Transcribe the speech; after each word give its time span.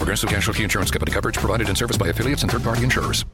Progressive 0.00 0.30
Casualty 0.30 0.62
Insurance 0.62 0.90
Company 0.90 1.12
coverage 1.12 1.36
provided 1.36 1.68
in 1.68 1.76
service 1.76 1.98
by 1.98 2.08
affiliates 2.08 2.40
and 2.40 2.50
third 2.50 2.62
party 2.62 2.82
insurers. 2.82 3.26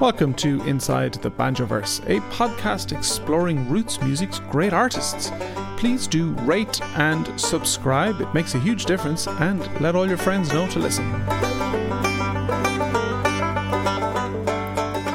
Welcome 0.00 0.32
to 0.36 0.62
Inside 0.62 1.12
the 1.16 1.30
Banjoverse, 1.30 2.00
a 2.08 2.20
podcast 2.32 2.96
exploring 2.96 3.68
roots 3.68 4.00
music's 4.00 4.38
great 4.38 4.72
artists. 4.72 5.30
Please 5.76 6.06
do 6.06 6.32
rate 6.36 6.80
and 6.96 7.38
subscribe, 7.38 8.22
it 8.22 8.32
makes 8.32 8.54
a 8.54 8.58
huge 8.58 8.86
difference, 8.86 9.28
and 9.28 9.60
let 9.82 9.94
all 9.94 10.08
your 10.08 10.16
friends 10.16 10.50
know 10.54 10.66
to 10.68 10.78
listen. 10.78 11.51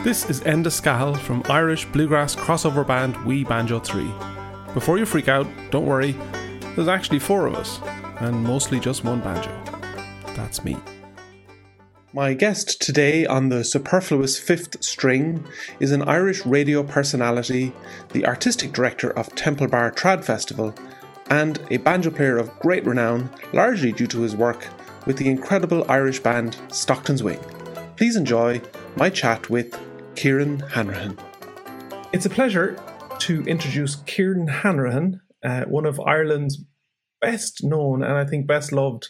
This 0.04 0.30
is 0.30 0.42
Enda 0.42 0.68
Scahill 0.68 1.18
from 1.18 1.44
Irish 1.50 1.86
bluegrass 1.86 2.36
crossover 2.36 2.86
band 2.86 3.18
We 3.26 3.44
Banjo 3.44 3.80
3. 3.80 4.10
Before 4.74 4.98
you 4.98 5.06
freak 5.06 5.28
out, 5.28 5.48
don't 5.72 5.88
worry, 5.88 6.16
there's 6.76 6.88
actually 6.88 7.20
four 7.20 7.48
of 7.48 7.56
us, 7.56 7.82
and 8.20 8.42
mostly 8.44 8.80
just 8.80 9.04
one 9.04 9.20
banjo. 9.20 9.52
That's 10.36 10.64
me. 10.64 10.78
My 12.14 12.36
guest 12.36 12.80
today 12.80 13.26
on 13.26 13.50
the 13.50 13.66
superfluous 13.66 14.40
fifth 14.40 14.82
string 14.84 15.46
is 15.80 15.92
an 15.92 16.04
Irish 16.04 16.46
radio 16.46 16.84
personality, 16.84 17.74
the 18.14 18.26
artistic 18.26 18.72
director 18.72 19.10
of 19.10 19.36
Temple 19.36 19.68
Bar 19.68 19.92
Trad 19.92 20.24
Festival, 20.24 20.74
and 21.30 21.60
a 21.70 21.78
banjo 21.78 22.12
player 22.12 22.38
of 22.38 22.58
great 22.60 22.86
renown, 22.86 23.30
largely 23.52 23.92
due 23.92 24.08
to 24.08 24.22
his 24.22 24.36
work 24.36 24.68
with 25.06 25.18
the 25.18 25.28
incredible 25.28 25.90
Irish 25.90 26.20
band 26.20 26.56
Stockton's 26.70 27.24
Wing. 27.24 27.40
Please 27.98 28.16
enjoy 28.16 28.62
my 28.96 29.10
chat 29.10 29.50
with 29.50 29.78
Kieran 30.18 30.62
Hanrahan. 30.62 31.16
It's 32.12 32.26
a 32.26 32.30
pleasure 32.30 32.76
to 33.20 33.44
introduce 33.44 33.98
Kieran 34.08 34.48
Hanrahan, 34.48 35.22
uh, 35.44 35.66
one 35.66 35.86
of 35.86 36.00
Ireland's 36.00 36.66
best 37.22 37.64
known 37.64 38.02
and 38.02 38.14
I 38.14 38.26
think 38.26 38.48
best 38.48 38.72
loved 38.72 39.10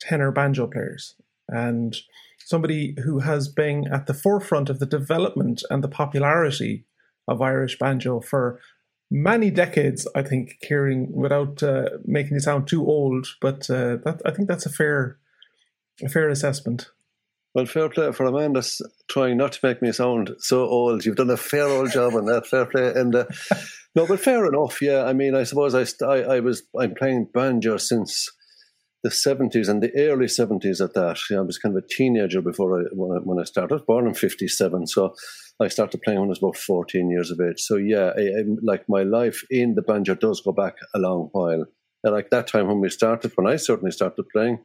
tenor 0.00 0.32
banjo 0.32 0.66
players. 0.66 1.14
And 1.48 1.96
somebody 2.40 2.96
who 3.04 3.20
has 3.20 3.46
been 3.46 3.86
at 3.92 4.06
the 4.06 4.12
forefront 4.12 4.68
of 4.68 4.80
the 4.80 4.86
development 4.86 5.62
and 5.70 5.84
the 5.84 5.88
popularity 5.88 6.84
of 7.28 7.40
Irish 7.40 7.78
banjo 7.78 8.20
for 8.20 8.58
many 9.12 9.52
decades. 9.52 10.08
I 10.16 10.22
think, 10.22 10.58
Kieran, 10.62 11.12
without 11.12 11.62
uh, 11.62 11.90
making 12.04 12.36
it 12.36 12.42
sound 12.42 12.66
too 12.66 12.84
old, 12.84 13.28
but 13.40 13.70
uh, 13.70 13.98
that, 14.04 14.20
I 14.26 14.32
think 14.32 14.48
that's 14.48 14.66
a 14.66 14.70
fair, 14.70 15.16
a 16.02 16.08
fair 16.08 16.28
assessment. 16.28 16.90
Well, 17.54 17.66
fair 17.66 17.88
play 17.88 18.10
for 18.10 18.26
a 18.26 18.32
man 18.32 18.52
that's 18.52 18.82
trying 19.08 19.36
not 19.36 19.52
to 19.52 19.60
make 19.62 19.80
me 19.80 19.92
sound 19.92 20.34
so 20.38 20.64
old. 20.64 21.04
You've 21.04 21.16
done 21.16 21.30
a 21.30 21.36
fair 21.36 21.68
old 21.68 21.92
job 21.92 22.14
on 22.14 22.24
that. 22.26 22.46
Fair 22.46 22.66
play, 22.66 22.92
and 22.92 23.14
uh, 23.14 23.26
no, 23.94 24.06
but 24.06 24.18
fair 24.18 24.44
enough. 24.46 24.82
Yeah, 24.82 25.04
I 25.04 25.12
mean, 25.12 25.36
I 25.36 25.44
suppose 25.44 25.74
I, 25.74 26.04
I, 26.04 26.36
I 26.36 26.40
was 26.40 26.64
I'm 26.78 26.94
playing 26.94 27.28
banjo 27.32 27.76
since 27.76 28.28
the 29.04 29.10
70s 29.10 29.68
and 29.68 29.82
the 29.82 29.94
early 29.96 30.26
70s 30.26 30.82
at 30.82 30.94
that. 30.94 31.18
I 31.30 31.40
was 31.42 31.58
kind 31.58 31.76
of 31.76 31.84
a 31.84 31.86
teenager 31.86 32.40
before 32.40 32.80
I 32.80 32.84
when, 32.92 33.18
I 33.18 33.20
when 33.20 33.38
I 33.38 33.44
started. 33.44 33.86
Born 33.86 34.08
in 34.08 34.14
57, 34.14 34.88
so 34.88 35.14
I 35.60 35.68
started 35.68 36.02
playing 36.02 36.18
when 36.18 36.28
I 36.28 36.30
was 36.30 36.38
about 36.38 36.56
14 36.56 37.08
years 37.08 37.30
of 37.30 37.40
age. 37.40 37.60
So 37.60 37.76
yeah, 37.76 38.12
I, 38.16 38.20
I, 38.20 38.42
like 38.62 38.88
my 38.88 39.04
life 39.04 39.44
in 39.48 39.76
the 39.76 39.82
banjo 39.82 40.16
does 40.16 40.40
go 40.40 40.50
back 40.50 40.74
a 40.94 40.98
long 40.98 41.28
while. 41.32 41.66
And 42.02 42.12
like 42.12 42.30
that 42.30 42.48
time 42.48 42.66
when 42.66 42.80
we 42.80 42.88
started, 42.88 43.32
when 43.36 43.46
I 43.46 43.56
certainly 43.56 43.92
started 43.92 44.28
playing, 44.30 44.58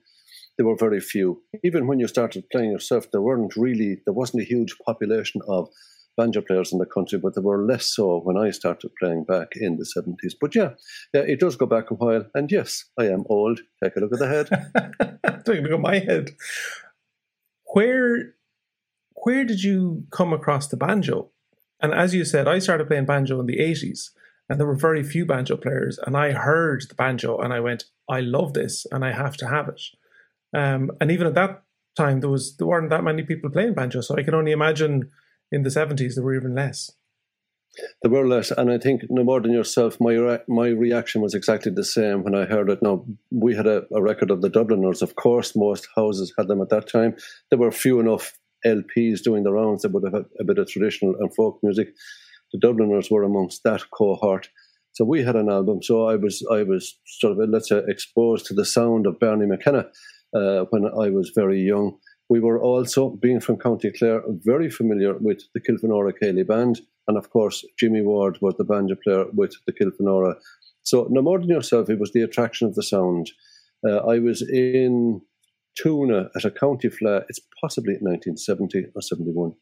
there 0.60 0.68
were 0.68 0.76
very 0.76 1.00
few. 1.00 1.42
Even 1.64 1.88
when 1.88 2.00
you 2.00 2.08
started 2.10 2.50
playing 2.52 2.70
yourself, 2.70 3.10
there 3.12 3.22
weren't 3.22 3.56
really, 3.56 4.02
there 4.04 4.14
wasn't 4.14 4.44
a 4.44 4.46
huge 4.46 4.76
population 4.86 5.42
of 5.48 5.70
banjo 6.18 6.42
players 6.42 6.74
in 6.74 6.80
the 6.80 6.86
country, 6.86 7.18
but 7.18 7.34
there 7.34 7.44
were 7.44 7.66
less 7.66 7.86
so 7.86 8.20
when 8.20 8.36
I 8.36 8.52
started 8.52 8.92
playing 9.00 9.24
back 9.24 9.54
in 9.56 9.78
the 9.78 9.86
70s. 9.86 10.34
But 10.40 10.54
yeah, 10.54 10.72
yeah, 11.14 11.22
it 11.22 11.40
does 11.40 11.56
go 11.56 11.66
back 11.66 11.92
a 11.92 11.94
while. 11.94 12.26
And 12.36 12.52
yes, 12.52 12.84
I 13.00 13.06
am 13.06 13.24
old. 13.30 13.62
Take 13.82 13.96
a 13.96 14.02
look 14.02 14.12
at 14.12 14.20
the 14.20 14.28
head. 14.28 14.50
Take 15.46 15.60
a 15.60 15.62
look 15.62 15.72
at 15.72 15.80
my 15.80 16.00
head. 16.00 16.32
Where, 17.74 18.34
where 19.24 19.46
did 19.46 19.64
you 19.64 20.08
come 20.12 20.34
across 20.34 20.68
the 20.68 20.76
banjo? 20.76 21.30
And 21.80 21.94
as 21.94 22.14
you 22.14 22.26
said, 22.26 22.50
I 22.50 22.60
started 22.60 22.90
playing 22.90 23.06
banjo 23.06 23.40
in 23.40 23.46
the 23.46 23.60
80s, 23.60 24.10
and 24.50 24.60
there 24.60 24.68
were 24.68 24.76
very 24.76 25.04
few 25.04 25.26
banjo 25.26 25.56
players. 25.56 25.98
And 26.06 26.18
I 26.18 26.34
heard 26.34 26.84
the 26.90 26.96
banjo, 26.96 27.38
and 27.38 27.54
I 27.54 27.62
went, 27.62 27.86
I 28.10 28.20
love 28.20 28.54
this, 28.54 28.86
and 28.92 29.06
I 29.06 29.14
have 29.14 29.38
to 29.38 29.48
have 29.48 29.70
it. 29.70 29.82
Um, 30.56 30.92
and 31.00 31.12
even 31.12 31.28
at 31.28 31.36
that 31.36 31.64
time, 31.96 32.22
there 32.22 32.30
was 32.30 32.56
there 32.58 32.68
weren't 32.68 32.90
that 32.90 33.04
many 33.04 33.24
people 33.24 33.50
playing 33.50 33.74
banjo, 33.74 34.02
so 34.02 34.16
I 34.16 34.24
can 34.24 34.34
only 34.34 34.52
imagine 34.52 35.12
in 35.52 35.64
the 35.64 35.70
70s 35.70 36.16
there 36.16 36.24
were 36.24 36.36
even 36.36 36.56
less. 36.56 36.92
There 38.02 38.12
were 38.12 38.28
less, 38.28 38.52
and 38.52 38.72
I 38.72 38.78
think 38.78 39.04
no 39.10 39.24
more 39.24 39.40
than 39.40 39.52
yourself, 39.52 39.98
my 40.00 40.14
re- 40.14 40.44
my 40.48 40.70
reaction 40.70 41.22
was 41.22 41.34
exactly 41.36 41.72
the 41.72 41.84
same 41.84 42.24
when 42.24 42.36
I 42.36 42.46
heard 42.46 42.70
it. 42.70 42.82
Now 42.82 43.06
we 43.32 43.56
had 43.56 43.68
a, 43.68 43.84
a, 43.94 44.02
record 44.02 44.32
of 44.32 44.42
the 44.42 44.50
Dubliners. 44.50 45.02
Of 45.02 45.16
course, 45.16 45.56
most 45.56 45.88
houses 45.96 46.34
had 46.38 46.48
them 46.48 46.62
at 46.62 46.70
that 46.70 46.90
time. 46.90 47.16
There 47.50 47.60
were 47.60 47.72
few 47.72 48.00
enough 48.00 48.38
LPs 48.66 49.22
doing 49.22 49.44
the 49.44 49.54
rounds 49.54 49.84
that 49.84 49.92
would 49.92 50.04
have 50.12 50.26
a 50.40 50.44
bit 50.44 50.58
of 50.58 50.68
traditional 50.68 51.16
and 51.20 51.34
folk 51.36 51.60
music. 51.62 51.90
The 52.52 52.60
Dubliners 52.60 53.12
were 53.12 53.24
amongst 53.24 53.64
that 53.64 53.84
cohort. 53.92 54.50
So 54.94 55.06
we 55.06 55.24
had 55.24 55.36
an 55.36 55.50
album. 55.50 55.84
So 55.84 56.08
I 56.08 56.16
was 56.16 56.46
I 56.52 56.64
was 56.64 56.98
sort 57.06 57.38
of 57.38 57.50
let's 57.50 57.70
say 57.70 57.82
exposed 57.88 58.48
to 58.48 58.56
the 58.56 58.66
sound 58.66 59.06
of 59.06 59.20
Barney 59.20 59.46
McKenna 59.46 59.86
uh, 60.34 60.66
when 60.70 60.86
I 60.86 61.10
was 61.10 61.32
very 61.36 61.62
young. 61.62 61.98
We 62.30 62.40
were 62.40 62.62
also, 62.62 63.10
being 63.10 63.40
from 63.40 63.58
County 63.58 63.92
Clare, 63.92 64.22
very 64.28 64.70
familiar 64.70 65.18
with 65.18 65.42
the 65.54 65.60
Kilfenora 65.60 66.14
Ceilidh 66.22 66.48
Band 66.48 66.82
And 67.08 67.18
of 67.18 67.32
course, 67.32 67.66
Jimmy 67.80 68.02
Ward 68.02 68.38
was 68.40 68.54
the 68.58 68.64
banjo 68.64 68.96
player 69.04 69.26
with 69.34 69.56
the 69.66 69.74
Kilfenora. 69.74 70.36
So, 70.84 71.08
no 71.10 71.22
more 71.22 71.40
than 71.40 71.50
yourself, 71.50 71.90
it 71.90 72.00
was 72.00 72.12
the 72.12 72.22
attraction 72.22 72.68
of 72.68 72.76
the 72.76 72.84
sound. 72.84 73.32
Uh, 73.84 73.98
I 73.98 74.20
was 74.20 74.42
in 74.42 75.22
Toonagh 75.80 76.30
at 76.36 76.46
a 76.46 76.52
county 76.52 76.90
fleadh, 76.90 77.26
it's 77.30 77.40
possibly 77.60 77.94
1970 77.94 78.88
or 78.96 79.02
71, 79.02 79.54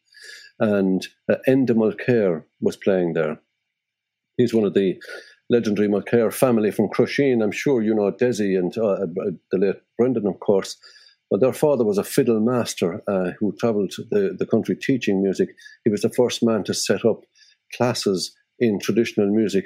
and 0.60 1.08
uh, 1.30 1.36
Mulkere 1.48 2.44
was 2.60 2.76
playing 2.76 3.14
there. 3.14 3.40
He's 4.38 4.54
one 4.54 4.66
of 4.66 4.74
the 4.74 5.02
legendary 5.50 5.88
Mulkere 5.88 6.34
family 6.34 6.72
from 6.72 6.90
Crusheen. 6.90 7.44
I'm 7.44 7.52
sure 7.52 7.82
you 7.82 7.94
know 7.94 8.12
Desi 8.12 8.58
and 8.58 8.78
uh, 8.78 8.88
uh, 8.88 9.32
the 9.52 9.58
late 9.58 9.82
Brendan, 9.98 10.28
of 10.28 10.40
course. 10.40 10.78
But 11.30 11.42
their 11.42 11.54
father 11.54 11.84
was 11.84 11.98
a 11.98 12.04
fiddle 12.04 12.40
master 12.40 13.02
uh, 13.08 13.32
who 13.40 13.54
travelled 13.60 13.94
the, 14.12 14.36
the 14.38 14.46
country 14.46 14.76
teaching 14.76 15.22
music. 15.22 15.50
He 15.84 15.92
was 15.92 16.02
the 16.02 16.10
first 16.10 16.42
man 16.42 16.64
to 16.66 16.74
set 16.74 17.04
up 17.04 17.22
classes 17.76 18.34
in 18.60 18.80
traditional 18.80 19.28
music 19.28 19.66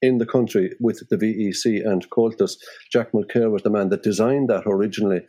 in 0.00 0.18
the 0.18 0.26
country 0.26 0.74
with 0.80 1.02
the 1.10 1.16
VEC 1.16 1.86
and 1.86 2.08
Comhaltas. 2.10 2.56
Jack 2.90 3.12
Mulkere 3.12 3.50
was 3.50 3.62
the 3.62 3.70
man 3.70 3.90
that 3.90 4.02
designed 4.02 4.48
that 4.48 4.64
originally. 4.66 5.20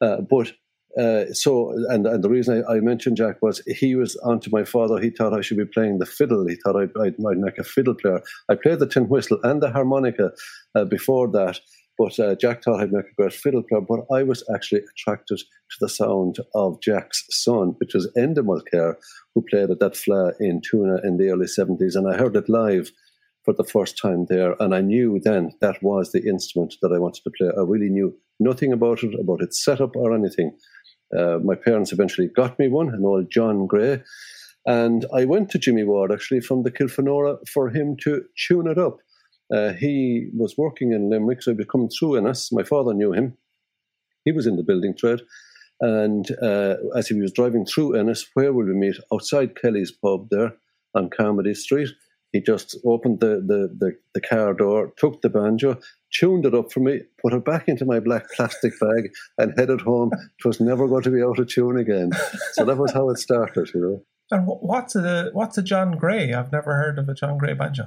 Uh, 0.00 0.20
but 0.22 0.52
uh, 0.98 1.26
so, 1.32 1.72
and, 1.90 2.06
and 2.06 2.24
the 2.24 2.30
reason 2.30 2.64
I, 2.66 2.76
I, 2.76 2.80
mentioned 2.80 3.18
Jack 3.18 3.42
was 3.42 3.60
he 3.66 3.94
was 3.96 4.16
onto 4.16 4.48
my 4.50 4.64
father. 4.64 4.98
He 4.98 5.10
thought 5.10 5.34
I 5.34 5.42
should 5.42 5.58
be 5.58 5.66
playing 5.66 5.98
the 5.98 6.06
fiddle. 6.06 6.46
He 6.46 6.56
thought 6.56 6.76
I'd, 6.76 6.90
I'd, 6.98 7.14
I'd 7.26 7.38
make 7.38 7.58
a 7.58 7.64
fiddle 7.64 7.94
player. 7.94 8.22
I 8.48 8.54
played 8.54 8.78
the 8.78 8.86
tin 8.86 9.08
whistle 9.08 9.38
and 9.42 9.62
the 9.62 9.70
harmonica 9.70 10.32
uh, 10.74 10.86
before 10.86 11.28
that, 11.32 11.60
but 11.98 12.18
uh, 12.18 12.34
Jack 12.36 12.62
thought 12.62 12.80
I'd 12.80 12.92
make 12.92 13.06
a 13.06 13.14
great 13.14 13.34
fiddle 13.34 13.62
player. 13.62 13.82
But 13.82 14.06
I 14.10 14.22
was 14.22 14.42
actually 14.54 14.82
attracted 14.90 15.38
to 15.38 15.76
the 15.80 15.88
sound 15.88 16.38
of 16.54 16.80
Jack's 16.80 17.24
son, 17.30 17.74
which 17.78 17.92
was 17.92 18.10
Enda 18.16 18.38
Mulkere, 18.38 18.94
who 19.34 19.44
played 19.50 19.70
at 19.70 19.80
that 19.80 19.94
fleadh 19.94 20.34
in 20.40 20.62
Toonagh 20.62 21.04
in 21.04 21.18
the 21.18 21.28
early 21.28 21.46
70s. 21.46 21.94
And 21.94 22.08
I 22.08 22.16
heard 22.16 22.36
it 22.36 22.48
live 22.48 22.90
for 23.44 23.54
the 23.54 23.64
first 23.64 23.98
time 23.98 24.26
there. 24.28 24.56
And 24.60 24.74
I 24.74 24.80
knew 24.80 25.20
then 25.22 25.52
that 25.60 25.82
was 25.82 26.12
the 26.12 26.26
instrument 26.26 26.74
that 26.82 26.92
I 26.92 26.98
wanted 26.98 27.22
to 27.24 27.30
play. 27.36 27.48
I 27.56 27.62
really 27.62 27.88
knew 27.90 28.14
nothing 28.40 28.72
about 28.72 29.02
it, 29.02 29.18
about 29.18 29.40
its 29.40 29.64
setup 29.64 29.96
or 29.96 30.14
anything. 30.14 30.52
Uh, 31.16 31.38
my 31.42 31.54
parents 31.54 31.92
eventually 31.92 32.28
got 32.28 32.58
me 32.58 32.68
one, 32.68 32.88
an 32.88 33.04
old 33.04 33.30
John 33.30 33.66
Grey. 33.66 34.02
And 34.64 35.06
I 35.14 35.24
went 35.24 35.50
to 35.50 35.58
Jimmy 35.58 35.84
Ward 35.84 36.12
actually 36.12 36.40
from 36.40 36.62
the 36.62 36.72
Kilfenora 36.72 37.38
for 37.48 37.70
him 37.70 37.96
to 38.02 38.24
tune 38.36 38.66
it 38.66 38.78
up. 38.78 38.98
Uh, 39.52 39.72
he 39.72 40.28
was 40.36 40.56
working 40.58 40.92
in 40.92 41.08
Limerick, 41.08 41.42
so 41.42 41.52
he 41.52 41.56
was 41.56 41.66
coming 41.70 41.88
through 41.88 42.16
Ennis. 42.16 42.50
My 42.50 42.64
father 42.64 42.92
knew 42.92 43.12
him. 43.12 43.36
He 44.24 44.32
was 44.32 44.46
in 44.46 44.56
the 44.56 44.64
building 44.64 44.96
trade. 44.96 45.20
And 45.80 46.26
uh, 46.42 46.76
as 46.96 47.06
he 47.06 47.20
was 47.20 47.32
driving 47.32 47.64
through 47.64 47.94
Ennis, 47.94 48.26
where 48.34 48.52
will 48.52 48.66
we 48.66 48.74
meet? 48.74 48.96
Outside 49.12 49.60
Kelly's 49.60 49.92
pub 49.92 50.28
there 50.30 50.54
on 50.94 51.10
Carmody 51.10 51.54
Street. 51.54 51.90
He 52.36 52.42
just 52.42 52.76
opened 52.84 53.20
the, 53.20 53.36
the, 53.46 53.74
the, 53.78 53.92
the, 54.12 54.20
car 54.20 54.52
door, 54.52 54.92
took 54.98 55.22
the 55.22 55.30
banjo, 55.30 55.78
tuned 56.12 56.44
it 56.44 56.54
up 56.54 56.70
for 56.70 56.80
me, 56.80 57.00
put 57.22 57.32
it 57.32 57.46
back 57.46 57.66
into 57.66 57.86
my 57.86 57.98
black 57.98 58.30
plastic 58.36 58.78
bag, 58.78 59.10
and 59.38 59.54
headed 59.56 59.80
home. 59.80 60.10
It 60.12 60.44
was 60.44 60.60
never 60.60 60.86
going 60.86 61.04
to 61.04 61.10
be 61.10 61.22
out 61.22 61.38
of 61.38 61.48
tune 61.48 61.78
again. 61.78 62.10
So 62.52 62.66
that 62.66 62.76
was 62.76 62.92
how 62.92 63.08
it 63.08 63.16
started, 63.16 63.70
you 63.72 63.80
know. 63.80 64.04
And 64.30 64.46
what's 64.46 64.94
a 64.96 65.30
what's 65.32 65.56
a 65.56 65.62
John 65.62 65.92
Grey? 65.92 66.34
I've 66.34 66.52
never 66.52 66.74
heard 66.74 66.98
of 66.98 67.08
a 67.08 67.14
John 67.14 67.38
Grey 67.38 67.54
banjo. 67.54 67.84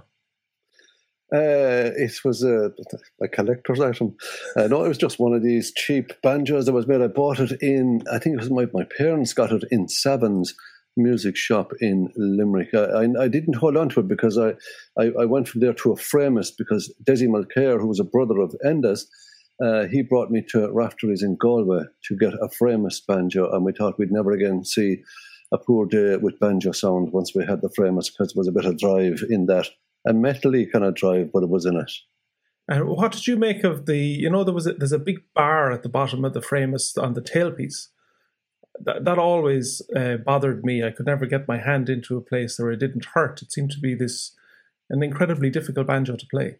Uh, 1.31 1.93
it 1.95 2.19
was 2.25 2.41
a, 2.41 2.71
a 3.21 3.27
collector's 3.27 3.79
item. 3.79 4.15
Uh, 4.57 4.65
no, 4.65 4.83
it 4.83 4.87
was 4.87 4.97
just 4.97 5.19
one 5.19 5.33
of 5.33 5.43
these 5.43 5.71
cheap 5.73 6.11
banjos 6.23 6.65
that 6.65 6.73
was 6.73 6.87
made. 6.87 7.03
I 7.03 7.07
bought 7.07 7.39
it 7.39 7.51
in, 7.61 8.01
I 8.11 8.17
think 8.17 8.33
it 8.33 8.39
was 8.39 8.49
my, 8.49 8.65
my 8.73 8.85
parents 8.97 9.33
got 9.33 9.51
it 9.51 9.63
in 9.69 9.87
Sevens 9.87 10.55
music 10.99 11.35
shop 11.35 11.71
in 11.79 12.09
Limerick. 12.15 12.73
I, 12.73 12.83
I, 12.83 13.23
I, 13.23 13.27
didn't 13.27 13.55
hold 13.55 13.77
on 13.77 13.89
to 13.89 14.01
it 14.01 14.07
because 14.07 14.37
I, 14.37 14.49
I, 14.99 15.11
I, 15.21 15.25
went 15.25 15.47
from 15.47 15.61
there 15.61 15.73
to 15.73 15.93
a 15.93 15.95
Framus 15.95 16.51
because 16.55 16.93
Desi 17.03 17.27
Mulkere, 17.27 17.79
who 17.79 17.87
was 17.87 17.99
a 17.99 18.03
brother 18.03 18.39
of 18.39 18.55
Enda's, 18.65 19.09
uh, 19.63 19.87
he 19.87 20.01
brought 20.01 20.31
me 20.31 20.43
to 20.49 20.71
Raftery's 20.71 21.23
in 21.23 21.35
Galway 21.35 21.83
to 22.05 22.17
get 22.17 22.33
a 22.35 22.49
Framus 22.61 23.01
banjo, 23.05 23.51
and 23.51 23.65
we 23.65 23.73
thought 23.73 23.97
we'd 23.97 24.11
never 24.11 24.31
again 24.31 24.63
see 24.63 25.01
a 25.51 25.57
poor 25.57 25.85
day 25.85 26.17
with 26.17 26.39
banjo 26.39 26.71
sound 26.71 27.11
once 27.11 27.33
we 27.33 27.45
had 27.45 27.61
the 27.61 27.69
Framus 27.69 28.11
because 28.11 28.33
there 28.33 28.39
was 28.39 28.47
a 28.47 28.51
bit 28.51 28.65
of 28.65 28.77
drive 28.77 29.23
in 29.29 29.47
that, 29.47 29.67
a 30.07 30.13
metally 30.13 30.71
kind 30.71 30.85
of 30.85 30.95
drive, 30.95 31.31
but 31.33 31.43
it 31.43 31.49
was 31.49 31.65
in 31.65 31.75
it. 31.75 31.91
And 32.67 32.87
what 32.87 33.11
did 33.11 33.25
you 33.25 33.35
make 33.35 33.63
of 33.63 33.87
the? 33.87 33.97
You 33.97 34.29
know, 34.29 34.43
there 34.43 34.53
was 34.53 34.67
a, 34.67 34.73
there's 34.73 34.91
a 34.91 34.99
big 34.99 35.21
bar 35.33 35.71
at 35.71 35.81
the 35.81 35.89
bottom 35.89 36.23
of 36.23 36.33
the 36.33 36.39
Framus 36.39 37.01
on 37.01 37.15
the 37.15 37.21
tailpiece 37.21 37.87
that, 38.85 39.05
that 39.05 39.17
always 39.17 39.81
uh, 39.95 40.17
bothered 40.17 40.63
me. 40.63 40.83
I 40.83 40.91
could 40.91 41.05
never 41.05 41.25
get 41.25 41.47
my 41.47 41.57
hand 41.57 41.89
into 41.89 42.17
a 42.17 42.21
place 42.21 42.59
where 42.59 42.71
it 42.71 42.79
didn't 42.79 43.05
hurt. 43.13 43.41
It 43.41 43.51
seemed 43.51 43.71
to 43.71 43.79
be 43.79 43.95
this 43.95 44.35
an 44.89 45.03
incredibly 45.03 45.49
difficult 45.49 45.87
banjo 45.87 46.15
to 46.15 46.25
play. 46.31 46.57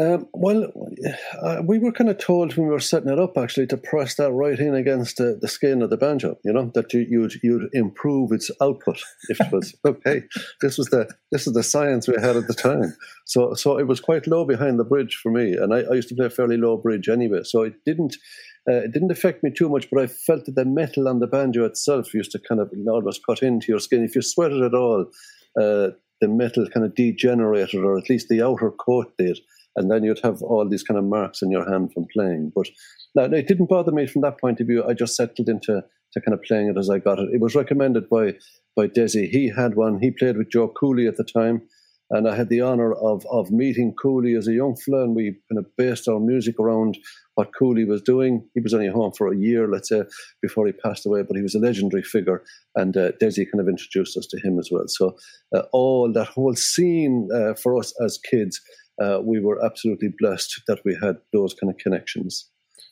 Um, 0.00 0.28
well, 0.32 0.70
uh, 1.42 1.60
we 1.64 1.80
were 1.80 1.90
kind 1.90 2.08
of 2.08 2.18
told 2.18 2.56
when 2.56 2.68
we 2.68 2.72
were 2.72 2.78
setting 2.78 3.10
it 3.10 3.18
up 3.18 3.36
actually 3.36 3.66
to 3.68 3.76
press 3.76 4.14
that 4.14 4.30
right 4.30 4.58
in 4.58 4.76
against 4.76 5.16
the, 5.16 5.36
the 5.40 5.48
skin 5.48 5.82
of 5.82 5.90
the 5.90 5.96
banjo. 5.96 6.38
You 6.44 6.52
know 6.52 6.70
that 6.74 6.92
you, 6.92 7.04
you'd 7.08 7.32
you'd 7.42 7.68
improve 7.72 8.30
its 8.30 8.48
output 8.60 9.02
if 9.28 9.40
it 9.40 9.50
was 9.50 9.74
okay. 9.84 10.22
This 10.60 10.78
was 10.78 10.86
the 10.88 11.12
this 11.32 11.48
is 11.48 11.54
the 11.54 11.64
science 11.64 12.06
we 12.06 12.14
had 12.14 12.36
at 12.36 12.46
the 12.46 12.54
time. 12.54 12.94
So 13.24 13.54
so 13.54 13.76
it 13.76 13.88
was 13.88 13.98
quite 13.98 14.28
low 14.28 14.44
behind 14.44 14.78
the 14.78 14.84
bridge 14.84 15.18
for 15.20 15.32
me, 15.32 15.54
and 15.54 15.74
I, 15.74 15.80
I 15.80 15.94
used 15.94 16.10
to 16.10 16.14
play 16.14 16.26
a 16.26 16.30
fairly 16.30 16.58
low 16.58 16.76
bridge 16.76 17.08
anyway. 17.08 17.42
So 17.42 17.62
it 17.62 17.84
didn't 17.84 18.16
uh, 18.68 18.84
it 18.84 18.92
didn't 18.92 19.10
affect 19.10 19.42
me 19.42 19.50
too 19.50 19.68
much, 19.68 19.88
but 19.90 20.02
I 20.02 20.06
felt 20.06 20.44
that 20.44 20.54
the 20.54 20.64
metal 20.64 21.08
on 21.08 21.20
the 21.20 21.26
banjo 21.26 21.64
itself 21.64 22.12
used 22.12 22.32
to 22.32 22.38
kind 22.38 22.60
of 22.60 22.70
almost 22.88 23.24
cut 23.24 23.42
into 23.42 23.66
your 23.68 23.80
skin. 23.80 24.04
If 24.04 24.14
you 24.14 24.22
sweated 24.22 24.62
at 24.62 24.74
all, 24.74 25.06
uh, 25.58 25.88
the 26.20 26.28
metal 26.28 26.66
kind 26.68 26.84
of 26.84 26.94
degenerated, 26.94 27.82
or 27.82 27.96
at 27.96 28.10
least 28.10 28.28
the 28.28 28.42
outer 28.42 28.70
coat 28.70 29.12
did, 29.16 29.38
and 29.76 29.90
then 29.90 30.04
you'd 30.04 30.20
have 30.22 30.42
all 30.42 30.68
these 30.68 30.82
kind 30.82 30.98
of 30.98 31.04
marks 31.04 31.40
in 31.40 31.50
your 31.50 31.68
hand 31.68 31.92
from 31.92 32.06
playing. 32.12 32.52
But 32.54 32.68
now, 33.14 33.24
it 33.24 33.48
didn't 33.48 33.70
bother 33.70 33.92
me 33.92 34.06
from 34.06 34.22
that 34.22 34.40
point 34.40 34.60
of 34.60 34.66
view. 34.66 34.84
I 34.84 34.92
just 34.92 35.16
settled 35.16 35.48
into 35.48 35.82
to 36.12 36.20
kind 36.20 36.34
of 36.34 36.42
playing 36.42 36.68
it 36.68 36.78
as 36.78 36.90
I 36.90 36.98
got 36.98 37.18
it. 37.18 37.28
It 37.32 37.40
was 37.40 37.54
recommended 37.54 38.08
by 38.08 38.34
by 38.76 38.88
Desi. 38.88 39.28
He 39.28 39.48
had 39.48 39.76
one. 39.76 39.98
He 40.00 40.10
played 40.10 40.36
with 40.36 40.50
Joe 40.50 40.68
Cooley 40.68 41.06
at 41.06 41.16
the 41.16 41.24
time. 41.24 41.62
And 42.10 42.26
I 42.26 42.34
had 42.34 42.48
the 42.48 42.62
honour 42.62 42.94
of 42.94 43.26
of 43.30 43.50
meeting 43.50 43.94
Cooley 44.00 44.34
as 44.34 44.48
a 44.48 44.54
young 44.54 44.76
fella, 44.76 45.04
and 45.04 45.14
we 45.14 45.36
kind 45.50 45.58
of 45.58 45.66
based 45.76 46.08
our 46.08 46.20
music 46.20 46.58
around 46.58 46.96
what 47.34 47.54
Cooley 47.56 47.84
was 47.84 48.00
doing. 48.02 48.48
He 48.54 48.60
was 48.60 48.72
only 48.72 48.88
home 48.88 49.12
for 49.16 49.30
a 49.30 49.36
year, 49.36 49.68
let's 49.68 49.90
say, 49.90 50.02
before 50.40 50.66
he 50.66 50.72
passed 50.72 51.04
away, 51.06 51.22
but 51.22 51.36
he 51.36 51.42
was 51.42 51.54
a 51.54 51.58
legendary 51.58 52.02
figure, 52.02 52.42
and 52.74 52.96
uh, 52.96 53.12
Desi 53.20 53.44
kind 53.50 53.60
of 53.60 53.68
introduced 53.68 54.16
us 54.16 54.26
to 54.28 54.40
him 54.40 54.58
as 54.58 54.70
well. 54.72 54.84
So 54.86 55.16
uh, 55.54 55.62
all 55.72 56.10
that 56.12 56.28
whole 56.28 56.54
scene 56.54 57.28
uh, 57.34 57.54
for 57.54 57.76
us 57.78 57.92
as 58.04 58.18
kids, 58.18 58.60
uh, 59.02 59.20
we 59.22 59.38
were 59.40 59.64
absolutely 59.64 60.08
blessed 60.18 60.62
that 60.66 60.80
we 60.84 60.96
had 61.00 61.16
those 61.32 61.54
kind 61.54 61.70
of 61.70 61.78
connections. 61.78 62.48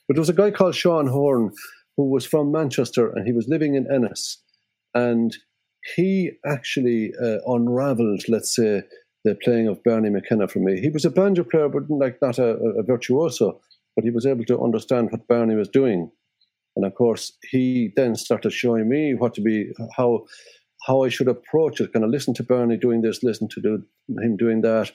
But 0.07 0.15
there 0.15 0.21
was 0.21 0.29
a 0.29 0.33
guy 0.33 0.51
called 0.51 0.75
Sean 0.75 1.07
Horn 1.07 1.51
who 1.97 2.09
was 2.09 2.25
from 2.25 2.51
Manchester, 2.51 3.09
and 3.09 3.25
he 3.25 3.33
was 3.33 3.47
living 3.47 3.73
in 3.73 3.91
Ennis, 3.91 4.41
and 4.93 5.35
he 5.95 6.31
actually 6.45 7.13
uh, 7.21 7.37
unravelled, 7.47 8.23
let's 8.27 8.55
say, 8.55 8.83
the 9.27 9.35
playing 9.35 9.67
of 9.67 9.83
Barney 9.83 10.09
McKenna 10.09 10.47
for 10.47 10.59
me. 10.59 10.79
He 10.79 10.89
was 10.89 11.05
a 11.05 11.09
banjo 11.09 11.43
player, 11.43 11.69
but 11.69 11.89
like 11.89 12.21
not 12.21 12.39
a, 12.39 12.55
a 12.79 12.83
virtuoso, 12.83 13.59
but 13.95 14.05
he 14.05 14.11
was 14.11 14.25
able 14.25 14.45
to 14.45 14.61
understand 14.61 15.11
what 15.11 15.27
Barney 15.27 15.55
was 15.55 15.69
doing. 15.69 16.11
And 16.75 16.85
of 16.85 16.95
course, 16.95 17.33
he 17.49 17.91
then 17.95 18.15
started 18.15 18.53
showing 18.53 18.87
me 18.87 19.15
what 19.15 19.33
to 19.35 19.41
be, 19.41 19.71
how 19.95 20.25
how 20.85 21.03
I 21.03 21.09
should 21.09 21.27
approach 21.27 21.81
it. 21.81 21.91
Kind 21.91 22.05
of 22.05 22.11
listen 22.11 22.33
to 22.35 22.43
Barney 22.43 22.77
doing 22.77 23.01
this, 23.01 23.23
listen 23.23 23.47
to 23.49 23.61
do, 23.61 23.83
him 24.21 24.37
doing 24.37 24.61
that. 24.61 24.91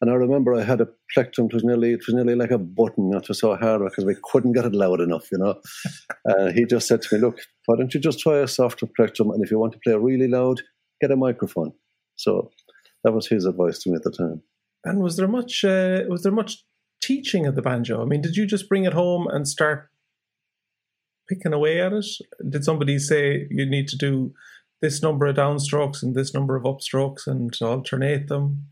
And 0.00 0.10
I 0.10 0.14
remember 0.14 0.54
I 0.54 0.62
had 0.62 0.80
a 0.80 0.88
plectrum. 1.12 1.48
It 1.48 1.54
was 1.54 1.64
nearly 1.64 1.92
it 1.92 2.06
was 2.06 2.14
nearly 2.14 2.34
like 2.34 2.52
a 2.52 2.58
button. 2.58 3.12
It 3.14 3.28
was 3.28 3.40
so 3.40 3.56
hard 3.56 3.82
because 3.84 4.04
we 4.04 4.16
couldn't 4.22 4.52
get 4.52 4.64
it 4.64 4.74
loud 4.74 5.00
enough, 5.00 5.28
you 5.30 5.38
know. 5.38 5.60
uh, 6.30 6.52
he 6.52 6.64
just 6.64 6.86
said 6.88 7.02
to 7.02 7.14
me, 7.14 7.20
"Look, 7.20 7.38
why 7.66 7.76
don't 7.76 7.92
you 7.92 8.00
just 8.00 8.20
try 8.20 8.38
a 8.38 8.48
softer 8.48 8.86
plectrum? 8.86 9.30
And 9.30 9.44
if 9.44 9.50
you 9.50 9.58
want 9.58 9.72
to 9.72 9.80
play 9.84 9.94
really 9.94 10.28
loud, 10.28 10.62
get 11.00 11.10
a 11.10 11.16
microphone." 11.16 11.72
So 12.16 12.50
that 13.04 13.12
was 13.12 13.28
his 13.28 13.44
advice 13.44 13.78
to 13.80 13.90
me 13.90 13.96
at 13.96 14.02
the 14.02 14.10
time. 14.10 14.42
And 14.84 15.00
was 15.00 15.16
there 15.16 15.28
much 15.28 15.64
uh, 15.64 16.00
was 16.08 16.22
there 16.22 16.32
much 16.32 16.64
teaching 17.02 17.46
of 17.46 17.54
the 17.54 17.62
banjo? 17.62 18.02
I 18.02 18.06
mean, 18.06 18.22
did 18.22 18.36
you 18.36 18.46
just 18.46 18.68
bring 18.68 18.84
it 18.84 18.92
home 18.94 19.26
and 19.28 19.46
start 19.46 19.90
picking 21.28 21.52
away 21.52 21.80
at 21.80 21.92
it? 21.92 22.06
Did 22.48 22.64
somebody 22.64 22.98
say 22.98 23.46
you 23.50 23.66
need 23.66 23.88
to 23.88 23.96
do 23.96 24.32
this 24.82 25.02
number 25.02 25.26
of 25.26 25.36
downstrokes 25.36 26.02
and 26.02 26.14
this 26.14 26.34
number 26.34 26.56
of 26.56 26.64
upstrokes 26.64 27.26
and 27.26 27.54
alternate 27.62 28.28
them? 28.28 28.66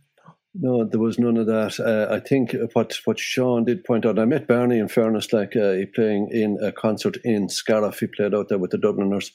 No, 0.54 0.84
there 0.84 1.00
was 1.00 1.18
none 1.18 1.38
of 1.38 1.46
that. 1.46 1.80
Uh, 1.80 2.12
I 2.14 2.20
think 2.20 2.54
what 2.74 2.98
what 3.04 3.18
Sean 3.18 3.64
did 3.64 3.84
point 3.84 4.04
out. 4.04 4.18
I 4.18 4.26
met 4.26 4.46
Barney. 4.46 4.78
In 4.78 4.88
fairness, 4.88 5.32
like 5.32 5.56
uh, 5.56 5.72
he 5.72 5.86
playing 5.86 6.28
in 6.30 6.58
a 6.62 6.72
concert 6.72 7.16
in 7.24 7.48
Scariff. 7.48 8.00
He 8.00 8.06
played 8.06 8.34
out 8.34 8.50
there 8.50 8.58
with 8.58 8.70
the 8.70 8.76
Dubliners, 8.76 9.32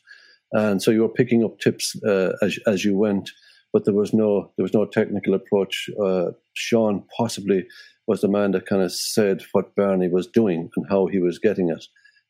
and 0.52 0.82
so 0.82 0.92
you 0.92 1.02
were 1.02 1.10
picking 1.10 1.44
up 1.44 1.60
tips 1.60 1.96
uh, 2.04 2.34
as 2.44 2.60
as 2.68 2.86
you 2.86 2.96
went 2.96 3.32
but 3.78 3.86
there 3.86 3.94
was 3.94 4.12
no 4.12 4.52
there 4.58 4.64
was 4.64 4.74
no 4.74 4.86
technical 4.86 5.36
approach. 5.36 5.88
Uh, 6.04 6.32
Sean 6.56 7.04
possibly 7.16 7.68
was 8.08 8.22
the 8.22 8.28
man 8.28 8.50
that 8.54 8.66
kind 8.66 8.82
of 8.82 8.92
said 8.92 9.44
what 9.52 9.76
Barney 9.76 10.08
was 10.08 10.26
doing 10.26 10.72
and 10.76 10.86
how 10.90 11.06
he 11.06 11.20
was 11.20 11.38
getting 11.38 11.70
it. 11.70 11.86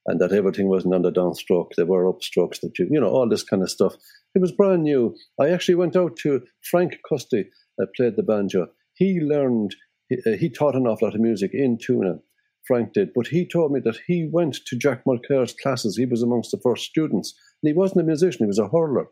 and 0.07 0.19
that 0.19 0.33
everything 0.33 0.67
wasn't 0.67 0.93
under 0.93 1.09
downstroke. 1.09 1.71
There 1.77 1.85
were 1.85 2.11
upstrokes 2.11 2.59
that 2.59 2.77
you, 2.77 2.87
you 2.91 2.99
know, 2.99 3.07
all 3.07 3.29
this 3.29 3.43
kind 3.43 3.63
of 3.63 3.71
stuff. 3.71 3.95
It 4.35 4.41
was 4.41 4.51
brand 4.51 4.83
new. 4.83 5.15
I 5.39 5.47
actually 5.49 5.75
went 5.75 5.95
out 5.95 6.17
to 6.23 6.41
Frank 6.69 6.97
Custy, 7.09 7.45
that 7.77 7.95
played 7.95 8.17
the 8.17 8.23
banjo. 8.23 8.67
He 8.93 9.21
learned, 9.21 9.75
he, 10.09 10.17
uh, 10.25 10.37
he 10.37 10.49
taught 10.49 10.75
an 10.75 10.87
awful 10.87 11.07
lot 11.07 11.15
of 11.15 11.21
music 11.21 11.51
in 11.53 11.77
Toonagh. 11.77 12.19
Frank 12.67 12.91
did, 12.91 13.09
but 13.15 13.27
he 13.27 13.47
told 13.47 13.71
me 13.71 13.79
that 13.85 13.99
he 14.05 14.27
went 14.29 14.55
to 14.65 14.77
Jack 14.77 15.05
Mulkere's 15.05 15.53
classes. 15.53 15.95
He 15.95 16.05
was 16.05 16.21
amongst 16.21 16.51
the 16.51 16.59
first 16.61 16.83
students, 16.83 17.33
and 17.61 17.69
he 17.69 17.73
wasn't 17.73 18.01
a 18.01 18.11
musician; 18.11 18.45
he 18.45 18.47
was 18.47 18.59
a 18.59 18.67
hurler. 18.67 19.07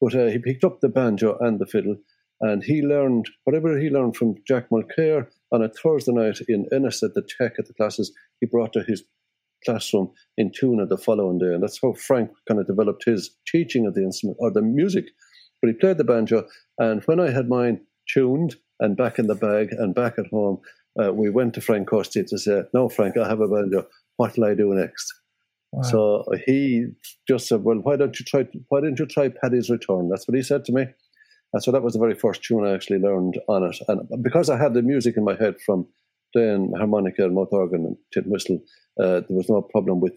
But 0.00 0.14
uh, 0.14 0.26
he 0.26 0.38
picked 0.38 0.64
up 0.64 0.80
the 0.80 0.88
banjo 0.88 1.36
and 1.40 1.58
the 1.58 1.66
fiddle, 1.66 1.96
and 2.40 2.62
he 2.62 2.82
learned 2.82 3.26
whatever 3.44 3.78
he 3.78 3.90
learned 3.90 4.16
from 4.16 4.36
Jack 4.46 4.70
Mulkere 4.70 5.26
on 5.52 5.62
a 5.62 5.68
Thursday 5.68 6.12
night 6.12 6.38
in 6.48 6.66
Ennis 6.72 7.02
at 7.02 7.14
the 7.14 7.22
Tech 7.22 7.54
at 7.58 7.66
the 7.66 7.74
classes. 7.74 8.12
He 8.40 8.46
brought 8.46 8.72
to 8.72 8.82
his 8.82 9.04
classroom 9.64 10.12
in 10.38 10.50
Toonagh 10.50 10.88
the 10.88 10.96
following 10.96 11.38
day, 11.38 11.52
and 11.52 11.62
that's 11.62 11.80
how 11.82 11.92
Frank 11.92 12.30
kind 12.48 12.60
of 12.60 12.66
developed 12.66 13.04
his 13.04 13.36
teaching 13.46 13.86
of 13.86 13.94
the 13.94 14.02
instrument 14.02 14.38
or 14.40 14.50
the 14.50 14.62
music. 14.62 15.06
But 15.60 15.68
he 15.68 15.74
played 15.74 15.98
the 15.98 16.04
banjo, 16.04 16.46
and 16.78 17.02
when 17.04 17.20
I 17.20 17.30
had 17.30 17.48
mine 17.48 17.82
tuned 18.08 18.56
and 18.78 18.96
back 18.96 19.18
in 19.18 19.26
the 19.26 19.34
bag 19.34 19.68
and 19.72 19.94
back 19.94 20.18
at 20.18 20.28
home, 20.28 20.60
uh, 21.00 21.12
we 21.12 21.28
went 21.30 21.54
to 21.54 21.60
Frank 21.60 21.88
Custy 21.88 22.24
to 22.26 22.38
say, 22.38 22.62
"No, 22.72 22.88
Frank, 22.88 23.16
I 23.16 23.28
have 23.28 23.40
a 23.40 23.48
banjo. 23.48 23.86
What 24.16 24.36
will 24.36 24.44
I 24.44 24.54
do 24.54 24.74
next?" 24.74 25.12
So 25.82 26.24
he 26.46 26.86
just 27.28 27.46
said, 27.46 27.62
"Well, 27.62 27.76
why 27.76 27.96
don't 27.96 28.18
you 28.18 28.24
try? 28.24 28.46
Why 28.68 28.80
don't 28.80 28.98
you 28.98 29.06
try 29.06 29.28
Paddy's 29.28 29.70
Return?" 29.70 30.08
That's 30.08 30.26
what 30.26 30.36
he 30.36 30.42
said 30.42 30.64
to 30.64 30.72
me. 30.72 30.86
And 31.52 31.62
so 31.62 31.70
that 31.70 31.82
was 31.82 31.92
the 31.94 32.00
very 32.00 32.14
first 32.14 32.42
tune 32.42 32.66
I 32.66 32.74
actually 32.74 32.98
learned 32.98 33.38
on 33.48 33.64
it. 33.64 33.78
And 33.88 34.22
because 34.22 34.50
I 34.50 34.58
had 34.58 34.74
the 34.74 34.82
music 34.82 35.16
in 35.16 35.24
my 35.24 35.36
head 35.36 35.60
from 35.64 35.86
playing 36.32 36.72
harmonica 36.76 37.24
and 37.24 37.34
mouth 37.34 37.52
organ 37.52 37.84
and 37.86 37.96
tin 38.12 38.30
whistle, 38.30 38.60
uh, 39.00 39.20
there 39.20 39.36
was 39.36 39.48
no 39.48 39.62
problem 39.62 40.00
with 40.00 40.14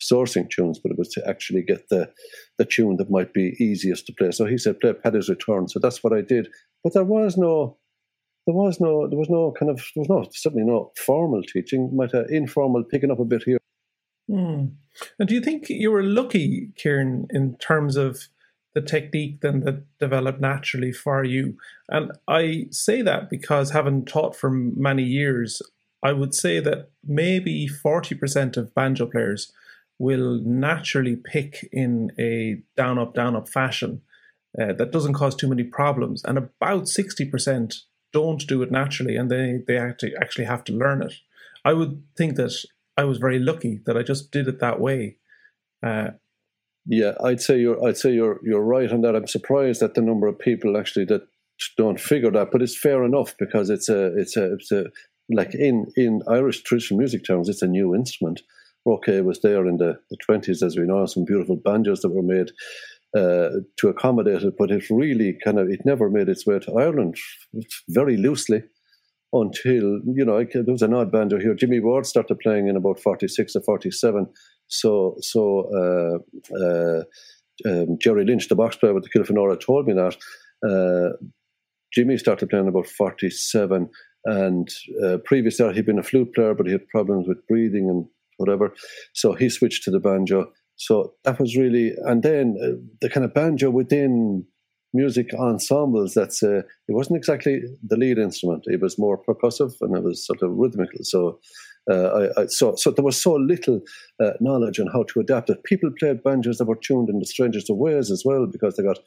sourcing 0.00 0.48
tunes, 0.48 0.78
but 0.78 0.92
it 0.92 0.98
was 0.98 1.08
to 1.10 1.26
actually 1.28 1.62
get 1.62 1.88
the 1.88 2.10
the 2.58 2.64
tune 2.64 2.96
that 2.96 3.10
might 3.10 3.32
be 3.32 3.56
easiest 3.58 4.06
to 4.06 4.12
play. 4.12 4.30
So 4.32 4.44
he 4.44 4.58
said, 4.58 4.80
"Play 4.80 4.92
Paddy's 4.92 5.28
Return." 5.30 5.68
So 5.68 5.78
that's 5.78 6.02
what 6.02 6.12
I 6.12 6.20
did. 6.20 6.48
But 6.84 6.94
there 6.94 7.04
was 7.04 7.36
no, 7.38 7.78
there 8.46 8.54
was 8.54 8.80
no, 8.80 9.08
there 9.08 9.18
was 9.18 9.30
no 9.30 9.52
kind 9.58 9.70
of, 9.70 9.76
there 9.94 10.02
was 10.02 10.08
no 10.10 10.26
certainly 10.32 10.66
no 10.66 10.92
formal 10.96 11.42
teaching. 11.42 11.94
Might 11.94 12.12
have 12.12 12.26
informal 12.30 12.84
picking 12.84 13.10
up 13.10 13.18
a 13.20 13.24
bit 13.24 13.44
here. 13.44 13.59
Mm. 14.30 14.72
And 15.18 15.28
do 15.28 15.34
you 15.34 15.40
think 15.40 15.68
you 15.68 15.90
were 15.90 16.02
lucky, 16.02 16.70
Kieran, 16.76 17.26
in 17.30 17.56
terms 17.56 17.96
of 17.96 18.28
the 18.74 18.80
technique 18.80 19.40
then 19.40 19.60
that 19.60 19.84
developed 19.98 20.40
naturally 20.40 20.92
for 20.92 21.24
you? 21.24 21.56
And 21.88 22.12
I 22.28 22.66
say 22.70 23.02
that 23.02 23.28
because 23.30 23.70
having 23.70 24.04
taught 24.04 24.36
for 24.36 24.50
many 24.50 25.02
years, 25.02 25.62
I 26.02 26.12
would 26.12 26.34
say 26.34 26.60
that 26.60 26.90
maybe 27.04 27.68
40% 27.68 28.56
of 28.56 28.74
banjo 28.74 29.06
players 29.06 29.52
will 29.98 30.40
naturally 30.42 31.16
pick 31.16 31.68
in 31.72 32.10
a 32.18 32.62
down 32.76 32.98
up, 32.98 33.14
down 33.14 33.36
up 33.36 33.48
fashion 33.48 34.00
uh, 34.58 34.72
that 34.72 34.92
doesn't 34.92 35.12
cause 35.14 35.36
too 35.36 35.48
many 35.48 35.62
problems. 35.62 36.24
And 36.24 36.38
about 36.38 36.84
60% 36.84 37.74
don't 38.12 38.46
do 38.46 38.62
it 38.62 38.70
naturally 38.70 39.16
and 39.16 39.30
they, 39.30 39.60
they 39.66 39.76
actually, 39.76 40.14
actually 40.16 40.46
have 40.46 40.64
to 40.64 40.72
learn 40.72 41.02
it. 41.02 41.14
I 41.64 41.74
would 41.74 42.02
think 42.16 42.36
that 42.36 42.56
I 43.00 43.04
was 43.04 43.16
very 43.16 43.38
lucky 43.38 43.80
that 43.86 43.96
I 43.96 44.02
just 44.02 44.30
did 44.30 44.46
it 44.46 44.60
that 44.60 44.78
way. 44.78 45.16
Uh, 45.82 46.10
yeah, 46.84 47.14
I'd 47.24 47.40
say 47.40 47.58
you're. 47.58 47.82
I'd 47.86 47.96
say 47.96 48.12
you're. 48.12 48.40
You're 48.42 48.62
right 48.76 48.92
on 48.92 49.00
that. 49.00 49.16
I'm 49.16 49.26
surprised 49.26 49.82
at 49.82 49.94
the 49.94 50.02
number 50.02 50.26
of 50.26 50.38
people 50.38 50.76
actually 50.76 51.06
that 51.06 51.22
don't 51.78 51.98
figure 51.98 52.30
that, 52.30 52.50
but 52.52 52.60
it's 52.60 52.76
fair 52.76 53.02
enough 53.04 53.34
because 53.38 53.70
it's 53.70 53.88
a. 53.88 54.14
It's 54.18 54.36
a. 54.36 54.52
It's 54.52 54.70
a 54.70 54.84
like 55.30 55.54
in 55.54 55.86
in 55.96 56.20
Irish 56.28 56.62
traditional 56.62 56.98
music 56.98 57.24
terms, 57.24 57.48
it's 57.48 57.62
a 57.62 57.66
new 57.66 57.94
instrument. 57.94 58.42
Okay, 58.86 59.22
was 59.22 59.40
there 59.40 59.66
in 59.66 59.76
the, 59.78 59.98
20s, 60.28 60.62
as 60.62 60.76
we 60.76 60.84
know, 60.84 61.04
some 61.06 61.24
beautiful 61.24 61.56
banjos 61.56 62.00
that 62.00 62.10
were 62.10 62.22
made 62.22 62.50
uh, 63.16 63.60
to 63.78 63.88
accommodate 63.88 64.42
it, 64.42 64.54
but 64.58 64.70
it 64.70 64.84
really 64.90 65.38
kind 65.44 65.58
of 65.58 65.70
it 65.70 65.80
never 65.86 66.10
made 66.10 66.28
its 66.28 66.46
way 66.46 66.58
to 66.58 66.78
Ireland 66.78 67.16
very 67.88 68.18
loosely 68.18 68.62
until 69.32 70.00
you 70.06 70.24
know 70.24 70.44
there 70.52 70.64
was 70.66 70.82
an 70.82 70.94
odd 70.94 71.12
banjo 71.12 71.38
here. 71.38 71.54
Jimmy 71.54 71.80
Ward 71.80 72.06
started 72.06 72.38
playing 72.40 72.68
in 72.68 72.76
about 72.76 73.00
46 73.00 73.56
or 73.56 73.62
47. 73.62 74.26
So 74.68 75.16
so 75.20 75.68
uh, 75.74 76.56
uh, 76.56 77.02
um, 77.66 77.98
Jerry 78.00 78.24
Lynch, 78.24 78.48
the 78.48 78.56
box 78.56 78.76
player 78.76 78.94
with 78.94 79.04
the 79.04 79.10
Kilfenora, 79.10 79.60
told 79.60 79.86
me 79.86 79.94
that. 79.94 80.16
Uh, 80.66 81.16
Jimmy 81.92 82.16
started 82.18 82.48
playing 82.48 82.68
about 82.68 82.86
47 82.86 83.88
and 84.24 84.68
uh, 85.04 85.18
previous 85.24 85.58
he'd 85.58 85.86
been 85.86 85.98
a 85.98 86.04
flute 86.04 86.32
player, 86.34 86.54
but 86.54 86.66
he 86.66 86.72
had 86.72 86.86
problems 86.88 87.26
with 87.26 87.46
breathing 87.48 87.88
and 87.88 88.06
whatever. 88.36 88.74
So 89.14 89.32
he 89.32 89.48
switched 89.48 89.84
to 89.84 89.90
the 89.90 90.00
banjo. 90.00 90.52
So 90.76 91.14
that 91.24 91.38
was 91.38 91.56
really, 91.56 91.92
and 92.06 92.22
then 92.22 92.56
uh, 92.62 92.80
the 93.00 93.10
kind 93.10 93.24
of 93.24 93.34
banjo 93.34 93.70
within 93.70 94.46
music 94.92 95.32
ensembles. 95.34 96.14
That's 96.14 96.42
uh, 96.42 96.58
it 96.88 96.94
wasn't 96.94 97.16
exactly 97.16 97.62
the 97.86 97.96
lead 97.96 98.18
instrument. 98.18 98.64
It 98.66 98.80
was 98.80 98.98
more 98.98 99.22
percussive 99.22 99.72
and 99.80 99.96
it 99.96 100.02
was 100.02 100.26
sort 100.26 100.42
of 100.42 100.52
rhythmical. 100.52 101.00
So. 101.02 101.40
Uh, 101.90 102.28
I, 102.36 102.42
I, 102.42 102.46
so, 102.46 102.76
so 102.76 102.90
there 102.90 103.04
was 103.04 103.20
so 103.20 103.34
little 103.34 103.80
uh, 104.22 104.32
knowledge 104.38 104.78
on 104.78 104.86
how 104.88 105.02
to 105.04 105.20
adapt 105.20 105.48
it. 105.48 105.64
People 105.64 105.90
played 105.98 106.22
banjos 106.22 106.58
that 106.58 106.66
were 106.66 106.76
tuned 106.76 107.08
in 107.08 107.18
the 107.18 107.24
strangest 107.24 107.70
of 107.70 107.78
ways 107.78 108.10
as 108.10 108.22
well, 108.24 108.46
because 108.46 108.76
they 108.76 108.82
got 108.82 108.98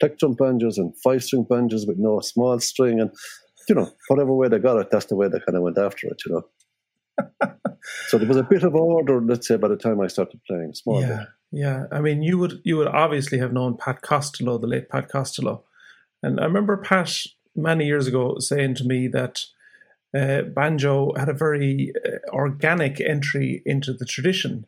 plectrum 0.00 0.34
banjos 0.34 0.78
and 0.78 0.94
five 1.02 1.24
string 1.24 1.44
banjos 1.50 1.86
with 1.86 1.98
no 1.98 2.20
small 2.20 2.58
string, 2.60 3.00
and 3.00 3.10
you 3.68 3.74
know, 3.74 3.90
whatever 4.08 4.32
way 4.32 4.48
they 4.48 4.58
got 4.58 4.78
it, 4.78 4.90
that's 4.90 5.06
the 5.06 5.16
way 5.16 5.28
they 5.28 5.40
kind 5.40 5.56
of 5.56 5.62
went 5.62 5.76
after 5.76 6.06
it, 6.06 6.22
you 6.24 6.34
know. 6.34 7.50
so 8.08 8.18
there 8.18 8.28
was 8.28 8.36
a 8.36 8.42
bit 8.42 8.62
of 8.62 8.74
order, 8.74 9.20
let's 9.20 9.46
say, 9.46 9.56
by 9.56 9.68
the 9.68 9.76
time 9.76 10.00
I 10.00 10.06
started 10.06 10.40
playing. 10.46 10.72
Small 10.74 11.00
yeah, 11.00 11.08
bit. 11.18 11.28
Yeah. 11.50 11.86
I 11.90 12.00
mean, 12.00 12.22
you 12.22 12.38
would 12.38 12.60
you 12.64 12.76
would 12.76 12.88
obviously 12.88 13.38
have 13.38 13.52
known 13.52 13.76
Pat 13.76 14.02
Costello, 14.02 14.58
the 14.58 14.66
late 14.66 14.88
Pat 14.88 15.08
Costello, 15.08 15.64
and 16.22 16.40
I 16.40 16.44
remember 16.44 16.76
Pat 16.76 17.26
many 17.56 17.86
years 17.86 18.06
ago 18.06 18.38
saying 18.38 18.74
to 18.76 18.84
me 18.84 19.08
that 19.08 19.44
uh, 20.16 20.42
banjo 20.42 21.12
had 21.16 21.28
a 21.28 21.34
very 21.34 21.92
uh, 22.04 22.18
organic 22.32 23.00
entry 23.00 23.62
into 23.64 23.92
the 23.92 24.04
tradition 24.04 24.66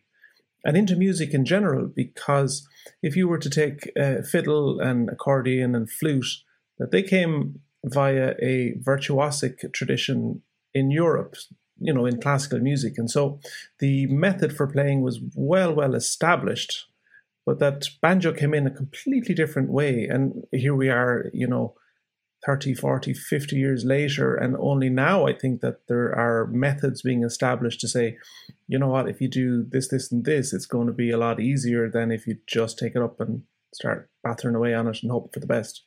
and 0.65 0.77
into 0.77 0.97
music 0.97 1.35
in 1.35 1.45
general. 1.45 1.87
Because 1.87 2.67
if 3.03 3.17
you 3.17 3.29
were 3.29 3.39
to 3.39 3.51
take 3.51 3.91
uh, 4.01 4.23
fiddle 4.23 4.81
and 4.81 5.09
accordion 5.09 5.75
and 5.75 5.91
flute, 5.91 6.43
that 6.79 6.91
they 6.91 7.03
came 7.03 7.61
via 7.85 8.35
a 8.41 8.75
virtuosic 8.81 9.73
tradition 9.73 10.43
in 10.75 10.91
Europe, 10.91 11.35
you 11.83 11.93
know, 11.93 12.07
in 12.07 12.21
classical 12.21 12.61
music. 12.61 12.95
And 12.97 13.11
so 13.11 13.41
the 13.79 14.07
method 14.07 14.57
for 14.57 14.67
playing 14.67 15.03
was 15.03 15.21
well, 15.35 15.75
well 15.75 15.95
established, 15.95 16.87
but 17.45 17.59
that 17.59 17.89
banjo 18.01 18.33
came 18.33 18.55
in 18.55 18.67
a 18.67 18.71
completely 18.71 19.35
different 19.35 19.71
way. 19.71 20.07
And 20.07 20.45
here 20.53 20.75
we 20.75 20.89
are, 20.89 21.31
you 21.33 21.47
know, 21.47 21.75
30, 22.47 22.75
40, 22.75 23.15
50 23.15 23.57
years 23.57 23.85
later. 23.85 24.35
And 24.35 24.57
only 24.59 24.89
now 24.89 25.27
I 25.27 25.33
think 25.33 25.61
that 25.61 25.87
there 25.89 26.13
are 26.17 26.47
methods 26.49 27.03
being 27.03 27.23
established 27.23 27.81
to 27.81 27.89
say, 27.89 28.19
you 28.67 28.79
know 28.79 28.89
what, 28.89 29.09
if 29.09 29.21
you 29.21 29.29
do 29.29 29.63
this, 29.63 29.89
this, 29.89 30.11
and 30.11 30.25
this, 30.25 30.53
it's 30.53 30.67
going 30.67 30.87
to 30.89 30.93
be 30.93 31.11
a 31.11 31.19
lot 31.19 31.41
easier 31.41 31.89
than 31.89 32.11
if 32.11 32.27
you 32.27 32.39
just 32.47 32.79
take 32.79 32.97
it 32.97 33.03
up 33.03 33.21
and 33.21 33.43
start 33.75 34.11
battering 34.25 34.55
away 34.55 34.75
on 34.75 34.89
it 34.89 34.99
and 35.03 35.11
hope 35.11 35.33
for 35.33 35.41
the 35.41 35.47
best. 35.47 35.85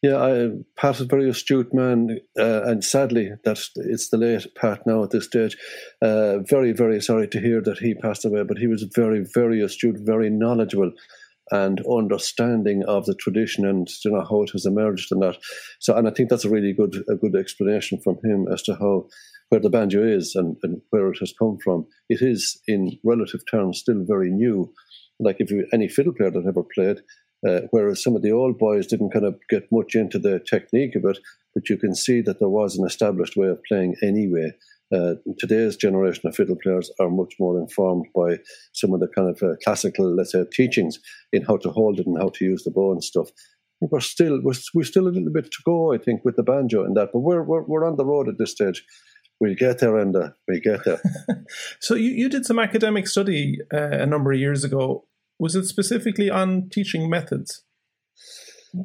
Yeah, 0.00 0.16
I, 0.18 0.50
Pat 0.76 0.94
is 0.94 1.00
a 1.00 1.04
very 1.06 1.28
astute 1.28 1.74
man, 1.74 2.20
uh, 2.38 2.62
and 2.62 2.84
sadly, 2.84 3.32
that 3.44 3.58
it's 3.74 4.10
the 4.10 4.16
late 4.16 4.46
Pat 4.54 4.86
now 4.86 5.02
at 5.02 5.10
this 5.10 5.24
stage. 5.24 5.56
Uh, 6.00 6.38
very, 6.38 6.72
very 6.72 7.00
sorry 7.00 7.26
to 7.28 7.40
hear 7.40 7.60
that 7.62 7.78
he 7.78 7.94
passed 7.94 8.24
away, 8.24 8.44
but 8.44 8.58
he 8.58 8.68
was 8.68 8.84
very, 8.94 9.26
very 9.34 9.60
astute, 9.60 9.98
very 9.98 10.30
knowledgeable, 10.30 10.92
and 11.50 11.84
understanding 11.90 12.84
of 12.86 13.06
the 13.06 13.14
tradition 13.14 13.66
and 13.66 13.88
you 14.04 14.10
know 14.12 14.24
how 14.28 14.42
it 14.42 14.50
has 14.52 14.66
emerged 14.66 15.10
and 15.10 15.22
that. 15.22 15.36
So, 15.80 15.96
and 15.96 16.06
I 16.06 16.12
think 16.12 16.28
that's 16.28 16.44
a 16.44 16.50
really 16.50 16.72
good, 16.72 16.94
a 17.08 17.16
good 17.16 17.34
explanation 17.34 18.00
from 18.00 18.18
him 18.22 18.46
as 18.52 18.62
to 18.64 18.74
how 18.74 19.08
where 19.48 19.60
the 19.60 19.70
banjo 19.70 20.04
is 20.04 20.34
and, 20.34 20.56
and 20.62 20.80
where 20.90 21.08
it 21.10 21.18
has 21.20 21.32
come 21.38 21.56
from. 21.64 21.86
It 22.08 22.20
is, 22.20 22.60
in 22.68 22.98
relative 23.02 23.40
terms, 23.50 23.78
still 23.78 24.04
very 24.06 24.30
new. 24.30 24.72
Like 25.18 25.36
if 25.40 25.50
you 25.50 25.66
any 25.72 25.88
fiddle 25.88 26.12
player 26.12 26.30
that 26.30 26.46
ever 26.46 26.62
played 26.62 27.00
uh, 27.46 27.60
whereas 27.70 28.02
some 28.02 28.16
of 28.16 28.22
the 28.22 28.32
old 28.32 28.58
boys 28.58 28.86
didn't 28.86 29.10
kind 29.10 29.24
of 29.24 29.38
get 29.48 29.70
much 29.70 29.94
into 29.94 30.18
the 30.18 30.40
technique 30.40 30.96
of 30.96 31.04
it, 31.04 31.18
but 31.54 31.68
you 31.68 31.76
can 31.76 31.94
see 31.94 32.20
that 32.22 32.40
there 32.40 32.48
was 32.48 32.76
an 32.76 32.86
established 32.86 33.36
way 33.36 33.48
of 33.48 33.62
playing 33.68 33.94
anyway. 34.02 34.52
Uh, 34.92 35.14
today's 35.38 35.76
generation 35.76 36.26
of 36.26 36.34
fiddle 36.34 36.56
players 36.62 36.90
are 36.98 37.10
much 37.10 37.34
more 37.38 37.58
informed 37.60 38.06
by 38.14 38.38
some 38.72 38.92
of 38.94 39.00
the 39.00 39.08
kind 39.08 39.28
of 39.28 39.42
uh, 39.42 39.54
classical, 39.62 40.14
let's 40.14 40.32
say, 40.32 40.44
teachings 40.50 40.98
in 41.32 41.42
how 41.42 41.56
to 41.58 41.70
hold 41.70 42.00
it 42.00 42.06
and 42.06 42.18
how 42.18 42.30
to 42.30 42.44
use 42.44 42.64
the 42.64 42.70
bow 42.70 42.92
and 42.92 43.04
stuff. 43.04 43.28
We're 43.80 44.00
still 44.00 44.40
we're, 44.42 44.54
we're 44.74 44.84
still 44.84 45.06
a 45.06 45.10
little 45.10 45.30
bit 45.30 45.52
to 45.52 45.58
go, 45.64 45.92
I 45.92 45.98
think, 45.98 46.24
with 46.24 46.36
the 46.36 46.42
banjo 46.42 46.84
and 46.84 46.96
that, 46.96 47.10
but 47.12 47.20
we're 47.20 47.42
we're, 47.42 47.62
we're 47.62 47.86
on 47.86 47.96
the 47.96 48.06
road 48.06 48.28
at 48.28 48.38
this 48.38 48.50
stage. 48.50 48.82
We'll 49.40 49.54
get 49.54 49.78
there, 49.78 49.96
and 49.98 50.14
we'll 50.14 50.60
get 50.60 50.84
there. 50.84 51.00
so 51.80 51.94
you, 51.94 52.10
you 52.10 52.28
did 52.28 52.44
some 52.44 52.58
academic 52.58 53.06
study 53.06 53.58
uh, 53.72 53.90
a 53.90 54.06
number 54.06 54.32
of 54.32 54.40
years 54.40 54.64
ago 54.64 55.04
was 55.38 55.54
it 55.54 55.64
specifically 55.66 56.30
on 56.30 56.68
teaching 56.70 57.08
methods? 57.08 57.64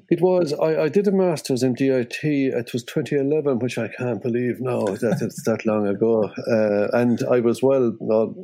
It 0.10 0.22
was. 0.22 0.53
I, 0.53 0.83
I, 0.83 0.89
did 0.89 1.07
a 1.07 1.12
master's 1.12 1.62
in 1.62 1.74
DIT. 1.74 2.19
It 2.24 2.72
was 2.72 2.86
2011, 2.86 3.60
which 3.60 3.77
I 3.77 3.89
can't 3.89 4.22
believe 4.22 4.62
now 4.62 4.86
that 4.86 5.19
it's 5.22 5.43
that 5.43 5.65
long 5.65 5.88
ago. 5.88 6.29
Uh, 6.50 6.88
and 6.98 7.22
I 7.29 7.41
was 7.41 7.62
well 7.62 7.93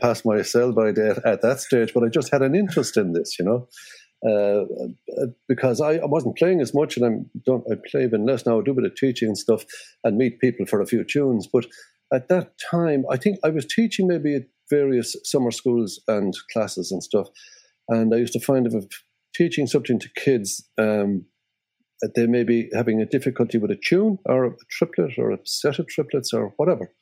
past 0.02 0.26
my 0.26 0.42
sell 0.42 0.74
by 0.74 0.92
date 0.92 1.18
at 1.26 1.42
that 1.42 1.62
stage, 1.62 1.94
but 1.94 2.04
I 2.04 2.10
just 2.10 2.30
had 2.30 2.42
an 2.42 2.56
interest 2.56 2.98
in 2.98 3.14
this, 3.14 3.38
you 3.40 3.46
know, 3.46 3.68
uh, 4.28 4.66
because 5.48 5.80
I, 5.80 5.94
I, 5.94 6.06
wasn't 6.06 6.38
playing 6.38 6.60
as 6.60 6.74
much, 6.74 6.98
and 6.98 7.06
I'm 7.06 7.30
don't 7.46 7.66
I 7.72 7.76
play 7.90 8.04
even 8.04 8.26
less 8.26 8.46
now. 8.46 8.60
I 8.60 8.64
do 8.64 8.72
a 8.72 8.76
bit 8.76 8.86
of 8.86 8.96
teaching 8.96 9.30
and 9.30 9.38
stuff, 9.38 9.64
and 10.04 10.18
meet 10.18 10.42
people 10.42 10.66
for 10.66 10.82
a 10.82 10.86
few 10.86 11.06
tunes. 11.06 11.48
But 11.48 11.68
at 12.12 12.28
that 12.28 12.52
time, 12.70 13.06
I 13.10 13.16
think 13.16 13.40
I 13.46 13.50
was 13.50 13.66
teaching 13.66 14.08
maybe 14.08 14.36
at 14.36 14.44
various 14.70 15.16
summer 15.24 15.52
schools 15.52 16.02
and 16.08 16.34
classes 16.52 16.92
and 16.92 17.02
stuff, 17.02 17.30
and 17.90 18.14
I 18.14 18.18
used 18.18 18.34
to 18.34 18.40
find 18.40 18.66
if 18.66 18.86
teaching 19.36 19.68
something 19.68 20.00
to 20.00 20.10
kids. 20.16 20.68
Um, 20.78 21.26
they 22.16 22.28
may 22.28 22.44
be 22.44 22.70
having 22.74 23.02
a 23.02 23.06
difficulty 23.06 23.58
with 23.58 23.72
a 23.72 23.76
tune 23.76 24.20
or 24.26 24.46
a 24.46 24.52
triplet 24.70 25.18
or 25.18 25.32
a 25.32 25.40
set 25.44 25.80
of 25.80 25.88
triplets 25.88 26.34
or 26.34 26.54
whatever. 26.56 26.94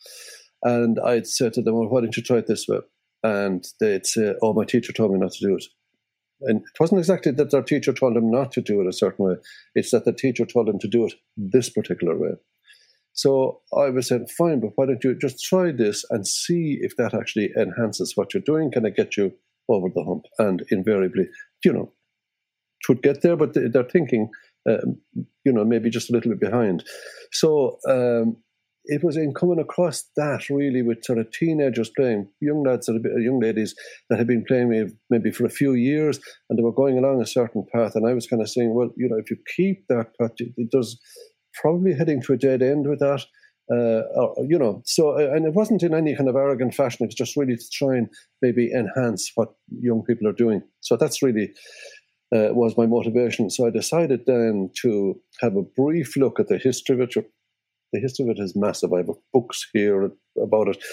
And 0.63 0.99
I'd 0.99 1.27
say 1.27 1.51
to 1.51 1.61
them, 1.61 1.75
well, 1.75 1.87
why 1.87 2.01
don't 2.01 2.17
you 2.17 2.23
try 2.23 2.37
it 2.37 2.47
this 2.47 2.67
way? 2.67 2.79
And 3.23 3.63
they'd 3.79 4.05
say, 4.05 4.33
oh, 4.41 4.53
my 4.53 4.65
teacher 4.65 4.91
told 4.91 5.11
me 5.11 5.19
not 5.19 5.33
to 5.33 5.47
do 5.47 5.55
it. 5.55 5.65
And 6.41 6.61
it 6.61 6.79
wasn't 6.79 6.99
exactly 6.99 7.31
that 7.31 7.51
their 7.51 7.63
teacher 7.63 7.93
told 7.93 8.15
them 8.15 8.29
not 8.29 8.51
to 8.53 8.61
do 8.61 8.81
it 8.81 8.87
a 8.87 8.93
certain 8.93 9.25
way. 9.25 9.35
It's 9.75 9.91
that 9.91 10.05
the 10.05 10.13
teacher 10.13 10.45
told 10.45 10.67
them 10.67 10.79
to 10.79 10.87
do 10.87 11.05
it 11.05 11.13
this 11.35 11.69
particular 11.69 12.17
way. 12.17 12.31
So 13.13 13.61
I 13.75 13.89
was 13.89 14.07
saying, 14.07 14.27
fine, 14.37 14.59
but 14.59 14.71
why 14.75 14.85
don't 14.85 15.03
you 15.03 15.17
just 15.19 15.43
try 15.43 15.71
this 15.71 16.05
and 16.11 16.27
see 16.27 16.77
if 16.81 16.95
that 16.97 17.15
actually 17.15 17.51
enhances 17.57 18.13
what 18.15 18.33
you're 18.33 18.43
doing? 18.43 18.71
Can 18.71 18.85
it 18.85 18.95
get 18.95 19.17
you 19.17 19.33
over 19.69 19.87
the 19.93 20.03
hump? 20.03 20.23
And 20.39 20.63
invariably, 20.69 21.27
you 21.63 21.73
know, 21.73 21.91
it 22.81 22.89
would 22.89 23.01
get 23.01 23.21
there, 23.21 23.35
but 23.35 23.53
they're 23.53 23.83
thinking 23.83 24.29
um, 24.67 24.97
you 25.45 25.53
know, 25.53 25.63
maybe 25.63 25.89
just 25.89 26.09
a 26.09 26.13
little 26.13 26.31
bit 26.31 26.39
behind. 26.41 26.83
So 27.31 27.77
um, 27.87 28.37
it 28.85 29.03
was 29.03 29.17
in 29.17 29.33
coming 29.33 29.59
across 29.59 30.03
that 30.17 30.49
really 30.49 30.81
with 30.81 31.03
sort 31.03 31.19
of 31.19 31.31
teenagers 31.31 31.89
playing, 31.89 32.27
young 32.41 32.63
lads, 32.63 32.89
young 32.89 33.39
ladies 33.39 33.75
that 34.09 34.17
had 34.17 34.27
been 34.27 34.43
playing 34.45 34.91
maybe 35.09 35.31
for 35.31 35.45
a 35.45 35.49
few 35.49 35.73
years 35.73 36.19
and 36.49 36.57
they 36.57 36.63
were 36.63 36.73
going 36.73 36.97
along 36.97 37.21
a 37.21 37.25
certain 37.25 37.65
path. 37.73 37.95
And 37.95 38.07
I 38.07 38.13
was 38.13 38.27
kind 38.27 38.41
of 38.41 38.49
saying, 38.49 38.73
well, 38.73 38.89
you 38.97 39.07
know, 39.07 39.17
if 39.17 39.29
you 39.29 39.37
keep 39.55 39.85
that 39.87 40.17
path, 40.19 40.31
it 40.39 40.71
does 40.71 40.99
probably 41.61 41.93
heading 41.93 42.21
to 42.23 42.33
a 42.33 42.37
dead 42.37 42.61
end 42.61 42.87
with 42.87 42.99
that. 42.99 43.23
Uh, 43.69 44.03
or, 44.15 44.45
you 44.47 44.57
know, 44.57 44.81
so 44.85 45.19
uh, 45.19 45.35
and 45.35 45.45
it 45.45 45.53
wasn't 45.53 45.83
in 45.83 45.93
any 45.93 46.15
kind 46.15 46.29
of 46.29 46.35
arrogant 46.35 46.73
fashion. 46.73 47.03
It 47.03 47.07
was 47.07 47.15
just 47.15 47.35
really 47.35 47.57
to 47.57 47.69
try 47.73 47.97
and 47.97 48.07
maybe 48.41 48.71
enhance 48.71 49.31
what 49.35 49.53
young 49.81 50.03
people 50.03 50.25
are 50.27 50.33
doing. 50.33 50.61
So 50.79 50.95
that's 50.95 51.21
really 51.21 51.51
uh, 52.33 52.49
was 52.53 52.77
my 52.77 52.85
motivation. 52.85 53.49
So 53.49 53.67
I 53.67 53.69
decided 53.69 54.21
then 54.25 54.69
to 54.81 55.19
have 55.41 55.55
a 55.55 55.63
brief 55.63 56.15
look 56.15 56.39
at 56.39 56.47
the 56.47 56.57
history 56.57 56.95
of 56.95 57.01
it. 57.01 57.25
The 57.93 57.99
history 57.99 58.25
of 58.25 58.37
it 58.37 58.41
is 58.41 58.55
massive. 58.55 58.91
I 58.93 58.97
have 58.97 59.09
books 59.33 59.67
here 59.73 60.11
about 60.41 60.67
it, 60.67 60.83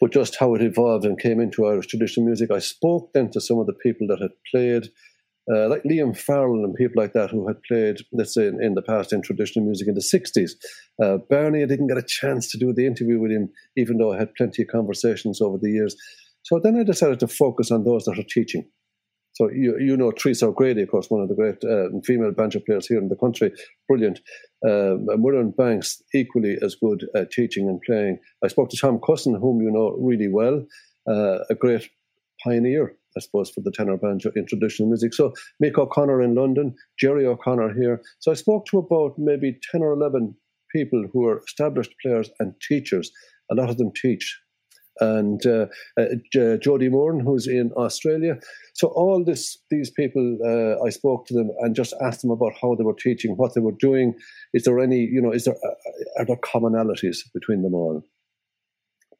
but 0.00 0.12
just 0.12 0.36
how 0.38 0.54
it 0.54 0.62
evolved 0.62 1.06
and 1.06 1.18
came 1.18 1.40
into 1.40 1.66
Irish 1.66 1.86
traditional 1.86 2.26
music. 2.26 2.50
I 2.50 2.58
spoke 2.58 3.12
then 3.14 3.30
to 3.30 3.40
some 3.40 3.58
of 3.58 3.66
the 3.66 3.72
people 3.72 4.06
that 4.08 4.20
had 4.20 4.32
played, 4.50 4.90
uh, 5.52 5.68
like 5.68 5.82
Liam 5.82 6.16
Farrell 6.16 6.64
and 6.64 6.74
people 6.74 7.02
like 7.02 7.12
that, 7.12 7.30
who 7.30 7.46
had 7.46 7.62
played, 7.62 7.98
let's 8.12 8.34
say, 8.34 8.46
in, 8.46 8.62
in 8.62 8.74
the 8.74 8.82
past 8.82 9.12
in 9.12 9.22
traditional 9.22 9.64
music 9.64 9.88
in 9.88 9.94
the 9.94 10.00
60s. 10.00 10.52
Uh, 11.02 11.18
Barney, 11.28 11.62
I 11.62 11.66
didn't 11.66 11.88
get 11.88 11.98
a 11.98 12.02
chance 12.02 12.50
to 12.50 12.58
do 12.58 12.72
the 12.72 12.86
interview 12.86 13.20
with 13.20 13.30
him, 13.30 13.50
even 13.76 13.98
though 13.98 14.12
I 14.12 14.18
had 14.18 14.34
plenty 14.34 14.62
of 14.62 14.68
conversations 14.68 15.40
over 15.40 15.58
the 15.58 15.70
years. 15.70 15.96
So 16.42 16.58
then 16.58 16.78
I 16.78 16.82
decided 16.82 17.20
to 17.20 17.28
focus 17.28 17.70
on 17.70 17.84
those 17.84 18.04
that 18.04 18.18
are 18.18 18.24
teaching. 18.28 18.66
So 19.32 19.50
you 19.50 19.76
you 19.80 19.96
know 19.96 20.12
Teresa 20.12 20.46
O'Grady, 20.46 20.82
of 20.82 20.90
course, 20.90 21.10
one 21.10 21.20
of 21.20 21.28
the 21.28 21.34
great 21.34 21.62
uh, 21.64 21.88
female 22.04 22.30
banjo 22.30 22.60
players 22.60 22.86
here 22.86 22.98
in 22.98 23.08
the 23.08 23.16
country, 23.16 23.52
brilliant. 23.88 24.20
Uh, 24.64 24.96
Muireann 25.18 25.56
Banks, 25.56 26.00
equally 26.14 26.56
as 26.62 26.76
good 26.76 27.06
at 27.16 27.32
teaching 27.32 27.68
and 27.68 27.80
playing. 27.82 28.18
I 28.44 28.48
spoke 28.48 28.70
to 28.70 28.76
Tom 28.76 29.00
Cusson, 29.00 29.34
whom 29.38 29.60
you 29.60 29.72
know 29.72 29.96
really 29.98 30.28
well, 30.28 30.64
uh, 31.08 31.38
a 31.50 31.54
great 31.56 31.90
pioneer, 32.44 32.94
I 33.16 33.20
suppose, 33.20 33.50
for 33.50 33.60
the 33.60 33.70
tenor 33.70 33.96
banjo 33.96 34.30
in 34.34 34.46
traditional 34.46 34.88
music. 34.88 35.14
So 35.14 35.32
Mick 35.62 35.78
O'Connor 35.78 36.22
in 36.22 36.34
London, 36.34 36.74
Gerry 36.98 37.26
O'Connor 37.26 37.74
here. 37.74 38.02
So 38.20 38.30
I 38.30 38.34
spoke 38.34 38.66
to 38.66 38.78
about 38.78 39.14
maybe 39.18 39.58
10 39.70 39.82
or 39.82 39.92
11 39.92 40.34
people 40.74 41.06
who 41.12 41.26
are 41.26 41.40
established 41.46 41.94
players 42.02 42.30
and 42.40 42.54
teachers. 42.60 43.10
A 43.50 43.54
lot 43.54 43.70
of 43.70 43.78
them 43.78 43.92
teach 43.94 44.38
and 45.00 45.44
uh, 45.46 45.66
uh, 45.98 46.56
Jody 46.60 46.88
Moore, 46.88 47.18
who's 47.20 47.46
in 47.46 47.72
Australia. 47.76 48.38
So 48.74 48.88
all 48.88 49.24
this, 49.24 49.58
these 49.70 49.90
people, 49.90 50.38
uh, 50.44 50.84
I 50.84 50.90
spoke 50.90 51.26
to 51.26 51.34
them 51.34 51.50
and 51.60 51.74
just 51.74 51.94
asked 52.00 52.22
them 52.22 52.30
about 52.30 52.52
how 52.60 52.74
they 52.74 52.84
were 52.84 52.94
teaching, 52.94 53.36
what 53.36 53.54
they 53.54 53.60
were 53.60 53.72
doing. 53.72 54.14
Is 54.52 54.64
there 54.64 54.80
any, 54.80 55.00
you 55.00 55.20
know, 55.20 55.32
is 55.32 55.44
there 55.44 55.56
uh, 55.56 56.20
are 56.20 56.24
there 56.24 56.36
commonalities 56.36 57.18
between 57.32 57.62
them 57.62 57.74
all? 57.74 58.04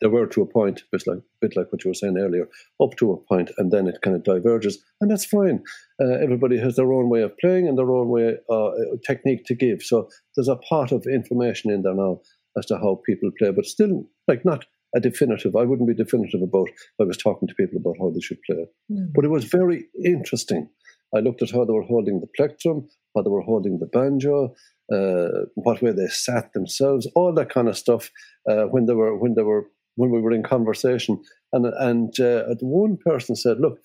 There 0.00 0.10
were 0.10 0.26
to 0.26 0.42
a 0.42 0.46
point, 0.46 0.80
a 0.80 0.84
bit 0.92 1.06
like, 1.06 1.18
a 1.18 1.22
bit 1.40 1.56
like 1.56 1.72
what 1.72 1.84
you 1.84 1.90
were 1.90 1.94
saying 1.94 2.18
earlier, 2.18 2.48
up 2.82 2.96
to 2.96 3.12
a 3.12 3.16
point, 3.16 3.50
and 3.58 3.72
then 3.72 3.86
it 3.86 4.00
kind 4.02 4.16
of 4.16 4.24
diverges, 4.24 4.82
and 5.00 5.10
that's 5.10 5.24
fine. 5.24 5.62
Uh, 6.00 6.14
everybody 6.22 6.58
has 6.58 6.76
their 6.76 6.92
own 6.92 7.08
way 7.08 7.22
of 7.22 7.36
playing 7.38 7.68
and 7.68 7.78
their 7.78 7.90
own 7.90 8.08
way 8.08 8.36
uh, 8.50 8.70
technique 9.06 9.44
to 9.46 9.54
give. 9.54 9.82
So 9.82 10.08
there's 10.34 10.48
a 10.48 10.56
pot 10.56 10.92
of 10.92 11.06
information 11.06 11.70
in 11.70 11.82
there 11.82 11.94
now 11.94 12.20
as 12.56 12.66
to 12.66 12.76
how 12.76 13.00
people 13.06 13.30
play, 13.38 13.50
but 13.50 13.66
still, 13.66 14.04
like 14.28 14.44
not 14.44 14.64
a 14.94 15.00
definitive. 15.00 15.56
I 15.56 15.64
wouldn't 15.64 15.88
be 15.88 15.94
definitive 15.94 16.42
about. 16.42 16.68
I 17.00 17.04
was 17.04 17.16
talking 17.16 17.48
to 17.48 17.54
people 17.54 17.78
about 17.78 17.96
how 17.98 18.10
they 18.10 18.20
should 18.20 18.42
play, 18.42 18.66
mm. 18.90 19.12
but 19.14 19.24
it 19.24 19.30
was 19.30 19.44
very 19.44 19.86
interesting. 20.04 20.68
I 21.14 21.20
looked 21.20 21.42
at 21.42 21.50
how 21.50 21.64
they 21.64 21.72
were 21.72 21.82
holding 21.82 22.20
the 22.20 22.28
plectrum, 22.36 22.88
how 23.14 23.22
they 23.22 23.30
were 23.30 23.42
holding 23.42 23.78
the 23.78 23.86
banjo, 23.86 24.54
uh, 24.92 25.46
what 25.54 25.80
way 25.80 25.92
they 25.92 26.08
sat 26.08 26.52
themselves, 26.52 27.06
all 27.14 27.32
that 27.34 27.50
kind 27.50 27.68
of 27.68 27.76
stuff. 27.76 28.10
Uh, 28.50 28.64
when 28.64 28.86
they 28.86 28.94
were 28.94 29.16
when 29.16 29.34
they 29.34 29.42
were 29.42 29.66
when 29.96 30.10
we 30.10 30.20
were 30.20 30.32
in 30.32 30.42
conversation, 30.42 31.22
and 31.52 31.66
and 31.66 32.20
uh, 32.20 32.54
one 32.60 32.96
person 32.96 33.36
said, 33.36 33.58
"Look, 33.60 33.78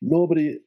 nobody." 0.00 0.58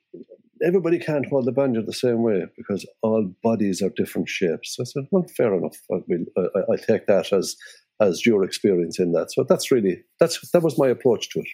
Everybody 0.65 0.97
can't 0.97 1.27
hold 1.27 1.45
the 1.45 1.51
banjo 1.51 1.83
the 1.83 1.93
same 1.93 2.23
way 2.23 2.47
because 2.57 2.83
all 3.03 3.31
bodies 3.43 3.79
are 3.83 3.91
different 3.95 4.27
shapes. 4.27 4.77
I 4.81 4.85
said, 4.85 5.03
"Well, 5.11 5.23
fair 5.37 5.53
enough. 5.53 5.77
I, 5.91 5.97
I, 6.35 6.73
I 6.73 6.75
take 6.77 7.05
that 7.05 7.31
as 7.31 7.55
as 7.99 8.25
your 8.25 8.43
experience 8.43 8.99
in 8.99 9.11
that. 9.13 9.31
So 9.31 9.43
that's 9.47 9.71
really 9.71 10.03
that's 10.19 10.49
that 10.51 10.63
was 10.63 10.77
my 10.77 10.87
approach 10.87 11.29
to 11.29 11.39
it. 11.39 11.47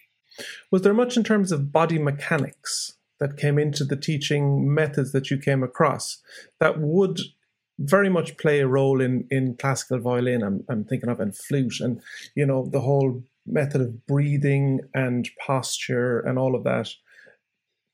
Was 0.71 0.81
there 0.81 0.93
much 0.93 1.17
in 1.17 1.23
terms 1.23 1.51
of 1.51 1.71
body 1.71 1.99
mechanics 1.99 2.93
that 3.19 3.37
came 3.37 3.59
into 3.59 3.83
the 3.83 3.95
teaching 3.95 4.73
methods 4.73 5.11
that 5.11 5.29
you 5.29 5.37
came 5.37 5.63
across 5.63 6.21
that 6.59 6.79
would 6.79 7.19
very 7.79 8.09
much 8.09 8.37
play 8.37 8.59
a 8.59 8.67
role 8.67 9.01
in 9.01 9.27
in 9.31 9.55
classical 9.55 9.99
violin? 9.99 10.43
I'm, 10.43 10.63
I'm 10.69 10.83
thinking 10.83 11.09
of 11.09 11.19
and 11.19 11.35
flute, 11.35 11.79
and 11.79 12.01
you 12.35 12.45
know 12.45 12.67
the 12.71 12.81
whole 12.81 13.23
method 13.45 13.81
of 13.81 14.05
breathing 14.05 14.79
and 14.93 15.29
posture 15.45 16.19
and 16.21 16.37
all 16.39 16.55
of 16.55 16.63
that. 16.63 16.89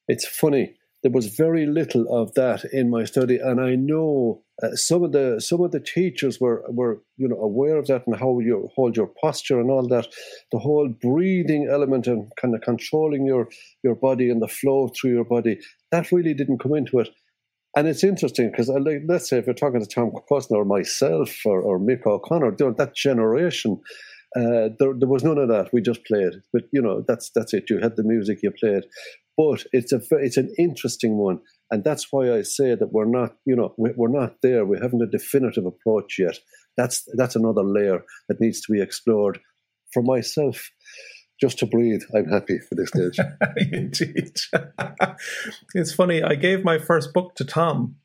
It's 0.08 0.28
funny 0.28 0.76
there 1.02 1.12
was 1.12 1.28
very 1.28 1.66
little 1.66 2.06
of 2.10 2.34
that 2.34 2.66
in 2.66 2.90
my 2.90 3.06
study, 3.06 3.38
and 3.38 3.62
I 3.62 3.76
know 3.76 4.44
uh, 4.62 4.76
some 4.76 5.04
of 5.04 5.14
the 5.14 5.40
some 5.40 5.62
of 5.62 5.72
the 5.72 5.80
teachers 5.80 6.42
were 6.42 6.64
were 6.70 7.02
you 7.18 7.28
know 7.28 7.40
aware 7.40 7.78
of 7.78 7.88
that 7.88 8.06
and 8.06 8.18
how 8.18 8.40
you 8.40 8.70
hold 8.76 8.98
your 8.98 9.08
posture 9.22 9.60
and 9.60 9.72
all 9.72 9.88
that. 9.88 10.08
The 10.52 10.60
whole 10.60 10.90
breathing 10.90 11.70
element 11.72 12.08
and 12.08 12.30
kind 12.36 12.54
of 12.54 12.62
controlling 12.62 13.26
your 13.26 13.48
your 13.82 13.96
body 13.96 14.30
and 14.30 14.42
the 14.42 14.48
flow 14.48 14.90
through 14.90 15.12
your 15.12 15.24
body 15.24 15.60
that 15.92 16.12
really 16.12 16.34
didn't 16.34 16.60
come 16.60 16.76
into 16.76 17.00
it. 17.00 17.10
And 17.76 17.88
it's 17.88 18.04
interesting 18.04 18.50
because 18.52 18.70
uh, 18.70 18.80
like, 18.80 19.04
let's 19.08 19.30
say 19.30 19.38
if 19.38 19.46
you're 19.46 19.54
talking 19.54 19.80
to 19.80 19.88
Tom 19.88 20.12
Cusson 20.28 20.56
or 20.56 20.66
myself 20.66 21.36
or, 21.46 21.62
or 21.62 21.80
Mick 21.80 22.06
O'Connor, 22.06 22.56
that 22.58 22.96
generation. 22.96 23.80
Uh, 24.36 24.70
there, 24.78 24.94
there 24.96 25.10
was 25.10 25.24
none 25.24 25.40
of 25.40 25.50
that. 25.50 25.70
We 25.74 25.82
just 25.82 26.06
played, 26.06 26.34
but 26.54 26.62
you 26.72 26.84
know 26.84 27.04
that's 27.08 27.32
that's 27.34 27.52
it. 27.52 27.64
You 27.68 27.80
had 27.80 27.96
the 27.96 28.04
music, 28.04 28.40
you 28.44 28.52
played, 28.52 28.84
but 29.36 29.66
it's 29.72 29.92
a 29.92 30.02
it's 30.12 30.38
an 30.38 30.54
interesting 30.60 31.18
one, 31.18 31.40
and 31.72 31.84
that's 31.84 32.10
why 32.12 32.32
I 32.32 32.44
say 32.44 32.76
that 32.76 32.92
we're 32.92 33.10
not 33.10 33.38
you 33.46 33.56
know 33.56 33.74
we're 33.78 34.08
not 34.08 34.36
there. 34.44 34.66
We 34.66 34.78
haven't 34.80 35.02
a 35.02 35.08
definitive 35.08 35.66
approach 35.66 36.20
yet. 36.20 36.38
That's 36.78 37.04
that's 37.16 37.36
another 37.36 37.64
layer 37.64 38.04
that 38.28 38.40
needs 38.40 38.62
to 38.62 38.72
be 38.72 38.82
explored. 38.82 39.40
For 39.94 40.04
myself, 40.04 40.70
just 41.40 41.60
to 41.60 41.66
breathe, 41.66 42.02
I'm 42.14 42.30
happy 42.30 42.60
for 42.60 42.76
this 42.76 42.90
stage. 42.90 43.18
Indeed, 43.72 44.38
it's 45.74 45.94
funny. 45.94 46.22
I 46.22 46.36
gave 46.36 46.64
my 46.64 46.78
first 46.78 47.14
book 47.14 47.36
to 47.36 47.46
Tom 47.46 47.96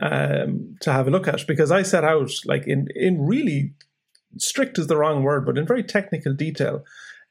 um, 0.00 0.76
to 0.80 0.92
have 0.92 1.06
a 1.06 1.10
look 1.10 1.28
at 1.28 1.46
because 1.46 1.70
I 1.70 1.82
set 1.82 2.04
out 2.04 2.30
like 2.44 2.66
in 2.66 2.88
in 2.94 3.26
really 3.26 3.74
strict 4.36 4.78
is 4.78 4.86
the 4.86 4.96
wrong 4.96 5.22
word, 5.22 5.46
but 5.46 5.58
in 5.58 5.66
very 5.66 5.82
technical 5.82 6.34
detail, 6.34 6.84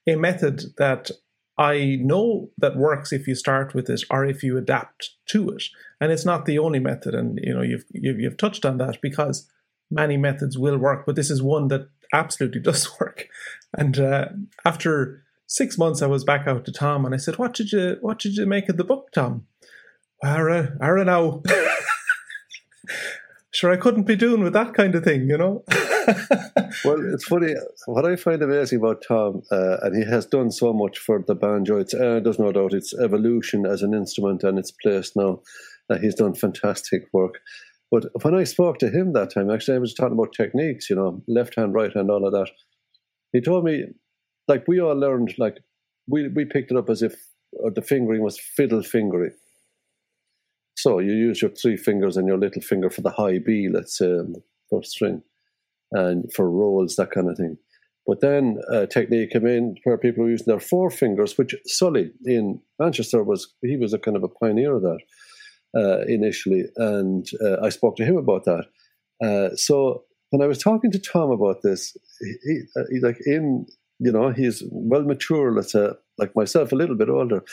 a 0.08 0.16
method 0.16 0.64
that 0.78 1.12
I 1.58 1.98
know 2.02 2.52
that 2.58 2.78
works 2.78 3.12
if 3.12 3.28
you 3.28 3.36
start 3.36 3.74
with 3.74 3.90
it 3.90 4.04
or 4.12 4.26
if 4.26 4.44
you 4.44 4.58
adapt 4.58 5.12
to 5.28 5.50
it. 5.50 5.64
And 6.00 6.12
it's 6.12 6.26
not 6.26 6.46
the 6.46 6.60
only 6.60 6.80
method. 6.80 7.16
And, 7.16 7.40
you 7.42 7.54
know, 7.54 7.64
you've, 7.64 7.86
you've, 7.92 8.20
you've 8.20 8.38
touched 8.38 8.64
on 8.64 8.78
that 8.78 9.02
because 9.02 9.50
many 9.90 10.18
methods 10.18 10.58
will 10.58 10.78
work, 10.78 11.06
but 11.06 11.16
this 11.16 11.32
is 11.32 11.42
one 11.42 11.68
that 11.70 11.90
absolutely 12.14 12.62
does 12.62 13.00
work. 13.00 13.28
And 13.76 14.00
uh, 14.00 14.28
after 14.66 15.24
six 15.48 15.78
months, 15.78 16.02
I 16.02 16.08
was 16.08 16.24
back 16.24 16.48
out 16.48 16.66
to 16.66 16.72
Tom 16.72 17.06
and 17.06 17.14
I 17.14 17.18
said, 17.18 17.38
what 17.38 17.54
did 17.54 17.72
you, 17.72 17.98
what 18.02 18.20
did 18.20 18.36
you 18.36 18.46
make 18.46 18.70
of 18.70 18.78
the 18.78 18.84
book, 18.84 19.10
Tom? 19.14 19.48
Ara, 20.24 20.78
Ara 20.82 21.06
now. 21.06 21.42
sure 23.52 23.72
I 23.72 23.78
couldn't 23.78 24.04
be 24.04 24.16
doing 24.16 24.44
with 24.44 24.54
that 24.54 24.74
kind 24.74 24.94
of 24.94 25.04
thing, 25.04 25.30
you 25.30 25.38
know. 25.38 25.64
well, 26.86 27.14
it's 27.14 27.26
funny. 27.26 27.56
What 27.86 28.06
I 28.06 28.16
find 28.16 28.42
amazing 28.42 28.80
about 28.80 29.04
Tom, 29.08 29.42
uh, 29.52 29.78
and 29.82 29.96
he 29.96 30.10
has 30.10 30.26
done 30.26 30.52
so 30.52 30.74
much 30.74 31.00
for 31.00 31.24
the 31.26 31.36
banjo. 31.36 31.80
It's 31.80 31.94
uh, 31.94 32.20
there's 32.24 32.40
no 32.40 32.52
doubt 32.52 32.74
its 32.74 32.94
evolution 32.94 33.66
as 33.66 33.82
an 33.82 33.94
instrument 33.94 34.44
and 34.44 34.60
its 34.60 34.72
place 34.72 35.16
now. 35.16 35.42
Uh, 35.90 35.98
he's 35.98 36.16
done 36.16 36.36
fantastic 36.36 37.08
work. 37.14 37.40
But 37.90 38.06
when 38.24 38.36
I 38.36 38.44
spoke 38.44 38.80
to 38.80 38.90
him 38.90 39.14
that 39.14 39.34
time, 39.34 39.50
actually, 39.50 39.78
I 39.78 39.80
was 39.80 39.94
talking 39.94 40.14
about 40.14 40.34
techniques, 40.34 40.90
you 40.90 40.96
know, 40.96 41.24
left 41.28 41.56
hand, 41.56 41.74
right 41.74 41.94
hand, 41.94 42.12
all 42.12 42.26
of 42.26 42.34
that. 42.34 42.50
He 43.32 43.42
told 43.42 43.64
me, 43.64 43.86
like 44.48 44.66
we 44.68 44.80
all 44.80 44.96
learned, 44.96 45.34
like 45.38 45.58
we 46.08 46.28
we 46.30 46.46
picked 46.46 46.72
it 46.72 46.78
up 46.78 46.90
as 46.90 47.02
if 47.02 47.14
uh, 47.66 47.70
the 47.74 47.82
fingering 47.82 48.22
was 48.22 48.40
fiddle 48.40 48.84
fingering. 48.84 49.34
So 50.76 51.00
you 51.00 51.14
use 51.14 51.42
your 51.42 51.52
three 51.52 51.76
fingers 51.76 52.18
and 52.18 52.28
your 52.28 52.38
little 52.38 52.62
finger 52.62 52.90
for 52.90 53.02
the 53.02 53.10
high 53.10 53.40
B, 53.40 53.68
let's 53.72 53.98
say, 53.98 54.20
first 54.70 54.92
string, 54.92 55.24
and 55.92 56.32
for 56.34 56.50
rolls, 56.50 56.96
that 56.96 57.12
kind 57.12 57.30
of 57.30 57.38
thing. 57.38 57.58
But 58.08 58.22
then 58.22 58.62
a 58.72 58.84
uh, 58.84 58.86
technique 58.86 59.32
came 59.32 59.46
in 59.46 59.76
where 59.84 59.98
people 59.98 60.24
were 60.24 60.30
using 60.30 60.46
their 60.48 60.62
four 60.62 60.90
fingers, 60.90 61.38
which 61.38 61.54
Sully 61.66 62.12
in 62.24 62.62
Manchester 62.80 63.22
was, 63.22 63.54
he 63.62 63.76
was 63.76 63.94
a 63.94 64.00
kind 64.00 64.16
of 64.16 64.24
a 64.24 64.30
pioneer 64.30 64.76
of 64.76 64.82
that 64.84 65.00
uh, 65.78 66.06
initially. 66.08 66.64
And 66.78 67.28
uh, 67.44 67.58
I 67.62 67.68
spoke 67.68 67.98
to 67.98 68.06
him 68.06 68.16
about 68.16 68.46
that. 68.46 68.66
Uh, 69.22 69.56
so 69.58 70.06
when 70.30 70.42
I 70.42 70.48
was 70.48 70.58
talking 70.58 70.90
to 70.92 71.00
Tom 71.00 71.32
about 71.32 71.64
this, 71.64 71.98
he, 72.46 72.62
uh, 72.78 72.84
he, 72.90 73.00
like 73.02 73.18
in, 73.26 73.66
you 74.00 74.12
know, 74.12 74.30
he's 74.30 74.64
well 74.72 75.04
mature, 75.04 75.52
let's 75.54 75.72
say, 75.72 75.90
like 76.18 76.36
myself, 76.36 76.72
a 76.72 76.76
little 76.76 76.96
bit 76.96 77.10
older 77.10 77.44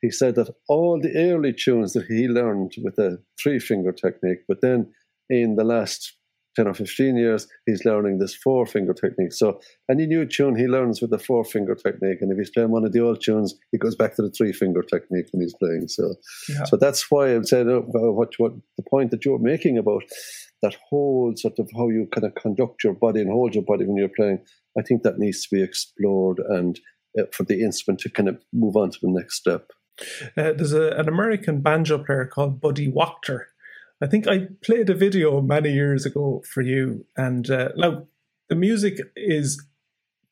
he 0.00 0.10
said 0.10 0.34
that 0.36 0.54
all 0.68 1.00
the 1.00 1.14
early 1.16 1.52
tunes 1.52 1.92
that 1.92 2.06
he 2.06 2.28
learned 2.28 2.72
with 2.82 2.96
the 2.96 3.22
three 3.40 3.58
finger 3.58 3.92
technique, 3.92 4.40
but 4.46 4.60
then 4.60 4.92
in 5.28 5.56
the 5.56 5.64
last 5.64 6.14
10 6.56 6.66
or 6.66 6.74
15 6.74 7.16
years, 7.16 7.46
he's 7.66 7.84
learning 7.84 8.18
this 8.18 8.34
four 8.34 8.66
finger 8.66 8.92
technique. 8.92 9.32
So 9.32 9.60
any 9.90 10.06
new 10.06 10.24
tune 10.26 10.56
he 10.56 10.66
learns 10.66 11.00
with 11.00 11.10
the 11.10 11.18
four 11.18 11.44
finger 11.44 11.74
technique. 11.74 12.18
And 12.20 12.32
if 12.32 12.38
he's 12.38 12.50
playing 12.50 12.70
one 12.70 12.84
of 12.84 12.92
the 12.92 13.00
old 13.00 13.20
tunes, 13.20 13.54
he 13.70 13.78
goes 13.78 13.94
back 13.94 14.16
to 14.16 14.22
the 14.22 14.30
three 14.30 14.52
finger 14.52 14.82
technique 14.82 15.26
when 15.30 15.42
he's 15.42 15.54
playing. 15.54 15.86
So, 15.88 16.14
yeah. 16.48 16.64
so 16.64 16.76
that's 16.76 17.10
why 17.10 17.28
I'm 17.28 17.44
saying 17.44 17.70
uh, 17.70 17.80
what, 17.80 18.30
what 18.38 18.52
the 18.76 18.82
point 18.88 19.10
that 19.12 19.24
you're 19.24 19.38
making 19.38 19.78
about 19.78 20.02
that 20.62 20.74
whole 20.88 21.32
sort 21.36 21.58
of 21.58 21.70
how 21.76 21.88
you 21.88 22.08
kind 22.12 22.26
of 22.26 22.34
conduct 22.34 22.82
your 22.82 22.94
body 22.94 23.20
and 23.20 23.30
hold 23.30 23.54
your 23.54 23.64
body 23.64 23.84
when 23.84 23.96
you're 23.96 24.08
playing. 24.08 24.40
I 24.78 24.82
think 24.82 25.02
that 25.02 25.18
needs 25.18 25.46
to 25.46 25.54
be 25.54 25.62
explored 25.62 26.38
and 26.38 26.78
uh, 27.18 27.24
for 27.32 27.44
the 27.44 27.62
instrument 27.62 28.00
to 28.00 28.10
kind 28.10 28.28
of 28.28 28.42
move 28.52 28.76
on 28.76 28.90
to 28.90 28.98
the 29.02 29.10
next 29.10 29.36
step. 29.36 29.70
Uh, 30.36 30.52
there's 30.52 30.72
a, 30.72 30.90
an 30.92 31.08
American 31.08 31.60
banjo 31.60 31.98
player 31.98 32.26
called 32.26 32.60
Buddy 32.60 32.90
Wachter. 32.90 33.46
I 34.00 34.06
think 34.06 34.28
I 34.28 34.48
played 34.62 34.88
a 34.90 34.94
video 34.94 35.40
many 35.40 35.72
years 35.72 36.06
ago 36.06 36.42
for 36.48 36.62
you, 36.62 37.04
and 37.16 37.50
uh, 37.50 37.70
now 37.76 38.06
the 38.48 38.54
music 38.54 38.98
is 39.16 39.60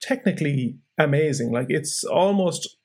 technically 0.00 0.78
amazing. 0.98 1.50
Like 1.50 1.66
it's 1.68 2.04
almost 2.04 2.76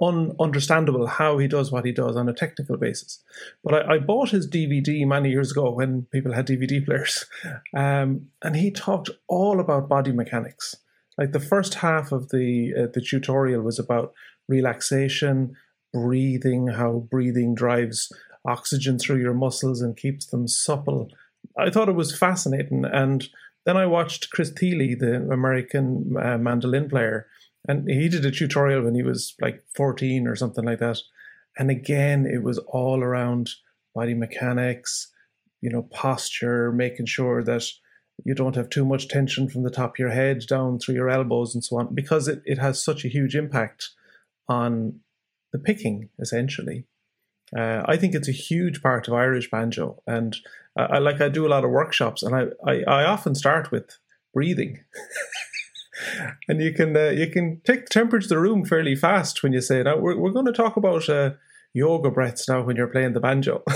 ununderstandable 0.00 1.08
how 1.08 1.38
he 1.38 1.46
does 1.46 1.70
what 1.70 1.84
he 1.84 1.92
does 1.92 2.16
on 2.16 2.28
a 2.28 2.34
technical 2.34 2.76
basis. 2.76 3.22
But 3.62 3.74
I, 3.74 3.94
I 3.94 3.98
bought 3.98 4.30
his 4.30 4.50
DVD 4.50 5.06
many 5.06 5.30
years 5.30 5.52
ago 5.52 5.70
when 5.70 6.06
people 6.10 6.32
had 6.32 6.48
DVD 6.48 6.84
players, 6.84 7.26
um, 7.76 8.28
and 8.42 8.56
he 8.56 8.70
talked 8.70 9.10
all 9.28 9.60
about 9.60 9.88
body 9.88 10.12
mechanics. 10.12 10.74
Like 11.18 11.32
the 11.32 11.40
first 11.40 11.74
half 11.74 12.12
of 12.12 12.30
the 12.30 12.72
uh, 12.76 12.86
the 12.92 13.00
tutorial 13.00 13.62
was 13.62 13.78
about 13.78 14.12
relaxation, 14.48 15.56
breathing, 15.92 16.68
how 16.68 17.06
breathing 17.10 17.54
drives 17.54 18.12
oxygen 18.46 18.98
through 18.98 19.20
your 19.20 19.34
muscles 19.34 19.80
and 19.80 19.96
keeps 19.96 20.26
them 20.26 20.46
supple. 20.46 21.08
I 21.58 21.70
thought 21.70 21.88
it 21.88 21.94
was 21.94 22.16
fascinating. 22.16 22.84
And 22.84 23.28
then 23.64 23.76
I 23.76 23.86
watched 23.86 24.30
Chris 24.30 24.50
Thile, 24.50 24.96
the 24.98 25.26
American 25.30 26.14
uh, 26.20 26.38
mandolin 26.38 26.88
player, 26.88 27.26
and 27.66 27.88
he 27.88 28.08
did 28.08 28.26
a 28.26 28.30
tutorial 28.30 28.82
when 28.82 28.94
he 28.94 29.02
was 29.02 29.34
like 29.40 29.64
14 29.74 30.26
or 30.26 30.36
something 30.36 30.64
like 30.64 30.80
that. 30.80 30.98
And 31.56 31.70
again, 31.70 32.26
it 32.26 32.42
was 32.42 32.58
all 32.58 33.02
around 33.02 33.50
body 33.94 34.14
mechanics, 34.14 35.10
you 35.60 35.70
know, 35.70 35.82
posture, 35.82 36.72
making 36.72 37.06
sure 37.06 37.42
that 37.44 37.64
you 38.24 38.34
don't 38.34 38.56
have 38.56 38.70
too 38.70 38.84
much 38.84 39.08
tension 39.08 39.48
from 39.48 39.62
the 39.62 39.70
top 39.70 39.94
of 39.94 39.98
your 39.98 40.10
head 40.10 40.40
down 40.46 40.78
through 40.78 40.94
your 40.94 41.10
elbows 41.10 41.54
and 41.54 41.64
so 41.64 41.78
on, 41.78 41.94
because 41.94 42.28
it, 42.28 42.42
it 42.44 42.58
has 42.58 42.82
such 42.82 43.04
a 43.04 43.08
huge 43.08 43.34
impact 43.34 43.90
on 44.48 45.00
the 45.52 45.58
picking, 45.58 46.08
essentially. 46.18 46.84
Uh, 47.56 47.82
I 47.86 47.96
think 47.96 48.14
it's 48.14 48.28
a 48.28 48.32
huge 48.32 48.82
part 48.82 49.06
of 49.06 49.14
Irish 49.14 49.50
banjo, 49.50 50.02
and 50.06 50.36
I, 50.76 50.98
like 50.98 51.20
I 51.20 51.28
do 51.28 51.46
a 51.46 51.48
lot 51.48 51.64
of 51.64 51.70
workshops, 51.70 52.22
and 52.22 52.34
I 52.34 52.46
I, 52.66 52.82
I 52.82 53.04
often 53.04 53.34
start 53.34 53.70
with 53.70 53.98
breathing, 54.32 54.80
and 56.48 56.60
you 56.60 56.72
can 56.72 56.96
uh, 56.96 57.10
you 57.10 57.28
can 57.28 57.60
take 57.64 57.86
the 57.86 57.90
temperature 57.90 58.24
of 58.24 58.30
the 58.30 58.40
room 58.40 58.64
fairly 58.64 58.96
fast 58.96 59.42
when 59.42 59.52
you 59.52 59.60
say 59.60 59.82
now 59.82 59.98
we're 59.98 60.18
we're 60.18 60.32
going 60.32 60.46
to 60.46 60.52
talk 60.52 60.76
about 60.76 61.08
uh, 61.08 61.30
yoga 61.74 62.10
breaths 62.10 62.48
now 62.48 62.62
when 62.62 62.76
you're 62.76 62.88
playing 62.88 63.12
the 63.12 63.20
banjo. 63.20 63.62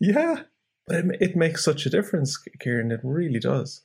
yeah, 0.00 0.42
but 0.88 0.96
it, 0.96 1.16
it 1.20 1.36
makes 1.36 1.64
such 1.64 1.86
a 1.86 1.90
difference, 1.90 2.38
Kieran. 2.60 2.90
It 2.90 3.00
really 3.02 3.38
does. 3.38 3.82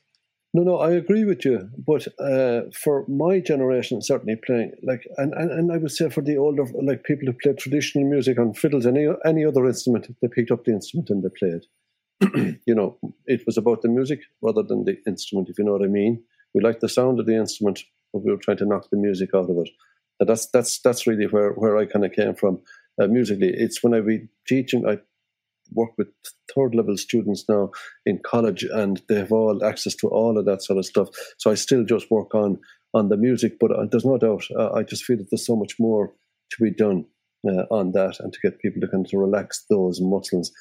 No, 0.54 0.62
no, 0.62 0.78
I 0.78 0.92
agree 0.92 1.24
with 1.24 1.44
you. 1.44 1.68
But 1.76 2.06
uh, 2.20 2.70
for 2.72 3.04
my 3.08 3.40
generation, 3.40 4.00
certainly 4.00 4.36
playing 4.36 4.72
like, 4.84 5.04
and, 5.16 5.34
and, 5.34 5.50
and 5.50 5.72
I 5.72 5.78
would 5.78 5.90
say 5.90 6.08
for 6.08 6.20
the 6.20 6.36
older, 6.36 6.64
like 6.80 7.02
people 7.02 7.26
who 7.26 7.32
played 7.32 7.58
traditional 7.58 8.08
music 8.08 8.38
on 8.38 8.54
fiddles, 8.54 8.86
any 8.86 9.08
any 9.24 9.44
other 9.44 9.66
instrument, 9.66 10.14
they 10.22 10.28
picked 10.28 10.52
up 10.52 10.64
the 10.64 10.72
instrument 10.72 11.10
and 11.10 11.24
they 11.24 11.28
played. 11.28 12.58
you 12.66 12.74
know, 12.74 12.96
it 13.26 13.42
was 13.46 13.58
about 13.58 13.82
the 13.82 13.88
music 13.88 14.20
rather 14.42 14.62
than 14.62 14.84
the 14.84 14.96
instrument, 15.08 15.48
if 15.48 15.58
you 15.58 15.64
know 15.64 15.72
what 15.72 15.82
I 15.82 15.88
mean. 15.88 16.22
We 16.54 16.62
liked 16.62 16.80
the 16.80 16.88
sound 16.88 17.18
of 17.18 17.26
the 17.26 17.34
instrument, 17.34 17.82
but 18.12 18.24
we 18.24 18.30
were 18.30 18.38
trying 18.38 18.58
to 18.58 18.66
knock 18.66 18.90
the 18.90 18.96
music 18.96 19.30
out 19.34 19.50
of 19.50 19.58
it. 19.58 19.70
And 20.20 20.28
that's 20.28 20.46
that's 20.46 20.78
that's 20.78 21.04
really 21.08 21.26
where 21.26 21.50
where 21.54 21.76
I 21.76 21.86
kind 21.86 22.04
of 22.04 22.12
came 22.12 22.36
from 22.36 22.60
uh, 23.02 23.08
musically. 23.08 23.52
It's 23.52 23.82
when 23.82 23.92
I 23.92 24.00
be 24.00 24.28
teaching, 24.46 24.86
I 24.86 24.98
work 25.74 25.90
with 25.98 26.08
third 26.54 26.74
level 26.74 26.96
students 26.96 27.44
now 27.48 27.70
in 28.06 28.20
college 28.24 28.64
and 28.64 29.02
they 29.08 29.16
have 29.16 29.32
all 29.32 29.64
access 29.64 29.94
to 29.96 30.08
all 30.08 30.38
of 30.38 30.44
that 30.46 30.62
sort 30.62 30.78
of 30.78 30.86
stuff. 30.86 31.08
So 31.38 31.50
I 31.50 31.54
still 31.54 31.84
just 31.84 32.10
work 32.10 32.34
on 32.34 32.58
on 32.94 33.08
the 33.08 33.16
music, 33.16 33.58
but 33.58 33.72
uh, 33.72 33.86
there's 33.90 34.04
no 34.04 34.18
doubt 34.18 34.44
uh, 34.56 34.72
I 34.72 34.84
just 34.84 35.04
feel 35.04 35.16
that 35.16 35.26
there's 35.30 35.46
so 35.46 35.56
much 35.56 35.74
more 35.80 36.12
to 36.52 36.62
be 36.62 36.70
done 36.70 37.04
uh, 37.46 37.64
on 37.70 37.92
that 37.92 38.20
and 38.20 38.32
to 38.32 38.38
get 38.42 38.60
people 38.60 38.80
to 38.80 38.88
kind 38.88 39.04
of 39.04 39.12
relax 39.18 39.64
those 39.68 40.00
muscles. 40.00 40.52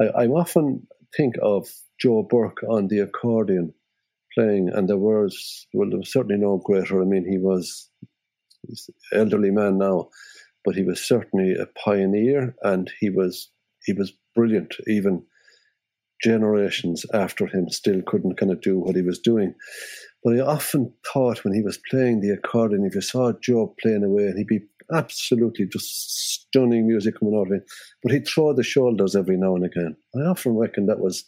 I, 0.00 0.04
I 0.04 0.26
often 0.26 0.86
think 1.16 1.34
of 1.42 1.68
Joe 2.00 2.22
Burke 2.22 2.62
on 2.68 2.88
the 2.88 3.00
accordion 3.00 3.74
playing, 4.34 4.70
and 4.72 4.88
there 4.88 4.98
was 4.98 5.66
well, 5.74 5.88
there 5.88 5.98
was 5.98 6.12
certainly 6.12 6.40
no 6.40 6.58
greater. 6.58 7.02
I 7.02 7.04
mean, 7.04 7.26
he 7.28 7.38
was 7.38 7.90
elderly 9.12 9.50
man 9.50 9.78
now, 9.78 10.08
but 10.64 10.74
he 10.74 10.82
was 10.82 11.00
certainly 11.06 11.54
a 11.54 11.66
pioneer, 11.66 12.54
and 12.62 12.90
he 13.00 13.10
was 13.10 13.50
he 13.84 13.92
was 13.92 14.12
brilliant. 14.40 14.74
Even 14.86 15.22
generations 16.22 17.04
after 17.12 17.46
him 17.46 17.68
still 17.68 18.00
couldn't 18.06 18.38
kind 18.38 18.50
of 18.50 18.62
do 18.62 18.78
what 18.78 18.96
he 18.96 19.02
was 19.02 19.18
doing. 19.18 19.54
But 20.24 20.36
I 20.36 20.40
often 20.40 20.92
thought 21.12 21.44
when 21.44 21.52
he 21.52 21.60
was 21.60 21.78
playing 21.90 22.20
the 22.20 22.30
accordion, 22.30 22.86
if 22.86 22.94
you 22.94 23.02
saw 23.02 23.32
Joe 23.42 23.74
playing 23.82 24.02
away, 24.02 24.24
and 24.24 24.38
he'd 24.38 24.46
be 24.46 24.62
absolutely 24.92 25.66
just 25.66 26.32
stunning 26.32 26.86
music 26.86 27.18
coming 27.18 27.36
out 27.36 27.48
of 27.48 27.52
him, 27.52 27.64
but 28.02 28.12
he'd 28.12 28.26
throw 28.26 28.54
the 28.54 28.62
shoulders 28.62 29.14
every 29.14 29.36
now 29.36 29.54
and 29.54 29.64
again. 29.66 29.94
I 30.16 30.20
often 30.20 30.56
reckon 30.56 30.86
that 30.86 31.00
was 31.00 31.24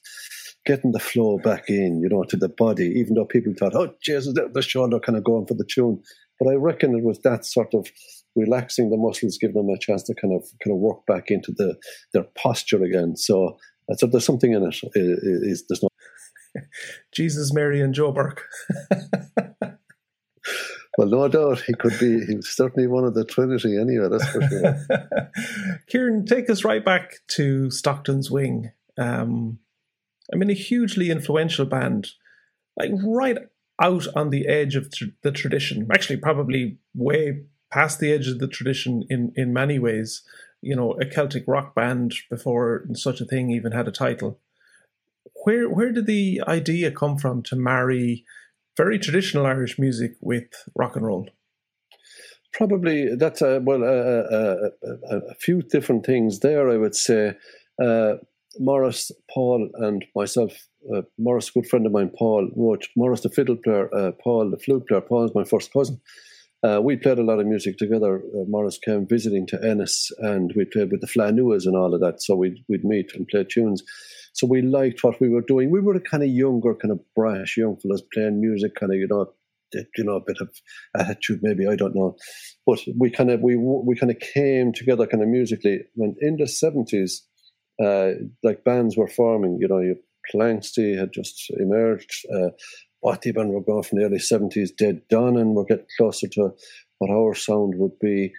getting 0.64 0.92
the 0.92 0.98
flow 0.98 1.38
back 1.38 1.68
in, 1.68 2.00
you 2.00 2.08
know, 2.08 2.24
to 2.24 2.36
the 2.38 2.48
body, 2.48 2.94
even 2.96 3.14
though 3.14 3.26
people 3.26 3.52
thought, 3.54 3.74
oh, 3.74 3.92
Jesus, 4.02 4.34
the 4.34 4.62
shoulder 4.62 4.98
kind 5.00 5.18
of 5.18 5.24
going 5.24 5.46
for 5.46 5.54
the 5.54 5.66
tune. 5.66 6.02
But 6.40 6.48
I 6.48 6.54
reckon 6.54 6.96
it 6.96 7.04
was 7.04 7.20
that 7.20 7.44
sort 7.44 7.74
of 7.74 7.90
relaxing 8.34 8.90
the 8.90 8.96
muscles, 8.96 9.38
giving 9.38 9.56
them 9.56 9.68
a 9.68 9.78
chance 9.78 10.02
to 10.04 10.14
kind 10.14 10.34
of 10.34 10.42
kind 10.62 10.74
of 10.74 10.78
work 10.78 11.04
back 11.06 11.30
into 11.30 11.52
the 11.52 11.76
their 12.12 12.24
posture 12.36 12.82
again. 12.82 13.16
So, 13.16 13.58
uh, 13.90 13.94
so 13.94 14.06
there's 14.06 14.24
something 14.24 14.52
in 14.52 14.62
it. 14.62 14.76
Is, 14.94 15.22
is 15.42 15.64
there's 15.68 15.82
no 15.82 15.88
Jesus, 17.12 17.52
Mary, 17.52 17.80
and 17.80 17.94
Joe 17.94 18.12
Burke. 18.12 18.44
well, 20.98 21.08
no 21.08 21.28
doubt 21.28 21.62
he 21.62 21.74
could 21.74 21.98
be. 21.98 22.24
He's 22.24 22.48
certainly 22.48 22.86
one 22.86 23.04
of 23.04 23.14
the 23.14 23.24
Trinity, 23.24 23.78
anyway. 23.78 24.08
That's 24.10 24.28
for 24.28 24.42
sure. 24.42 25.30
Kieran, 25.88 26.26
take 26.26 26.50
us 26.50 26.64
right 26.64 26.84
back 26.84 27.20
to 27.28 27.70
Stockton's 27.70 28.30
Wing. 28.30 28.72
Um, 28.98 29.58
I 30.32 30.36
mean, 30.36 30.50
a 30.50 30.54
hugely 30.54 31.10
influential 31.10 31.66
band, 31.66 32.10
like 32.76 32.90
right 33.04 33.38
out 33.80 34.06
on 34.14 34.30
the 34.30 34.46
edge 34.46 34.76
of 34.76 34.92
tr- 34.92 35.06
the 35.22 35.32
tradition. 35.32 35.88
Actually, 35.92 36.18
probably 36.18 36.78
way 36.94 37.42
past 37.72 37.98
the 37.98 38.12
edge 38.12 38.28
of 38.28 38.38
the 38.38 38.48
tradition 38.48 39.04
in 39.08 39.32
in 39.36 39.52
many 39.52 39.78
ways. 39.78 40.22
You 40.60 40.76
know, 40.76 40.92
a 41.00 41.06
Celtic 41.06 41.44
rock 41.48 41.74
band 41.74 42.14
before 42.30 42.84
such 42.94 43.20
a 43.20 43.24
thing 43.24 43.50
even 43.50 43.72
had 43.72 43.88
a 43.88 43.92
title. 43.92 44.40
Where 45.44 45.68
where 45.68 45.92
did 45.92 46.06
the 46.06 46.42
idea 46.46 46.90
come 46.92 47.18
from 47.18 47.42
to 47.44 47.56
marry 47.56 48.24
very 48.76 48.98
traditional 48.98 49.46
Irish 49.46 49.78
music 49.78 50.12
with 50.20 50.44
rock 50.76 50.96
and 50.96 51.06
roll? 51.06 51.28
Probably 52.52 53.16
that's 53.16 53.42
a 53.42 53.60
well 53.60 53.82
a, 53.82 54.70
a, 54.86 55.16
a, 55.16 55.34
few 55.34 55.62
different 55.62 56.04
things 56.06 56.40
there. 56.40 56.70
I 56.70 56.76
would 56.76 56.94
say. 56.94 57.36
Uh, 57.82 58.14
Maurice, 58.58 59.10
Paul, 59.32 59.70
and 59.76 60.04
myself, 60.14 60.68
uh, 60.94 61.00
Maurice, 61.18 61.48
a 61.48 61.52
good 61.52 61.66
friend 61.66 61.86
of 61.86 61.92
mine, 61.92 62.10
Paul, 62.18 62.50
wrote 62.54 62.86
Maurice, 62.96 63.22
the 63.22 63.30
fiddle 63.30 63.56
player, 63.56 63.88
uh, 63.94 64.12
Paul, 64.22 64.50
the 64.50 64.58
flute 64.58 64.86
player. 64.86 65.00
Paul 65.00 65.24
is 65.24 65.34
my 65.34 65.44
first 65.44 65.72
cousin. 65.72 65.98
Uh, 66.64 66.80
we 66.80 66.96
played 66.96 67.18
a 67.18 67.24
lot 67.24 67.40
of 67.40 67.46
music 67.46 67.76
together. 67.76 68.18
Uh, 68.18 68.44
Maurice 68.46 68.78
came 68.78 69.06
visiting 69.06 69.46
to 69.48 69.60
Ennis, 69.64 70.10
and 70.18 70.52
we 70.56 70.64
played 70.64 70.92
with 70.92 71.00
the 71.00 71.08
Flanuas 71.08 71.66
and 71.66 71.76
all 71.76 71.92
of 71.92 72.00
that. 72.00 72.22
So 72.22 72.36
we'd, 72.36 72.64
we'd 72.68 72.84
meet 72.84 73.10
and 73.14 73.26
play 73.26 73.44
tunes. 73.44 73.82
So 74.32 74.46
we 74.46 74.62
liked 74.62 75.02
what 75.02 75.20
we 75.20 75.28
were 75.28 75.42
doing. 75.42 75.70
We 75.70 75.80
were 75.80 75.94
a 75.94 76.00
kind 76.00 76.22
of 76.22 76.28
younger, 76.28 76.74
kind 76.74 76.92
of 76.92 77.00
brash 77.16 77.56
young 77.56 77.76
fellas 77.76 78.02
playing 78.14 78.40
music, 78.40 78.74
kind 78.78 78.92
of 78.92 78.98
you 78.98 79.08
know, 79.08 79.26
you 79.74 80.04
know, 80.04 80.16
a 80.16 80.24
bit 80.24 80.38
of 80.40 80.48
attitude, 80.96 81.40
maybe 81.42 81.66
I 81.66 81.76
don't 81.76 81.96
know. 81.96 82.16
But 82.66 82.80
we 82.98 83.10
kind 83.10 83.30
of 83.30 83.40
we 83.40 83.56
we 83.56 83.96
kind 83.96 84.10
of 84.10 84.18
came 84.20 84.72
together, 84.72 85.06
kind 85.06 85.22
of 85.22 85.28
musically. 85.28 85.80
When 85.94 86.14
in 86.20 86.36
the 86.36 86.46
seventies, 86.46 87.26
uh, 87.82 88.12
like 88.42 88.64
bands 88.64 88.96
were 88.96 89.08
forming. 89.08 89.58
You 89.60 89.68
know, 89.68 89.80
you 89.80 89.96
Planxty 90.32 90.98
had 90.98 91.12
just 91.12 91.50
emerged. 91.58 92.26
Uh, 92.32 92.50
Bothy 93.02 93.32
Band 93.32 93.52
were 93.52 93.60
going 93.60 93.82
from 93.82 93.98
the 93.98 94.04
early 94.04 94.18
70s. 94.18 94.76
De 94.76 94.94
Dannan, 95.10 95.40
and 95.40 95.54
were 95.54 95.64
getting 95.64 95.86
closer 95.96 96.28
to 96.28 96.52
what 96.98 97.10
our 97.10 97.34
sound 97.34 97.74
would 97.76 97.98
be. 98.00 98.32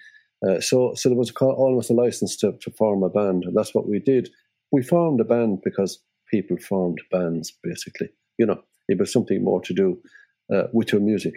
Uh, 0.47 0.59
so, 0.59 0.93
so 0.95 1.09
there 1.09 1.17
was 1.17 1.31
almost 1.31 1.89
a 1.89 1.93
license 1.93 2.35
to, 2.37 2.53
to 2.61 2.71
form 2.71 3.03
a 3.03 3.09
band, 3.09 3.43
and 3.43 3.55
that's 3.55 3.73
what 3.73 3.87
we 3.87 3.99
did. 3.99 4.29
We 4.71 4.81
formed 4.81 5.19
a 5.21 5.25
band 5.25 5.59
because 5.63 5.99
people 6.29 6.57
formed 6.57 7.01
bands, 7.11 7.53
basically. 7.63 8.09
You 8.37 8.45
know, 8.45 8.61
it 8.87 8.99
was 8.99 9.11
something 9.11 9.43
more 9.43 9.61
to 9.61 9.73
do 9.73 10.01
uh, 10.53 10.63
with 10.73 10.91
your 10.91 11.01
music. 11.01 11.35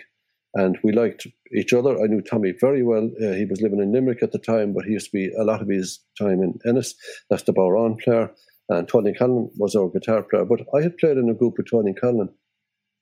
And 0.54 0.78
we 0.82 0.92
liked 0.92 1.26
each 1.54 1.74
other. 1.74 2.02
I 2.02 2.06
knew 2.06 2.22
Tommy 2.22 2.54
very 2.58 2.82
well. 2.82 3.10
Uh, 3.22 3.32
he 3.32 3.44
was 3.44 3.60
living 3.60 3.80
in 3.80 3.92
Limerick 3.92 4.22
at 4.22 4.32
the 4.32 4.38
time, 4.38 4.72
but 4.72 4.86
he 4.86 4.92
used 4.92 5.10
to 5.10 5.16
be 5.16 5.30
a 5.38 5.44
lot 5.44 5.60
of 5.60 5.68
his 5.68 6.00
time 6.18 6.42
in 6.42 6.58
Ennis. 6.66 6.94
That's 7.28 7.42
the 7.42 7.52
Bodhrán 7.52 8.00
player. 8.00 8.30
And 8.70 8.88
Tony 8.88 9.12
Callan 9.12 9.50
was 9.58 9.76
our 9.76 9.88
guitar 9.90 10.22
player. 10.22 10.46
But 10.46 10.62
I 10.74 10.82
had 10.82 10.96
played 10.96 11.18
in 11.18 11.28
a 11.28 11.34
group 11.34 11.54
with 11.58 11.70
Tony 11.70 11.92
Callan 11.92 12.30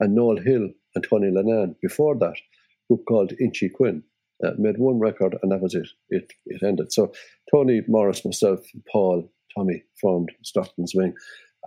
and 0.01 0.15
Noel 0.15 0.39
Hill 0.39 0.69
and 0.95 1.07
Tony 1.09 1.31
Linnane 1.31 1.77
before 1.81 2.17
that, 2.19 2.37
group 2.89 3.05
called 3.07 3.33
Inchiquin. 3.41 4.03
Uh, 4.45 4.51
made 4.59 4.79
one 4.79 4.99
record 4.99 5.37
and 5.43 5.53
that 5.53 5.61
was 5.63 5.75
it. 5.75 5.89
It 6.11 6.33
it 6.47 6.63
ended. 6.63 6.93
So 6.93 7.13
Tony 7.53 7.83
Maurice, 7.87 8.25
myself, 8.25 8.61
Paul, 8.91 9.31
Tommy 9.57 9.85
formed 10.01 10.33
Stockton's 10.43 10.93
Wing, 10.95 11.15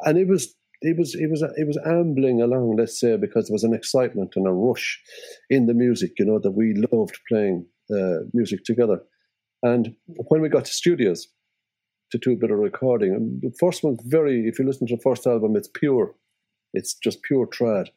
and 0.03 0.17
it 0.17 0.27
was 0.27 0.53
it 0.81 0.97
was 0.97 1.15
it 1.15 1.29
was 1.29 1.41
it 1.41 1.65
was 1.65 1.79
ambling 1.85 2.41
along, 2.41 2.75
let's 2.77 2.99
say, 2.99 3.17
because 3.17 3.47
there 3.47 3.55
was 3.55 3.63
an 3.63 3.73
excitement 3.73 4.33
and 4.35 4.47
a 4.47 4.51
rush 4.51 5.01
in 5.49 5.65
the 5.65 5.73
music, 5.73 6.13
you 6.19 6.25
know, 6.25 6.39
that 6.39 6.51
we 6.51 6.73
loved 6.91 7.19
playing 7.27 7.65
uh, 7.89 8.19
music 8.33 8.63
together. 8.63 9.01
And 9.63 9.95
when 10.27 10.41
we 10.41 10.49
got 10.49 10.65
to 10.65 10.73
studios 10.73 11.27
to 12.11 12.17
do 12.17 12.33
a 12.33 12.35
bit 12.35 12.51
of 12.51 12.59
recording, 12.59 13.39
the 13.41 13.51
first 13.59 13.83
one 13.83 13.97
very, 14.05 14.47
if 14.47 14.59
you 14.59 14.65
listen 14.65 14.87
to 14.87 14.95
the 14.95 15.01
first 15.01 15.25
album, 15.25 15.55
it's 15.55 15.69
pure, 15.73 16.13
it's 16.73 16.93
just 16.95 17.23
pure 17.23 17.47
trad. 17.47 17.87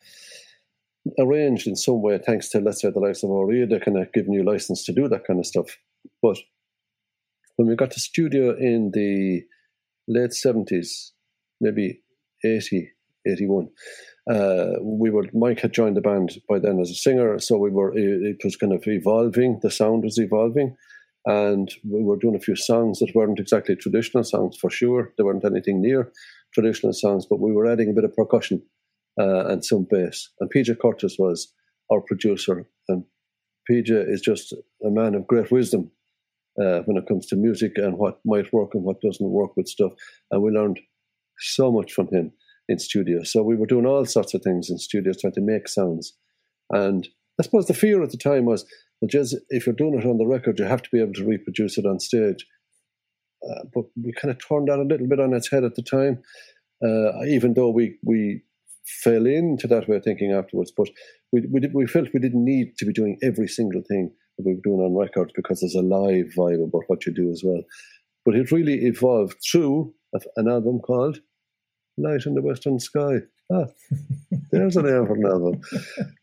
Arranged 1.18 1.66
in 1.66 1.76
some 1.76 2.02
way, 2.02 2.18
thanks 2.18 2.48
to 2.50 2.60
let's 2.60 2.82
say 2.82 2.90
the 2.90 3.00
likes 3.00 3.22
of 3.22 3.30
Ó 3.30 3.46
Riada, 3.46 3.70
they 3.70 3.80
kind 3.80 3.98
of 3.98 4.12
giving 4.12 4.34
you 4.34 4.44
license 4.44 4.84
to 4.84 4.92
do 4.92 5.08
that 5.08 5.26
kind 5.26 5.40
of 5.40 5.46
stuff. 5.46 5.78
But 6.22 6.38
when 7.56 7.68
we 7.68 7.76
got 7.76 7.90
to 7.92 8.00
studio 8.00 8.56
in 8.56 8.90
the 8.92 9.42
late 10.08 10.32
seventies, 10.32 11.12
maybe 11.60 12.02
80, 12.44 12.90
81. 13.26 13.68
Uh, 14.30 14.74
we 14.82 15.10
were 15.10 15.26
Mike 15.32 15.60
had 15.60 15.72
joined 15.72 15.96
the 15.96 16.00
band 16.00 16.38
by 16.48 16.58
then 16.58 16.80
as 16.80 16.90
a 16.90 16.94
singer, 16.94 17.38
so 17.38 17.56
we 17.58 17.70
were 17.70 17.96
it, 17.96 18.22
it, 18.22 18.44
was 18.44 18.56
kind 18.56 18.72
of 18.72 18.86
evolving. 18.86 19.58
The 19.62 19.70
sound 19.70 20.04
was 20.04 20.18
evolving, 20.18 20.76
and 21.26 21.70
we 21.84 22.02
were 22.02 22.16
doing 22.16 22.36
a 22.36 22.40
few 22.40 22.56
songs 22.56 23.00
that 23.00 23.14
weren't 23.14 23.40
exactly 23.40 23.76
traditional 23.76 24.24
songs 24.24 24.56
for 24.56 24.70
sure. 24.70 25.12
They 25.16 25.24
weren't 25.24 25.44
anything 25.44 25.80
near 25.80 26.12
traditional 26.54 26.92
songs, 26.92 27.26
but 27.28 27.40
we 27.40 27.52
were 27.52 27.66
adding 27.66 27.90
a 27.90 27.94
bit 27.94 28.04
of 28.04 28.14
percussion 28.14 28.62
uh, 29.18 29.46
and 29.46 29.64
some 29.64 29.86
bass. 29.88 30.30
And 30.40 30.50
PJ 30.52 30.78
Curtis 30.80 31.16
was 31.18 31.52
our 31.92 32.00
producer, 32.00 32.66
and 32.88 33.04
PJ 33.70 33.90
is 33.90 34.20
just 34.20 34.52
a 34.52 34.90
man 34.90 35.14
of 35.14 35.26
great 35.26 35.50
wisdom 35.50 35.90
uh, 36.60 36.80
when 36.84 36.96
it 36.96 37.06
comes 37.06 37.26
to 37.26 37.36
music 37.36 37.72
and 37.76 37.98
what 37.98 38.20
might 38.24 38.52
work 38.52 38.70
and 38.74 38.84
what 38.84 39.00
doesn't 39.00 39.30
work 39.30 39.56
with 39.56 39.68
stuff. 39.68 39.92
And 40.30 40.42
we 40.42 40.50
learned 40.50 40.80
so 41.38 41.72
much 41.72 41.92
from 41.92 42.08
him 42.08 42.32
in 42.68 42.78
studio. 42.78 43.22
So 43.22 43.42
we 43.42 43.56
were 43.56 43.66
doing 43.66 43.86
all 43.86 44.04
sorts 44.04 44.34
of 44.34 44.42
things 44.42 44.70
in 44.70 44.78
studios, 44.78 45.20
trying 45.20 45.32
to 45.34 45.40
make 45.40 45.68
sounds. 45.68 46.14
And 46.70 47.08
I 47.38 47.42
suppose 47.42 47.66
the 47.66 47.74
fear 47.74 48.02
at 48.02 48.10
the 48.10 48.16
time 48.16 48.44
was, 48.44 48.64
well, 49.00 49.08
just 49.08 49.36
if 49.48 49.66
you're 49.66 49.74
doing 49.74 49.98
it 49.98 50.06
on 50.06 50.18
the 50.18 50.26
record, 50.26 50.58
you 50.58 50.66
have 50.66 50.82
to 50.82 50.90
be 50.92 51.00
able 51.00 51.14
to 51.14 51.24
reproduce 51.24 51.78
it 51.78 51.86
on 51.86 51.98
stage. 51.98 52.46
Uh, 53.48 53.64
but 53.74 53.84
we 54.02 54.12
kind 54.12 54.30
of 54.30 54.38
turned 54.46 54.68
that 54.68 54.78
a 54.78 54.82
little 54.82 55.06
bit 55.06 55.20
on 55.20 55.34
its 55.34 55.50
head 55.50 55.64
at 55.64 55.74
the 55.74 55.82
time, 55.82 56.22
uh, 56.84 57.24
even 57.26 57.54
though 57.54 57.70
we 57.70 57.98
we 58.04 58.42
fell 59.02 59.26
into 59.26 59.66
that 59.66 59.88
way 59.88 59.96
of 59.96 60.04
thinking 60.04 60.32
afterwards. 60.32 60.72
But 60.76 60.88
we 61.32 61.42
we, 61.50 61.60
did, 61.60 61.74
we 61.74 61.86
felt 61.86 62.08
we 62.12 62.20
didn't 62.20 62.44
need 62.44 62.76
to 62.78 62.84
be 62.84 62.92
doing 62.92 63.18
every 63.22 63.48
single 63.48 63.82
thing 63.88 64.10
that 64.36 64.44
we 64.46 64.54
were 64.54 64.60
doing 64.62 64.80
on 64.80 64.96
records 64.96 65.32
because 65.34 65.60
there's 65.60 65.74
a 65.74 65.82
live 65.82 66.32
vibe 66.36 66.62
about 66.62 66.84
what 66.88 67.06
you 67.06 67.14
do 67.14 67.30
as 67.30 67.42
well. 67.44 67.62
But 68.24 68.36
it 68.36 68.52
really 68.52 68.84
evolved 68.84 69.38
through 69.50 69.94
an 70.36 70.48
album 70.48 70.80
called 70.80 71.18
Light 71.96 72.26
in 72.26 72.34
the 72.34 72.42
Western 72.42 72.78
Sky. 72.78 73.20
Ah, 73.52 73.66
there's 74.52 74.76
an 74.76 74.86
name 74.86 75.06
for 75.06 75.14
an 75.14 75.26
album. 75.26 75.60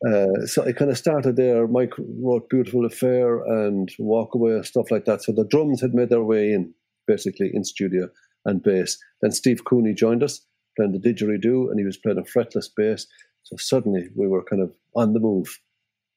Uh, 0.08 0.46
so 0.46 0.64
it 0.64 0.78
kind 0.78 0.92
of 0.92 0.98
started 0.98 1.36
there. 1.36 1.68
Mike 1.68 1.94
wrote 1.98 2.50
Beautiful 2.50 2.86
Affair 2.86 3.44
and 3.44 3.92
Walk 4.00 4.34
Away, 4.34 4.54
and 4.54 4.66
stuff 4.66 4.92
like 4.92 5.06
that. 5.06 5.24
So 5.24 5.32
the 5.32 5.46
drums 5.46 5.82
had 5.82 5.94
made 5.94 6.10
their 6.10 6.24
way 6.24 6.54
in, 6.54 6.74
basically, 7.08 7.50
in 7.54 7.64
studio 7.64 8.10
and 8.46 8.62
bass. 8.62 8.98
Then 9.22 9.32
Steve 9.32 9.64
Cooney 9.66 9.94
joined 9.94 10.24
us, 10.24 10.46
playing 10.76 10.92
the 10.92 11.00
didgeridoo, 11.00 11.70
and 11.70 11.80
he 11.80 11.86
was 11.86 11.98
playing 11.98 12.20
a 12.20 12.22
fretless 12.22 12.70
bass. 12.76 13.08
So 13.44 13.56
suddenly 13.58 14.10
we 14.16 14.28
were 14.28 14.44
kind 14.44 14.62
of 14.62 14.76
on 14.96 15.14
the 15.14 15.20
move. 15.20 15.60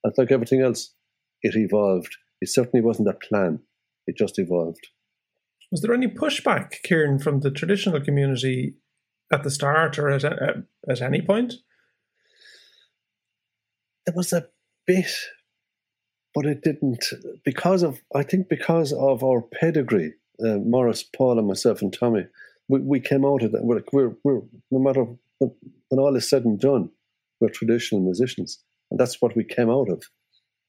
And 0.03 0.13
like 0.17 0.31
everything 0.31 0.61
else, 0.61 0.93
it 1.41 1.55
evolved. 1.55 2.15
It 2.41 2.49
certainly 2.49 2.83
wasn't 2.83 3.09
a 3.09 3.13
plan, 3.13 3.59
it 4.07 4.17
just 4.17 4.39
evolved. 4.39 4.87
Was 5.71 5.81
there 5.81 5.93
any 5.93 6.07
pushback, 6.07 6.81
Kieran, 6.83 7.19
from 7.19 7.39
the 7.39 7.51
traditional 7.51 8.01
community 8.01 8.75
at 9.31 9.43
the 9.43 9.51
start 9.51 9.97
or 9.97 10.09
at, 10.09 10.25
at, 10.25 10.57
at 10.89 11.01
any 11.01 11.21
point? 11.21 11.53
There 14.05 14.15
was 14.15 14.33
a 14.33 14.47
bit, 14.85 15.11
but 16.33 16.45
it 16.45 16.63
didn't, 16.63 17.05
because 17.45 17.83
of, 17.83 18.01
I 18.13 18.23
think, 18.23 18.49
because 18.49 18.91
of 18.91 19.23
our 19.23 19.41
pedigree, 19.41 20.15
uh, 20.45 20.57
Maurice, 20.57 21.03
Paul, 21.03 21.39
and 21.39 21.47
myself, 21.47 21.81
and 21.81 21.93
Tommy, 21.93 22.25
we, 22.67 22.79
we 22.79 22.99
came 22.99 23.25
out 23.25 23.43
of 23.43 23.51
that. 23.51 23.63
We're, 23.63 23.83
we're, 23.91 24.13
we're 24.23 24.41
no 24.71 24.79
matter 24.79 25.05
when, 25.39 25.51
when 25.89 25.99
all 25.99 26.15
is 26.15 26.29
said 26.29 26.45
and 26.45 26.59
done, 26.59 26.89
we're 27.39 27.49
traditional 27.49 28.01
musicians, 28.01 28.59
and 28.89 28.99
that's 28.99 29.21
what 29.21 29.35
we 29.35 29.43
came 29.43 29.69
out 29.69 29.89
of. 29.89 30.03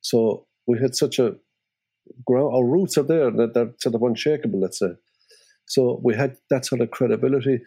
So 0.00 0.46
we 0.66 0.78
had 0.78 0.94
such 0.94 1.18
a 1.18 1.36
ground, 2.26 2.54
our 2.54 2.64
roots 2.64 2.98
are 2.98 3.02
there, 3.02 3.30
that 3.30 3.54
they're 3.54 3.72
sort 3.80 3.94
of 3.94 4.02
unshakable, 4.02 4.60
let's 4.60 4.78
say. 4.78 4.92
So 5.66 6.00
we 6.02 6.14
had 6.14 6.36
that 6.50 6.66
sort 6.66 6.80
of 6.80 6.90
credibility 6.90 7.60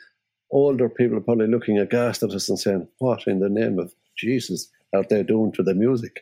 older 0.51 0.89
people 0.89 1.17
are 1.17 1.21
probably 1.21 1.47
looking 1.47 1.77
aghast 1.77 2.23
at 2.23 2.31
us 2.31 2.49
and 2.49 2.59
saying, 2.59 2.87
What 2.99 3.27
in 3.27 3.39
the 3.39 3.49
name 3.49 3.79
of 3.79 3.93
Jesus 4.17 4.69
are 4.93 5.03
they 5.09 5.23
doing 5.23 5.51
to 5.53 5.63
the 5.63 5.73
music? 5.73 6.21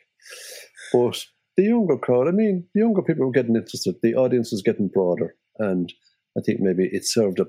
But 0.92 1.24
the 1.58 1.64
younger 1.64 1.98
crowd, 1.98 2.28
I 2.28 2.32
mean, 2.32 2.66
the 2.74 2.82
younger 2.82 3.02
people 3.02 3.26
were 3.26 3.32
getting 3.32 3.56
interested, 3.56 3.96
the 4.02 4.16
audience 4.16 4.52
was 4.52 4.62
getting 4.62 4.88
broader, 4.88 5.36
and 5.60 5.94
I 6.38 6.42
think 6.42 6.60
maybe 6.60 6.90
it 6.92 7.06
served 7.06 7.40
a 7.40 7.46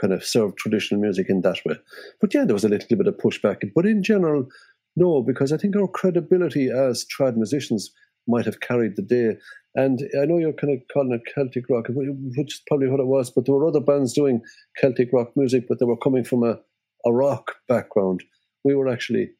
kind 0.00 0.12
of 0.12 0.24
served 0.24 0.58
traditional 0.58 1.00
music 1.00 1.26
in 1.28 1.40
that 1.42 1.58
way. 1.64 1.74
But 2.20 2.34
yeah, 2.34 2.44
there 2.44 2.54
was 2.54 2.64
a 2.64 2.68
little 2.68 2.96
bit 2.96 3.06
of 3.06 3.16
pushback. 3.16 3.62
But 3.74 3.86
in 3.86 4.02
general, 4.02 4.46
no, 4.94 5.22
because 5.22 5.52
I 5.52 5.56
think 5.56 5.76
our 5.76 5.88
credibility 5.88 6.70
as 6.70 7.06
trad 7.06 7.36
musicians 7.36 7.92
might 8.28 8.44
have 8.44 8.60
carried 8.60 8.96
the 8.96 9.02
day. 9.02 9.36
And 9.74 10.00
I 10.20 10.24
know 10.24 10.38
you're 10.38 10.52
kind 10.52 10.72
of 10.72 10.80
calling 10.92 11.12
it 11.12 11.32
Celtic 11.34 11.64
rock, 11.68 11.86
which 11.88 12.54
is 12.54 12.62
probably 12.66 12.88
what 12.88 13.00
it 13.00 13.06
was, 13.06 13.30
but 13.30 13.44
there 13.44 13.54
were 13.54 13.68
other 13.68 13.80
bands 13.80 14.12
doing 14.12 14.40
Celtic 14.78 15.10
rock 15.12 15.32
music, 15.36 15.66
but 15.68 15.78
they 15.78 15.84
were 15.84 15.98
coming 15.98 16.24
from 16.24 16.42
a, 16.42 16.58
a 17.04 17.12
rock 17.12 17.52
background. 17.68 18.24
We 18.64 18.74
were 18.74 18.88
actually, 18.88 19.30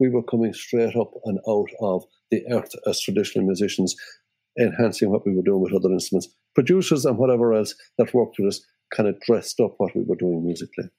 we 0.00 0.08
were 0.08 0.22
coming 0.22 0.52
straight 0.52 0.96
up 0.96 1.12
and 1.24 1.38
out 1.48 1.70
of 1.80 2.04
the 2.30 2.42
earth 2.50 2.72
as 2.86 3.00
traditional 3.00 3.46
musicians, 3.46 3.94
enhancing 4.58 5.10
what 5.10 5.24
we 5.24 5.34
were 5.34 5.42
doing 5.42 5.62
with 5.62 5.72
other 5.72 5.92
instruments. 5.92 6.28
Producers 6.54 7.04
and 7.04 7.18
whatever 7.18 7.52
else 7.52 7.74
that 7.98 8.14
worked 8.14 8.36
with 8.38 8.48
us 8.48 8.66
kind 8.94 9.08
of 9.08 9.20
dressed 9.20 9.60
up 9.60 9.74
what 9.78 9.94
we 9.94 10.02
were 10.02 10.16
doing 10.16 10.44
musically. 10.44 10.90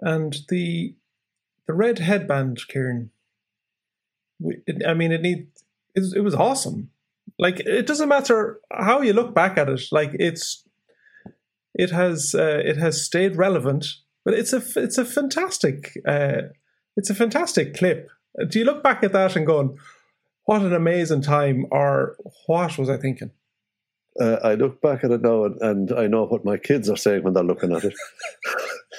And 0.00 0.36
the 0.48 0.94
the 1.66 1.74
red 1.74 1.98
headband, 1.98 2.60
Kieran. 2.68 3.10
We, 4.38 4.56
I 4.86 4.94
mean, 4.94 5.12
it 5.12 5.22
need 5.22 5.48
it, 5.94 6.04
it 6.16 6.20
was 6.20 6.34
awesome. 6.34 6.90
Like 7.38 7.60
it 7.60 7.86
doesn't 7.86 8.08
matter 8.08 8.60
how 8.72 9.00
you 9.00 9.12
look 9.12 9.34
back 9.34 9.56
at 9.56 9.68
it. 9.68 9.82
Like 9.90 10.10
it's 10.14 10.64
it 11.74 11.90
has 11.90 12.34
uh, 12.34 12.60
it 12.64 12.76
has 12.76 13.04
stayed 13.04 13.36
relevant, 13.36 13.86
but 14.24 14.34
it's 14.34 14.52
a 14.52 14.62
it's 14.76 14.98
a 14.98 15.04
fantastic 15.04 15.96
uh, 16.06 16.42
it's 16.96 17.10
a 17.10 17.14
fantastic 17.14 17.74
clip. 17.74 18.10
Do 18.48 18.58
you 18.58 18.64
look 18.64 18.82
back 18.82 19.02
at 19.02 19.12
that 19.12 19.36
and 19.36 19.46
going, 19.46 19.78
"What 20.44 20.62
an 20.62 20.74
amazing 20.74 21.22
time," 21.22 21.66
or 21.70 22.16
"What 22.46 22.78
was 22.78 22.88
I 22.88 22.96
thinking?" 22.96 23.30
Uh, 24.20 24.38
I 24.44 24.54
look 24.54 24.80
back 24.80 25.02
at 25.02 25.10
it 25.10 25.22
now 25.22 25.44
and, 25.44 25.60
and, 25.60 25.92
I 25.92 26.06
know 26.06 26.24
what 26.24 26.44
my 26.44 26.56
kids 26.56 26.88
are 26.88 26.96
saying 26.96 27.24
when 27.24 27.34
they're 27.34 27.42
looking 27.42 27.74
at 27.74 27.82
it. 27.82 27.94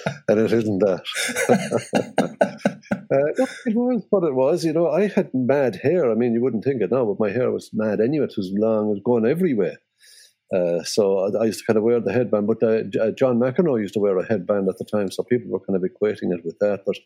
and 0.27 0.39
it 0.39 0.51
isn't 0.51 0.79
that. 0.79 1.03
uh, 2.91 3.45
it 3.65 3.75
was 3.75 4.03
what 4.09 4.25
it 4.25 4.35
was. 4.35 4.65
You 4.65 4.73
know, 4.73 4.89
I 4.89 5.07
had 5.07 5.29
mad 5.33 5.77
hair. 5.81 6.11
I 6.11 6.15
mean, 6.15 6.33
you 6.33 6.41
wouldn't 6.41 6.65
think 6.65 6.81
it 6.81 6.91
now, 6.91 7.05
but 7.05 7.19
my 7.19 7.31
hair 7.31 7.49
was 7.49 7.69
mad 7.71 8.01
anyway. 8.01 8.25
It 8.25 8.33
was 8.35 8.51
long, 8.53 8.87
it 8.87 8.89
was 8.89 9.01
going 9.05 9.25
everywhere. 9.25 9.77
Uh, 10.53 10.83
so 10.83 11.35
I, 11.39 11.45
used 11.45 11.59
to 11.59 11.65
kind 11.65 11.77
of 11.77 11.83
wear 11.83 11.99
the 11.99 12.13
headband, 12.13 12.47
but 12.47 12.61
uh, 12.61 12.83
uh 13.01 13.11
John 13.11 13.39
McEnroe 13.39 13.79
used 13.79 13.95
to 13.95 13.99
wear 13.99 14.17
a 14.17 14.25
headband 14.25 14.69
at 14.69 14.77
the 14.77 14.85
time, 14.85 15.09
so 15.09 15.23
people 15.23 15.49
were 15.49 15.59
kind 15.59 15.75
of 15.75 15.81
equating 15.81 16.33
it 16.33 16.45
with 16.45 16.59
that. 16.59 16.81
But 16.85 16.97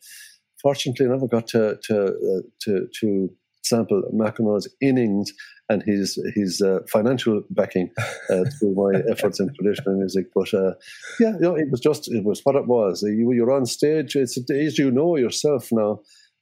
fortunately, 0.61 1.05
I 1.05 1.09
never 1.09 1.27
got 1.27 1.47
to 1.49 1.77
to 1.83 2.05
uh, 2.05 2.41
to, 2.61 2.87
to 2.99 3.29
sample 3.63 4.03
McEnroe's 4.13 4.67
innings 4.81 5.33
and 5.69 5.83
his 5.83 6.19
his 6.35 6.61
uh, 6.61 6.79
financial 6.91 7.43
backing 7.51 7.91
uh, 8.29 8.43
through 8.57 8.73
my 8.73 8.99
efforts 9.11 9.39
in 9.39 9.53
traditional 9.53 9.97
music. 9.97 10.27
But 10.33 10.53
uh, 10.53 10.73
yeah, 11.19 11.33
you 11.33 11.39
know, 11.39 11.55
it 11.55 11.69
was 11.71 11.79
just 11.79 12.11
it 12.11 12.25
was 12.25 12.41
what 12.43 12.55
it 12.55 12.67
was. 12.67 13.03
You, 13.03 13.31
you're 13.33 13.51
on 13.51 13.65
stage. 13.65 14.15
It's 14.15 14.37
as 14.37 14.77
you 14.77 14.91
know 14.91 15.15
yourself 15.15 15.69
now. 15.71 15.99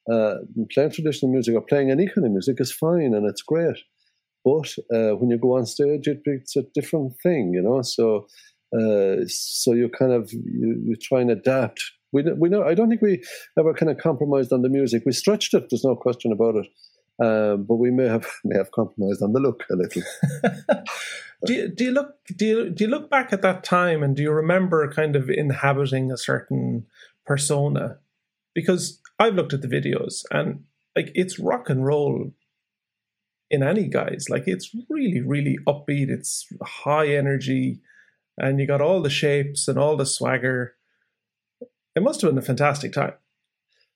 Uh, 0.10 0.36
playing 0.72 0.90
traditional 0.90 1.30
music 1.30 1.54
or 1.54 1.60
playing 1.60 1.92
any 1.92 2.08
kind 2.08 2.26
of 2.26 2.32
music 2.32 2.62
is 2.62 2.72
fine 2.72 3.14
and 3.14 3.26
it's 3.26 3.42
great. 3.42 3.76
But 4.46 4.74
uh, 4.96 5.18
when 5.18 5.30
you 5.30 5.38
go 5.38 5.58
on 5.58 5.66
stage, 5.66 6.08
it, 6.08 6.22
it's 6.24 6.56
a 6.56 6.64
different 6.74 7.12
thing, 7.22 7.52
you 7.54 7.62
know. 7.62 7.82
So 7.82 8.28
uh, 8.74 9.26
so 9.28 9.74
you 9.74 9.90
kind 9.90 10.14
of 10.14 10.32
you, 10.32 10.82
you 10.86 10.96
try 10.96 11.22
and 11.22 11.32
adapt. 11.32 11.82
We 12.14 12.24
we 12.38 12.48
know 12.48 12.64
I 12.64 12.74
don't 12.74 12.90
think 12.90 13.02
we 13.02 13.22
ever 13.60 13.74
kind 13.74 13.92
of 13.92 13.98
compromised 13.98 14.54
on 14.54 14.62
the 14.62 14.70
music. 14.70 15.04
We 15.06 15.12
stretched 15.12 15.54
it. 15.54 15.70
There's 15.70 15.84
no 15.84 15.96
question 15.96 16.32
about 16.32 16.56
it. 16.56 16.68
Um, 17.20 17.64
but 17.64 17.76
we 17.76 17.90
may 17.90 18.08
have 18.08 18.28
may 18.44 18.58
have 18.58 18.72
compromised 18.72 19.22
on 19.22 19.34
the 19.34 19.40
look 19.40 19.64
a 19.72 19.76
little. 19.76 20.04
do 21.46 21.54
you, 21.54 21.68
do 21.68 21.86
you 21.86 21.92
look 21.92 22.16
do 22.36 22.46
you 22.46 22.70
do 22.70 22.84
you 22.84 22.90
look 22.90 23.10
back 23.10 23.34
at 23.34 23.42
that 23.42 23.64
time 23.64 24.04
and 24.04 24.16
do 24.16 24.24
you 24.24 24.32
remember 24.32 24.92
kind 24.92 25.16
of 25.16 25.30
inhabiting 25.30 26.12
a 26.12 26.18
certain 26.18 26.86
persona? 27.26 27.98
Because 28.54 29.02
I've 29.20 29.36
looked 29.36 29.54
at 29.54 29.62
the 29.62 29.68
videos 29.68 30.24
and 30.32 30.64
like 30.96 31.12
it's 31.16 31.40
rock 31.40 31.70
and 31.70 31.86
roll 31.86 32.34
in 33.50 33.64
any 33.64 33.88
guise. 33.88 34.28
Like 34.30 34.44
it's 34.48 34.76
really 34.90 35.22
really 35.22 35.58
upbeat. 35.66 36.10
It's 36.10 36.48
high 36.62 37.08
energy, 37.08 37.82
and 38.38 38.60
you 38.60 38.68
got 38.68 38.82
all 38.82 39.02
the 39.02 39.10
shapes 39.10 39.68
and 39.68 39.80
all 39.80 39.98
the 39.98 40.06
swagger. 40.06 40.76
It 41.96 42.04
must 42.04 42.22
have 42.22 42.30
been 42.30 42.38
a 42.38 42.44
fantastic 42.44 42.94
time 42.94 43.14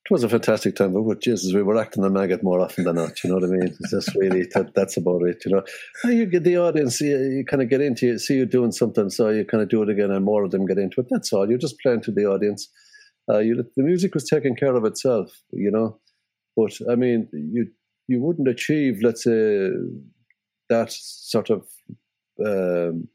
it 0.04 0.12
was 0.12 0.24
a 0.24 0.30
fantastic 0.30 0.76
time, 0.76 0.94
but 0.94 1.22
Jesus, 1.22 1.54
we 1.54 1.62
were 1.62 1.78
acting 1.78 2.02
the 2.02 2.10
maggot 2.10 2.44
more 2.44 2.60
often 2.60 2.86
than 2.86 2.96
not. 2.96 3.24
You 3.24 3.30
know 3.30 3.36
what 3.36 3.44
I 3.44 3.48
mean? 3.48 3.78
It's 3.80 3.92
just 3.92 4.16
really 4.16 4.48
that, 4.54 4.74
that's 4.74 4.98
about 4.98 5.22
it. 5.24 5.44
You 5.46 5.52
know, 5.52 5.64
and 6.04 6.18
you 6.18 6.26
get 6.26 6.44
the 6.44 6.58
audience, 6.58 7.00
you, 7.02 7.18
you 7.18 7.46
kind 7.46 7.62
of 7.62 7.70
get 7.70 7.82
into 7.82 8.14
it, 8.14 8.20
see 8.20 8.36
you 8.36 8.48
doing 8.48 8.72
something, 8.72 9.12
so 9.12 9.30
you 9.30 9.46
kind 9.46 9.62
of 9.62 9.70
do 9.70 9.84
it 9.84 9.90
again, 9.90 10.12
and 10.12 10.26
more 10.26 10.44
of 10.44 10.52
them 10.52 10.66
get 10.66 10.80
into 10.80 11.02
it. 11.02 11.08
That's 11.12 11.32
all. 11.32 11.48
You're 11.48 11.60
just 11.60 11.80
playing 11.80 12.02
to 12.02 12.12
the 12.12 12.26
audience. 12.26 12.68
Uh, 13.30 13.40
you, 13.40 13.64
the 13.76 13.84
music 13.84 14.16
was 14.16 14.28
taking 14.28 14.56
care 14.56 14.76
of 14.76 14.86
itself, 14.86 15.32
you 15.52 15.70
know. 15.70 16.00
But 16.58 16.74
I 16.90 16.96
mean, 16.96 17.30
you 17.32 17.68
you 18.08 18.22
wouldn't 18.22 18.48
achieve, 18.48 19.00
let's 19.04 19.24
say, 19.24 19.70
that 20.70 20.92
sort 20.92 21.52
of 21.52 21.68
um, 22.44 23.08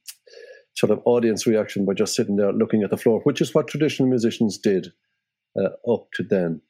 sort 0.77 0.93
of 0.93 1.01
audience 1.05 1.49
reaction 1.49 1.85
by 1.85 1.95
just 1.95 2.15
sitting 2.15 2.37
there 2.37 2.53
looking 2.53 2.85
at 2.85 2.91
the 2.91 2.97
floor, 2.97 3.21
which 3.25 3.41
is 3.41 3.53
what 3.55 3.67
traditional 3.67 4.09
musicians 4.09 4.57
did 4.57 4.93
uh, 5.59 5.93
up 5.93 6.07
to 6.15 6.23
then 6.23 6.61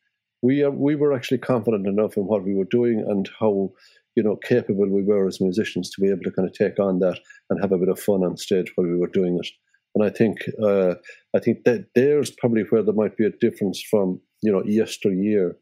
we 0.46 0.62
are, 0.62 0.70
we 0.70 0.94
were 0.94 1.12
actually 1.12 1.38
confident 1.38 1.86
enough 1.88 2.16
in 2.16 2.24
what 2.24 2.44
we 2.44 2.54
were 2.54 2.70
doing 2.70 3.04
and 3.08 3.28
how 3.40 3.72
you 4.14 4.22
know 4.22 4.36
capable 4.36 4.88
we 4.88 5.02
were 5.02 5.26
as 5.26 5.40
musicians 5.40 5.90
to 5.90 6.00
be 6.00 6.08
able 6.08 6.22
to 6.22 6.30
kind 6.30 6.48
of 6.48 6.54
take 6.54 6.78
on 6.78 7.00
that 7.00 7.18
and 7.50 7.60
have 7.60 7.72
a 7.72 7.78
bit 7.78 7.88
of 7.88 7.98
fun 7.98 8.22
on 8.22 8.36
stage 8.36 8.70
while 8.74 8.86
we 8.86 8.96
were 8.96 9.08
doing 9.08 9.38
it. 9.42 9.48
And 9.94 10.04
I 10.04 10.10
think 10.10 10.38
uh, 10.62 10.94
I 11.34 11.40
think 11.40 11.64
that 11.64 11.86
there's 11.96 12.30
probably 12.30 12.62
where 12.62 12.84
there 12.84 12.94
might 13.02 13.16
be 13.16 13.26
a 13.26 13.38
difference 13.46 13.82
from 13.82 14.20
you 14.42 14.52
know 14.52 14.62
yesteryear 14.64 15.56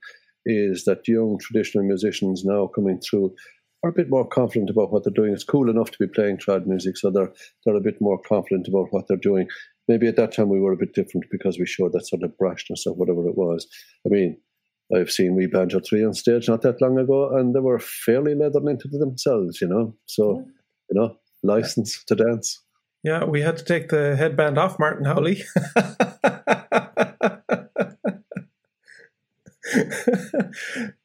is 0.45 0.85
that 0.85 1.09
young 1.09 1.39
traditional 1.39 1.85
musicians 1.85 2.45
now 2.45 2.67
coming 2.67 3.01
through 3.01 3.35
are 3.83 3.91
a 3.91 3.99
bit 4.01 4.11
more 4.11 4.29
confident 4.29 4.69
about 4.69 4.93
what 4.93 5.05
they're 5.05 5.21
doing. 5.21 5.33
It's 5.33 5.45
cool 5.45 5.71
enough 5.71 5.91
to 5.93 5.99
be 5.99 6.07
playing 6.07 6.39
trad 6.39 6.67
music, 6.67 6.99
so 6.99 7.11
they're 7.11 7.33
they're 7.65 7.83
a 7.83 7.89
bit 7.89 8.01
more 8.03 8.21
confident 8.21 8.69
about 8.69 8.89
what 8.91 9.09
they're 9.09 9.29
doing. 9.31 9.49
Maybe 9.89 10.09
at 10.09 10.17
that 10.17 10.33
time 10.33 10.49
we 10.51 10.61
were 10.61 10.73
a 10.73 10.83
bit 10.85 10.95
different 10.95 11.27
because 11.31 11.59
we 11.59 11.67
showed 11.67 11.93
that 11.93 12.07
sort 12.07 12.23
of 12.23 12.33
brashness 12.41 12.87
or 12.87 12.95
whatever 12.95 13.27
it 13.29 13.37
was. 13.37 13.67
I 14.07 14.09
mean, 14.09 14.39
I've 14.95 15.11
seen 15.11 15.35
We 15.35 15.47
Banjo 15.47 15.81
3 15.81 16.05
on 16.05 16.15
stage 16.15 16.49
not 16.49 16.63
that 16.63 16.81
long 16.81 16.99
ago, 16.99 17.37
and 17.37 17.55
they 17.55 17.61
were 17.61 17.79
fairly 17.79 18.35
leathered 18.35 18.65
into 18.65 18.89
themselves, 18.89 19.61
you 19.61 19.69
know. 19.69 19.95
So, 20.07 20.45
you 20.91 21.01
know, 21.01 21.17
license 21.43 22.03
to 22.05 22.15
dance. 22.15 22.61
Yeah, 23.03 23.25
we 23.25 23.43
had 23.43 23.57
to 23.59 23.65
take 23.65 23.89
the 23.89 24.17
headband 24.17 24.59
off 24.59 24.79
Martin 24.79 25.05
Howley. 25.05 25.43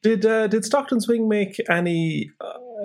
did 0.02 0.24
uh, 0.24 0.46
did 0.46 0.64
Stockton's 0.64 1.08
Wing 1.08 1.28
make 1.28 1.56
any 1.68 2.30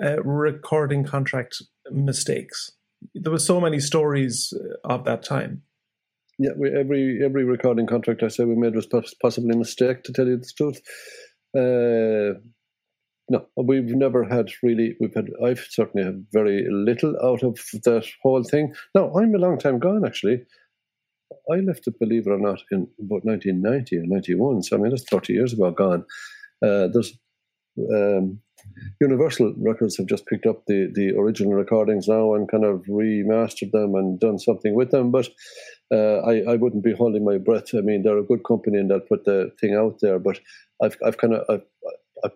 uh, 0.02 0.22
recording 0.22 1.04
contract 1.04 1.62
mistakes? 1.90 2.72
There 3.14 3.32
were 3.32 3.38
so 3.38 3.60
many 3.60 3.80
stories 3.80 4.52
of 4.84 5.04
that 5.04 5.22
time. 5.22 5.62
Yeah, 6.38 6.50
we, 6.56 6.70
every 6.70 7.24
every 7.24 7.44
recording 7.44 7.86
contract 7.86 8.22
I 8.22 8.28
say 8.28 8.44
we 8.44 8.56
made 8.56 8.74
was 8.74 8.86
possibly 9.22 9.54
a 9.54 9.56
mistake. 9.56 10.02
To 10.04 10.12
tell 10.12 10.26
you 10.26 10.36
the 10.36 10.52
truth, 10.56 10.80
uh, 11.56 12.38
no, 13.30 13.46
we've 13.56 13.94
never 13.96 14.22
had 14.24 14.50
really. 14.62 14.96
We've 15.00 15.14
had. 15.14 15.30
I've 15.42 15.66
certainly 15.70 16.04
had 16.04 16.26
very 16.32 16.66
little 16.70 17.16
out 17.22 17.42
of 17.42 17.58
that 17.84 18.06
whole 18.22 18.44
thing. 18.44 18.74
Now 18.94 19.14
I'm 19.14 19.34
a 19.34 19.38
long 19.38 19.58
time 19.58 19.78
gone. 19.78 20.04
Actually, 20.04 20.42
I 21.50 21.56
left 21.56 21.86
it, 21.86 21.98
believe 21.98 22.26
it 22.26 22.30
or 22.30 22.38
not, 22.38 22.62
in 22.70 22.86
about 23.00 23.24
1990 23.24 23.96
or 23.96 24.06
91. 24.06 24.62
So 24.62 24.76
I 24.76 24.80
mean, 24.80 24.90
that's 24.90 25.08
30 25.08 25.32
years 25.32 25.54
ago. 25.54 25.70
Gone. 25.70 26.04
Uh, 26.62 26.88
there's 26.92 27.18
um, 27.78 28.40
Universal 29.00 29.54
Records 29.58 29.96
have 29.96 30.06
just 30.06 30.26
picked 30.26 30.46
up 30.46 30.64
the 30.66 30.90
the 30.94 31.14
original 31.16 31.54
recordings 31.54 32.08
now 32.08 32.34
and 32.34 32.50
kind 32.50 32.64
of 32.64 32.82
remastered 32.88 33.70
them 33.72 33.94
and 33.94 34.18
done 34.18 34.38
something 34.38 34.74
with 34.74 34.90
them, 34.90 35.10
but 35.10 35.28
uh, 35.92 36.18
I, 36.18 36.42
I 36.52 36.56
wouldn't 36.56 36.84
be 36.84 36.94
holding 36.94 37.24
my 37.24 37.38
breath. 37.38 37.74
I 37.74 37.80
mean, 37.80 38.02
they're 38.02 38.18
a 38.18 38.24
good 38.24 38.44
company 38.44 38.78
and 38.78 38.90
they'll 38.90 39.00
put 39.00 39.24
the 39.24 39.52
thing 39.60 39.74
out 39.74 39.98
there. 40.00 40.18
But 40.18 40.40
I've, 40.82 40.96
I've 41.04 41.18
kind 41.18 41.34
of, 41.34 41.62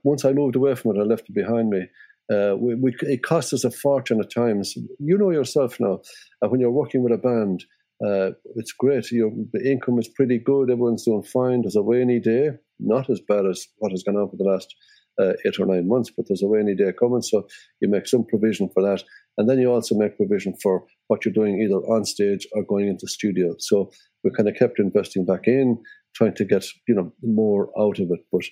once 0.05 0.25
I 0.25 0.33
moved 0.33 0.57
away 0.57 0.75
from 0.75 0.95
it, 0.95 1.01
I 1.01 1.05
left 1.05 1.29
it 1.29 1.35
behind 1.35 1.71
me. 1.71 1.87
Uh, 2.33 2.55
we, 2.57 2.77
we, 2.77 2.95
it 3.03 3.25
costs 3.25 3.53
us 3.53 3.65
a 3.65 3.71
fortune 3.71 4.21
at 4.21 4.33
times. 4.33 4.75
You 4.99 5.19
know 5.19 5.31
yourself 5.31 5.81
now, 5.81 6.01
uh, 6.43 6.49
when 6.49 6.61
you're 6.61 6.71
working 6.71 7.03
with 7.03 7.13
a 7.13 7.19
band, 7.19 7.65
uh, 8.05 8.31
it's 8.55 8.73
great. 8.73 9.11
Your, 9.11 9.33
the 9.53 9.69
income 9.69 9.99
is 9.99 10.09
pretty 10.09 10.39
good. 10.39 10.71
Everyone's 10.71 11.05
doing 11.05 11.25
fine. 11.25 11.63
There's 11.63 11.77
a 11.77 11.83
rainy 11.83 12.21
day, 12.21 12.51
not 12.79 13.11
as 13.11 13.21
bad 13.21 13.47
as 13.47 13.67
what 13.79 13.91
has 13.91 14.05
gone 14.05 14.17
on 14.17 14.31
for 14.31 14.37
the 14.37 14.45
last 14.45 14.75
uh, 15.19 15.33
eight 15.45 15.59
or 15.59 15.67
nine 15.67 15.89
months, 15.89 16.11
but 16.15 16.27
there's 16.29 16.43
a 16.43 16.49
rainy 16.49 16.75
day 16.75 16.93
coming. 16.99 17.23
So 17.23 17.47
you 17.81 17.89
make 17.89 18.07
some 18.07 18.25
provision 18.25 18.69
for 18.73 18.83
that. 18.83 19.03
And 19.39 19.49
then 19.49 19.59
you 19.59 19.73
also 19.73 19.95
make 19.95 20.17
provision 20.17 20.55
for 20.63 20.85
what 21.09 21.25
you're 21.25 21.35
doing 21.35 21.61
either 21.61 21.77
on 21.77 22.05
stage 22.05 22.47
or 22.53 22.63
going 22.63 22.89
into 22.89 23.07
studio. 23.07 23.55
So 23.59 23.91
we 24.25 24.31
kind 24.31 24.49
of 24.49 24.57
kept 24.57 24.79
investing 24.79 25.25
back 25.25 25.47
in, 25.47 25.83
trying 26.15 26.35
to 26.35 26.45
get 26.45 26.67
you 26.89 26.95
know 26.95 27.13
more 27.23 27.71
out 27.79 27.99
of 27.99 28.11
it. 28.11 28.21
But 28.33 28.43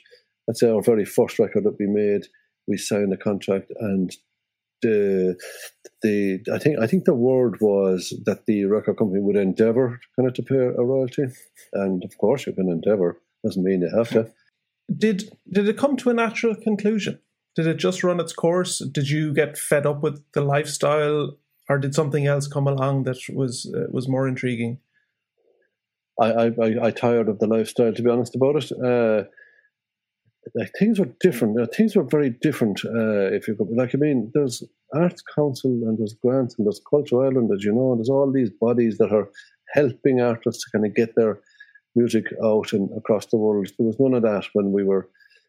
I'd 0.49 0.57
say 0.57 0.71
our 0.71 0.83
very 0.83 1.05
first 1.05 1.38
record 1.38 1.64
that 1.64 1.77
we 1.79 1.87
made, 1.87 2.27
we 2.66 2.77
signed 2.77 3.12
a 3.12 3.16
contract 3.16 3.71
and 3.81 4.11
the 4.83 5.37
the 6.03 6.40
I 6.53 6.59
think 6.59 6.79
I 6.81 6.87
think 6.87 7.05
the 7.05 7.14
word 7.14 7.57
was 7.61 8.14
that 8.27 8.47
the 8.47 8.64
record 8.66 8.99
company 8.99 9.21
would 9.21 9.37
endeavour 9.37 10.01
kind 10.16 10.29
of 10.29 10.35
to 10.35 10.42
pay 10.42 10.57
a 10.57 10.83
royalty, 10.83 11.25
and 11.73 12.05
of 12.05 12.16
course 12.18 12.47
you 12.47 12.53
can 12.53 12.68
endeavour 12.68 13.21
doesn't 13.44 13.64
mean 13.64 13.83
you 13.83 13.90
have 13.97 14.11
to. 14.11 14.31
Did 14.96 15.31
did 15.51 15.68
it 15.68 15.77
come 15.77 15.96
to 15.98 16.11
a 16.11 16.14
natural 16.14 16.55
conclusion? 16.55 17.20
Did 17.55 17.66
it 17.66 17.77
just 17.77 18.05
run 18.05 18.20
its 18.20 18.33
course? 18.33 18.79
Did 18.79 19.11
you 19.11 19.35
get 19.35 19.59
fed 19.59 19.87
up 19.87 20.03
with 20.03 20.22
the 20.33 20.40
lifestyle, 20.40 21.37
or 21.68 21.79
did 21.79 21.94
something 21.94 22.27
else 22.27 22.46
come 22.46 22.66
along 22.66 23.05
that 23.05 23.18
was 23.35 23.72
uh, 23.74 23.87
was 23.90 24.09
more 24.09 24.29
intriguing? 24.29 24.79
I, 26.20 26.27
I, 26.27 26.87
I 26.87 26.90
tired 26.90 27.29
of 27.29 27.38
the 27.38 27.46
lifestyle, 27.46 27.92
to 27.92 28.03
be 28.03 28.11
honest 28.11 28.35
about 28.35 28.57
it. 28.57 28.72
Uh, 28.72 29.29
like 30.55 30.72
things 30.79 30.98
were 30.98 31.11
different. 31.20 31.61
Uh, 31.61 31.66
things 31.66 31.94
were 31.94 32.05
very 32.05 32.31
different. 32.31 32.81
Uh, 32.85 33.31
if 33.33 33.46
you 33.46 33.55
go, 33.55 33.68
like, 33.70 33.94
I 33.94 33.98
mean, 33.98 34.31
there's 34.35 34.62
Arts 34.94 35.22
Council 35.35 35.70
and 35.70 35.98
there's 35.98 36.14
grants 36.14 36.57
and 36.59 36.66
there's 36.66 36.81
Culture 36.88 37.22
Ireland, 37.22 37.51
as 37.53 37.64
you 37.64 37.72
know. 37.72 37.92
And 37.92 38.01
there's 38.01 38.09
all 38.09 38.33
these 38.33 38.51
bodies 38.51 38.98
that 38.98 39.12
are 39.12 39.29
helping 39.74 40.20
artists 40.20 40.64
to 40.64 40.70
kind 40.79 40.87
of 40.87 40.94
get 40.94 41.14
their 41.14 41.41
music 41.95 42.26
out 42.43 42.72
and 42.72 42.91
across 42.97 43.26
the 43.26 43.36
world. 43.36 43.68
There 43.78 43.86
was 43.86 43.99
none 43.99 44.14
of 44.14 44.22
that 44.22 44.47
when 44.53 44.72
we 44.72 44.84
were. 44.84 45.09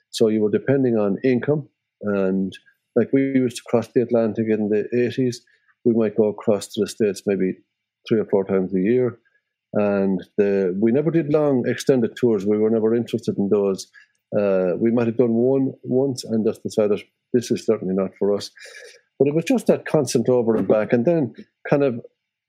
So 0.09 0.27
you 0.27 0.41
were 0.41 0.49
depending 0.49 0.97
on 0.97 1.17
income 1.23 1.69
and 2.01 2.53
like 2.95 3.09
we 3.13 3.21
used 3.21 3.57
to 3.57 3.63
cross 3.63 3.87
the 3.87 4.01
Atlantic 4.01 4.47
in 4.49 4.69
the 4.69 4.87
80s, 4.93 5.37
we 5.85 5.93
might 5.93 6.17
go 6.17 6.27
across 6.27 6.67
to 6.67 6.81
the 6.81 6.87
States 6.87 7.23
maybe 7.25 7.53
three 8.07 8.19
or 8.19 8.25
four 8.25 8.43
times 8.43 8.73
a 8.73 8.79
year. 8.79 9.17
And 9.73 10.21
the, 10.37 10.77
we 10.81 10.91
never 10.91 11.11
did 11.11 11.31
long 11.31 11.63
extended 11.67 12.15
tours. 12.15 12.45
We 12.45 12.57
were 12.57 12.69
never 12.69 12.95
interested 12.95 13.37
in 13.37 13.49
those. 13.49 13.87
Uh, 14.37 14.75
we 14.77 14.91
might 14.91 15.07
have 15.07 15.17
done 15.17 15.33
one 15.33 15.73
once 15.83 16.23
and 16.23 16.45
just 16.45 16.63
decided 16.63 17.01
this 17.33 17.51
is 17.51 17.65
certainly 17.65 17.93
not 17.95 18.11
for 18.17 18.35
us. 18.35 18.51
But 19.17 19.27
it 19.27 19.35
was 19.35 19.45
just 19.45 19.67
that 19.67 19.85
constant 19.85 20.27
over 20.29 20.55
and 20.55 20.67
back. 20.67 20.91
And 20.91 21.05
then 21.05 21.35
kind 21.69 21.83
of 21.83 22.01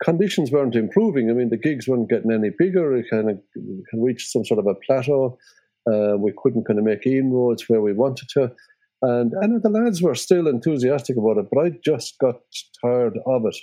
conditions 0.02 0.50
weren't 0.50 0.76
improving. 0.76 1.30
I 1.30 1.34
mean, 1.34 1.50
the 1.50 1.56
gigs 1.56 1.86
weren't 1.86 2.10
getting 2.10 2.32
any 2.32 2.50
bigger. 2.56 2.96
It 2.96 3.06
kind 3.10 3.30
of 3.30 3.40
reached 3.92 4.30
some 4.30 4.44
sort 4.44 4.60
of 4.60 4.66
a 4.66 4.74
plateau. 4.74 5.38
Uh, 5.90 6.16
we 6.18 6.32
couldn't 6.36 6.64
kind 6.64 6.78
of 6.78 6.84
make 6.84 7.06
inroads 7.06 7.68
where 7.68 7.80
we 7.80 7.92
wanted 7.92 8.28
to. 8.30 8.52
And 9.02 9.32
know 9.32 9.58
the 9.58 9.70
lads 9.70 10.02
were 10.02 10.14
still 10.14 10.46
enthusiastic 10.46 11.16
about 11.16 11.38
it, 11.38 11.46
but 11.50 11.64
I 11.64 11.70
just 11.82 12.18
got 12.18 12.40
tired 12.82 13.18
of 13.26 13.46
it. 13.46 13.56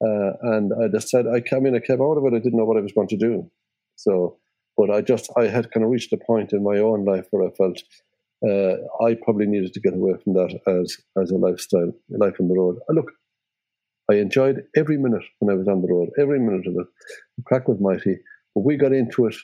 Uh, 0.00 0.32
and 0.54 0.72
I 0.72 0.88
just 0.88 1.08
said, 1.08 1.26
I, 1.26 1.42
I 1.54 1.58
mean, 1.58 1.74
I 1.74 1.80
came 1.80 2.00
out 2.00 2.16
of 2.16 2.24
it, 2.24 2.36
I 2.36 2.38
didn't 2.38 2.58
know 2.58 2.64
what 2.64 2.76
I 2.76 2.82
was 2.82 2.92
going 2.92 3.08
to 3.08 3.16
do. 3.16 3.50
So, 3.96 4.38
but 4.76 4.90
I 4.90 5.00
just, 5.00 5.30
I 5.36 5.48
had 5.48 5.72
kind 5.72 5.82
of 5.82 5.90
reached 5.90 6.12
a 6.12 6.16
point 6.16 6.52
in 6.52 6.62
my 6.62 6.78
own 6.78 7.04
life 7.04 7.26
where 7.32 7.48
I 7.48 7.50
felt 7.50 7.82
uh, 8.46 8.76
I 9.04 9.16
probably 9.24 9.46
needed 9.46 9.72
to 9.74 9.80
get 9.80 9.94
away 9.94 10.14
from 10.22 10.34
that 10.34 10.60
as, 10.68 10.96
as 11.20 11.32
a 11.32 11.36
lifestyle, 11.36 11.92
life 12.10 12.36
on 12.38 12.46
the 12.46 12.54
road. 12.54 12.78
Look, 12.88 13.10
I 14.10 14.14
enjoyed 14.16 14.64
every 14.76 14.96
minute 14.96 15.24
when 15.38 15.52
I 15.52 15.58
was 15.58 15.68
on 15.68 15.82
the 15.82 15.88
road, 15.88 16.10
every 16.18 16.40
minute 16.40 16.66
of 16.66 16.74
it. 16.74 16.86
The 17.36 17.42
crack 17.44 17.68
was 17.68 17.80
mighty, 17.80 18.18
but 18.54 18.64
we 18.64 18.76
got 18.76 18.92
into 18.92 19.26
it 19.26 19.36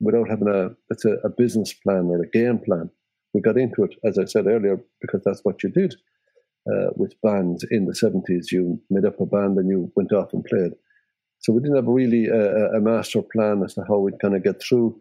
without 0.00 0.28
having 0.28 0.48
a, 0.48 0.70
it's 0.90 1.04
a, 1.04 1.14
a 1.24 1.28
business 1.28 1.72
plan 1.72 2.06
or 2.06 2.22
a 2.22 2.28
game 2.28 2.58
plan 2.58 2.90
we 3.34 3.40
got 3.40 3.58
into 3.58 3.82
it, 3.82 3.94
as 4.04 4.16
I 4.16 4.24
said 4.24 4.46
earlier, 4.46 4.78
because 5.00 5.22
that's 5.24 5.40
what 5.42 5.62
you 5.62 5.68
did 5.68 5.94
uh, 6.68 6.90
with 6.96 7.20
bands 7.20 7.66
in 7.70 7.86
the 7.86 7.92
70s. 7.92 8.52
You 8.52 8.80
made 8.88 9.04
up 9.04 9.20
a 9.20 9.26
band 9.26 9.58
and 9.58 9.68
you 9.68 9.92
went 9.96 10.12
off 10.12 10.32
and 10.32 10.44
played. 10.44 10.72
So 11.40 11.52
we 11.52 11.60
didn't 11.60 11.76
have 11.76 11.86
really 11.86 12.28
a, 12.28 12.76
a 12.76 12.80
master 12.80 13.20
plan 13.20 13.62
as 13.64 13.74
to 13.74 13.84
how 13.86 13.98
we'd 13.98 14.20
kind 14.20 14.36
of 14.36 14.44
get 14.44 14.62
through. 14.62 14.98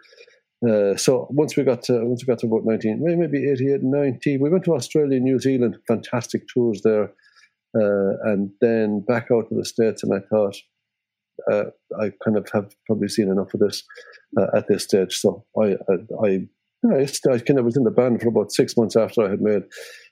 Uh, 0.68 0.96
so 0.98 1.28
once 1.30 1.56
we 1.56 1.64
got 1.64 1.84
to 1.84 2.04
once 2.06 2.24
we 2.24 2.26
got 2.26 2.40
to 2.40 2.48
about 2.48 2.66
19, 2.66 3.00
maybe 3.02 3.50
88, 3.50 3.84
90, 3.84 4.38
we 4.38 4.50
went 4.50 4.66
to 4.66 4.74
Australia, 4.74 5.20
New 5.20 5.40
Zealand, 5.40 5.78
fantastic 5.88 6.48
tours 6.48 6.82
there, 6.84 7.12
uh, 7.76 8.32
and 8.32 8.52
then 8.62 9.02
back 9.02 9.28
out 9.32 9.50
to 9.50 9.56
the 9.56 9.66
States. 9.66 10.04
And 10.04 10.14
I 10.14 10.20
thought, 10.30 10.56
uh, 11.52 11.66
I 12.00 12.12
kind 12.24 12.38
of 12.38 12.48
have 12.54 12.74
probably 12.86 13.08
seen 13.08 13.30
enough 13.30 13.54
of 13.54 13.60
this 13.60 13.84
uh, 14.40 14.48
at 14.56 14.68
this 14.68 14.84
stage. 14.84 15.16
So 15.16 15.46
I, 15.60 15.76
I, 15.90 16.28
I 16.28 16.48
I, 16.92 17.08
I 17.32 17.40
kind 17.40 17.60
of 17.60 17.66
was 17.66 17.78
in 17.78 17.84
the 17.84 17.92
band 17.92 18.22
for 18.22 18.28
about 18.28 18.52
six 18.52 18.76
months 18.76 18.96
after 18.96 19.26
I 19.26 19.30
had 19.30 19.42
made 19.42 19.64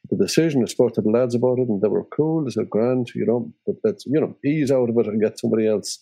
the 0.09 0.15
decision. 0.15 0.61
I 0.63 0.67
spoke 0.67 0.93
to 0.93 1.01
the 1.01 1.09
lads 1.09 1.35
about 1.35 1.59
it, 1.59 1.67
and 1.67 1.81
they 1.81 1.87
were 1.87 2.05
cool. 2.05 2.45
They 2.45 2.51
said, 2.51 2.69
"Grand, 2.69 3.09
you 3.13 3.25
know, 3.25 3.51
but 3.65 3.75
let's 3.83 4.05
you 4.05 4.19
know 4.19 4.35
ease 4.45 4.71
out 4.71 4.89
of 4.89 4.97
it 4.97 5.07
and 5.07 5.21
get 5.21 5.39
somebody 5.39 5.67
else 5.67 5.99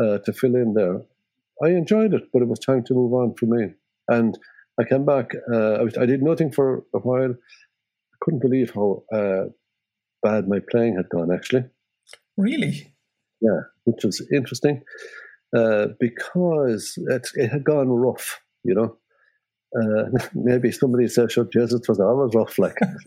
uh, 0.00 0.18
to 0.18 0.32
fill 0.32 0.56
in 0.56 0.74
there." 0.74 1.02
I 1.62 1.68
enjoyed 1.68 2.14
it, 2.14 2.24
but 2.32 2.42
it 2.42 2.48
was 2.48 2.58
time 2.58 2.84
to 2.84 2.94
move 2.94 3.12
on 3.12 3.34
for 3.34 3.46
me. 3.46 3.74
And 4.08 4.38
I 4.80 4.84
came 4.84 5.04
back. 5.04 5.32
Uh, 5.52 5.74
I, 5.74 5.82
was, 5.82 5.96
I, 5.96 6.06
did 6.06 6.22
nothing 6.22 6.52
for 6.52 6.84
a 6.94 6.98
while. 6.98 7.32
I 7.32 8.16
couldn't 8.20 8.40
believe 8.40 8.72
how 8.74 9.02
uh, 9.12 9.44
bad 10.22 10.48
my 10.48 10.60
playing 10.70 10.96
had 10.96 11.08
gone. 11.08 11.32
Actually, 11.32 11.64
really, 12.36 12.94
yeah, 13.40 13.60
which 13.84 14.04
was 14.04 14.26
interesting 14.32 14.82
uh, 15.56 15.88
because 15.98 16.94
it, 16.96 17.28
it 17.34 17.48
had 17.48 17.64
gone 17.64 17.88
rough. 17.88 18.40
You 18.64 18.74
know, 18.74 18.96
uh, 19.76 20.26
maybe 20.34 20.72
somebody 20.72 21.08
said, 21.08 21.32
"Sure, 21.32 21.44
Jesus 21.44 21.80
was 21.88 22.00
always 22.00 22.34
rough." 22.34 22.58
Like, 22.58 22.76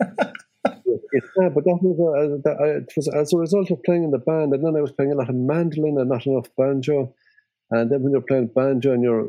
yeah, 0.64 1.48
but 1.48 1.64
that 1.64 1.78
was, 1.82 1.98
uh, 1.98 2.40
that, 2.44 2.56
I, 2.60 2.78
it 2.78 2.92
was 2.96 3.08
as 3.08 3.32
a 3.32 3.38
result 3.38 3.70
of 3.70 3.82
playing 3.82 4.04
in 4.04 4.10
the 4.10 4.18
band, 4.18 4.52
and 4.52 4.64
then 4.64 4.76
I 4.76 4.80
was 4.80 4.92
playing 4.92 5.12
a 5.12 5.16
lot 5.16 5.28
of 5.28 5.34
mandolin 5.34 5.98
and 5.98 6.08
not 6.08 6.26
enough 6.26 6.48
banjo. 6.56 7.14
And 7.70 7.90
then 7.90 8.02
when 8.02 8.12
you're 8.12 8.20
playing 8.20 8.50
banjo 8.54 8.92
and 8.92 9.02
you're 9.02 9.28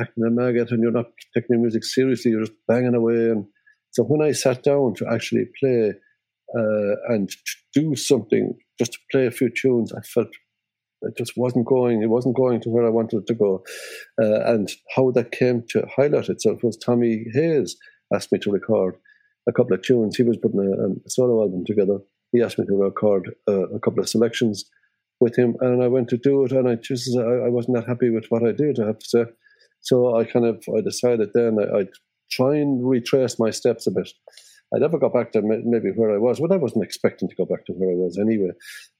acting 0.00 0.24
a 0.24 0.30
maggot 0.30 0.70
and 0.70 0.82
you're 0.82 0.92
not 0.92 1.10
taking 1.34 1.48
your 1.50 1.60
music 1.60 1.84
seriously, 1.84 2.30
you're 2.30 2.44
just 2.44 2.56
banging 2.66 2.94
away. 2.94 3.28
And 3.28 3.44
so 3.90 4.02
when 4.02 4.26
I 4.26 4.32
sat 4.32 4.62
down 4.62 4.94
to 4.94 5.06
actually 5.12 5.44
play 5.60 5.92
uh, 6.56 6.96
and 7.08 7.30
do 7.74 7.96
something, 7.96 8.54
just 8.78 8.92
to 8.92 8.98
play 9.10 9.26
a 9.26 9.30
few 9.30 9.50
tunes, 9.50 9.92
I 9.92 10.00
felt 10.02 10.28
it 11.02 11.16
just 11.16 11.36
wasn't 11.36 11.66
going. 11.66 12.02
It 12.02 12.10
wasn't 12.10 12.36
going 12.36 12.60
to 12.60 12.70
where 12.70 12.86
I 12.86 12.90
wanted 12.90 13.20
it 13.20 13.26
to 13.26 13.34
go. 13.34 13.64
Uh, 14.20 14.40
and 14.44 14.70
how 14.94 15.10
that 15.12 15.32
came 15.32 15.64
to 15.70 15.86
highlight 15.94 16.28
itself 16.28 16.62
was 16.62 16.76
Tommy 16.76 17.24
Hayes 17.32 17.76
asked 18.14 18.32
me 18.32 18.38
to 18.40 18.52
record 18.52 18.96
a 19.48 19.52
couple 19.52 19.74
of 19.74 19.82
tunes. 19.82 20.16
He 20.16 20.22
was 20.22 20.36
putting 20.36 20.60
a, 20.60 21.06
a 21.06 21.10
solo 21.10 21.42
album 21.42 21.64
together. 21.66 21.98
He 22.32 22.42
asked 22.42 22.58
me 22.58 22.66
to 22.66 22.76
record 22.76 23.34
uh, 23.48 23.68
a 23.70 23.80
couple 23.80 24.00
of 24.00 24.08
selections 24.08 24.64
with 25.20 25.36
him, 25.36 25.56
and 25.60 25.82
I 25.82 25.88
went 25.88 26.08
to 26.08 26.16
do 26.16 26.44
it. 26.44 26.52
And 26.52 26.68
I 26.68 26.76
just 26.76 27.16
I, 27.16 27.46
I, 27.46 27.48
wasn't 27.48 27.76
that 27.76 27.88
happy 27.88 28.10
with 28.10 28.26
what 28.28 28.42
I 28.42 28.52
did. 28.52 28.78
I 28.80 28.86
have 28.86 28.98
to 28.98 29.08
say. 29.08 29.24
So 29.80 30.16
I 30.16 30.24
kind 30.24 30.46
of 30.46 30.62
I 30.76 30.80
decided 30.80 31.30
then 31.34 31.58
I, 31.58 31.78
I'd 31.78 31.88
try 32.30 32.56
and 32.56 32.88
retrace 32.88 33.38
my 33.38 33.50
steps 33.50 33.86
a 33.86 33.90
bit. 33.90 34.10
I 34.74 34.78
never 34.78 34.98
got 34.98 35.12
back 35.12 35.32
to 35.32 35.42
maybe 35.42 35.90
where 35.90 36.14
I 36.14 36.18
was. 36.18 36.40
Well, 36.40 36.52
I 36.52 36.56
wasn't 36.56 36.84
expecting 36.84 37.28
to 37.28 37.36
go 37.36 37.44
back 37.44 37.66
to 37.66 37.72
where 37.72 37.90
I 37.90 37.94
was 37.94 38.18
anyway, 38.18 38.52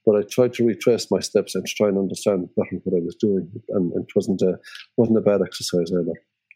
but 0.05 0.15
I 0.15 0.21
tried 0.21 0.53
to 0.55 0.67
retrace 0.67 1.09
my 1.09 1.19
steps 1.19 1.55
and 1.55 1.65
to 1.65 1.73
try 1.73 1.87
and 1.87 1.97
understand 1.97 2.49
better 2.55 2.77
what 2.83 2.97
I 2.97 3.03
was 3.03 3.15
doing, 3.15 3.49
and, 3.69 3.91
it 3.95 4.15
wasn't 4.15 4.41
a 4.41 4.59
wasn't 4.97 5.17
a 5.17 5.21
bad 5.21 5.41
exercise 5.41 5.91
either. 5.91 6.13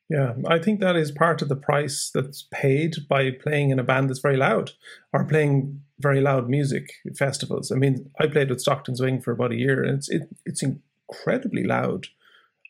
Yeah, 0.10 0.34
I 0.48 0.60
think 0.60 0.80
that 0.80 0.96
is 0.96 1.12
part 1.12 1.42
of 1.42 1.50
the 1.50 1.56
price 1.56 2.12
that's 2.14 2.48
paid 2.54 2.96
by 3.10 3.32
playing 3.32 3.72
in 3.72 3.80
a 3.80 3.84
band 3.84 4.10
that's 4.10 4.20
very 4.20 4.38
loud 4.38 4.72
or 5.12 5.26
playing 5.26 5.82
very 6.00 6.22
loud 6.22 6.48
music 6.48 6.92
at 7.06 7.18
festivals. 7.18 7.72
I 7.72 7.76
mean, 7.76 8.10
I 8.20 8.28
played 8.28 8.50
with 8.50 8.62
Stockton's 8.62 9.02
Wing 9.02 9.20
for 9.20 9.32
about 9.32 9.52
a 9.52 9.58
year, 9.58 9.84
and 9.84 9.98
it's 9.98 10.10
it, 10.10 10.30
it's 10.46 10.64
incredibly 10.64 11.64
loud 11.64 12.08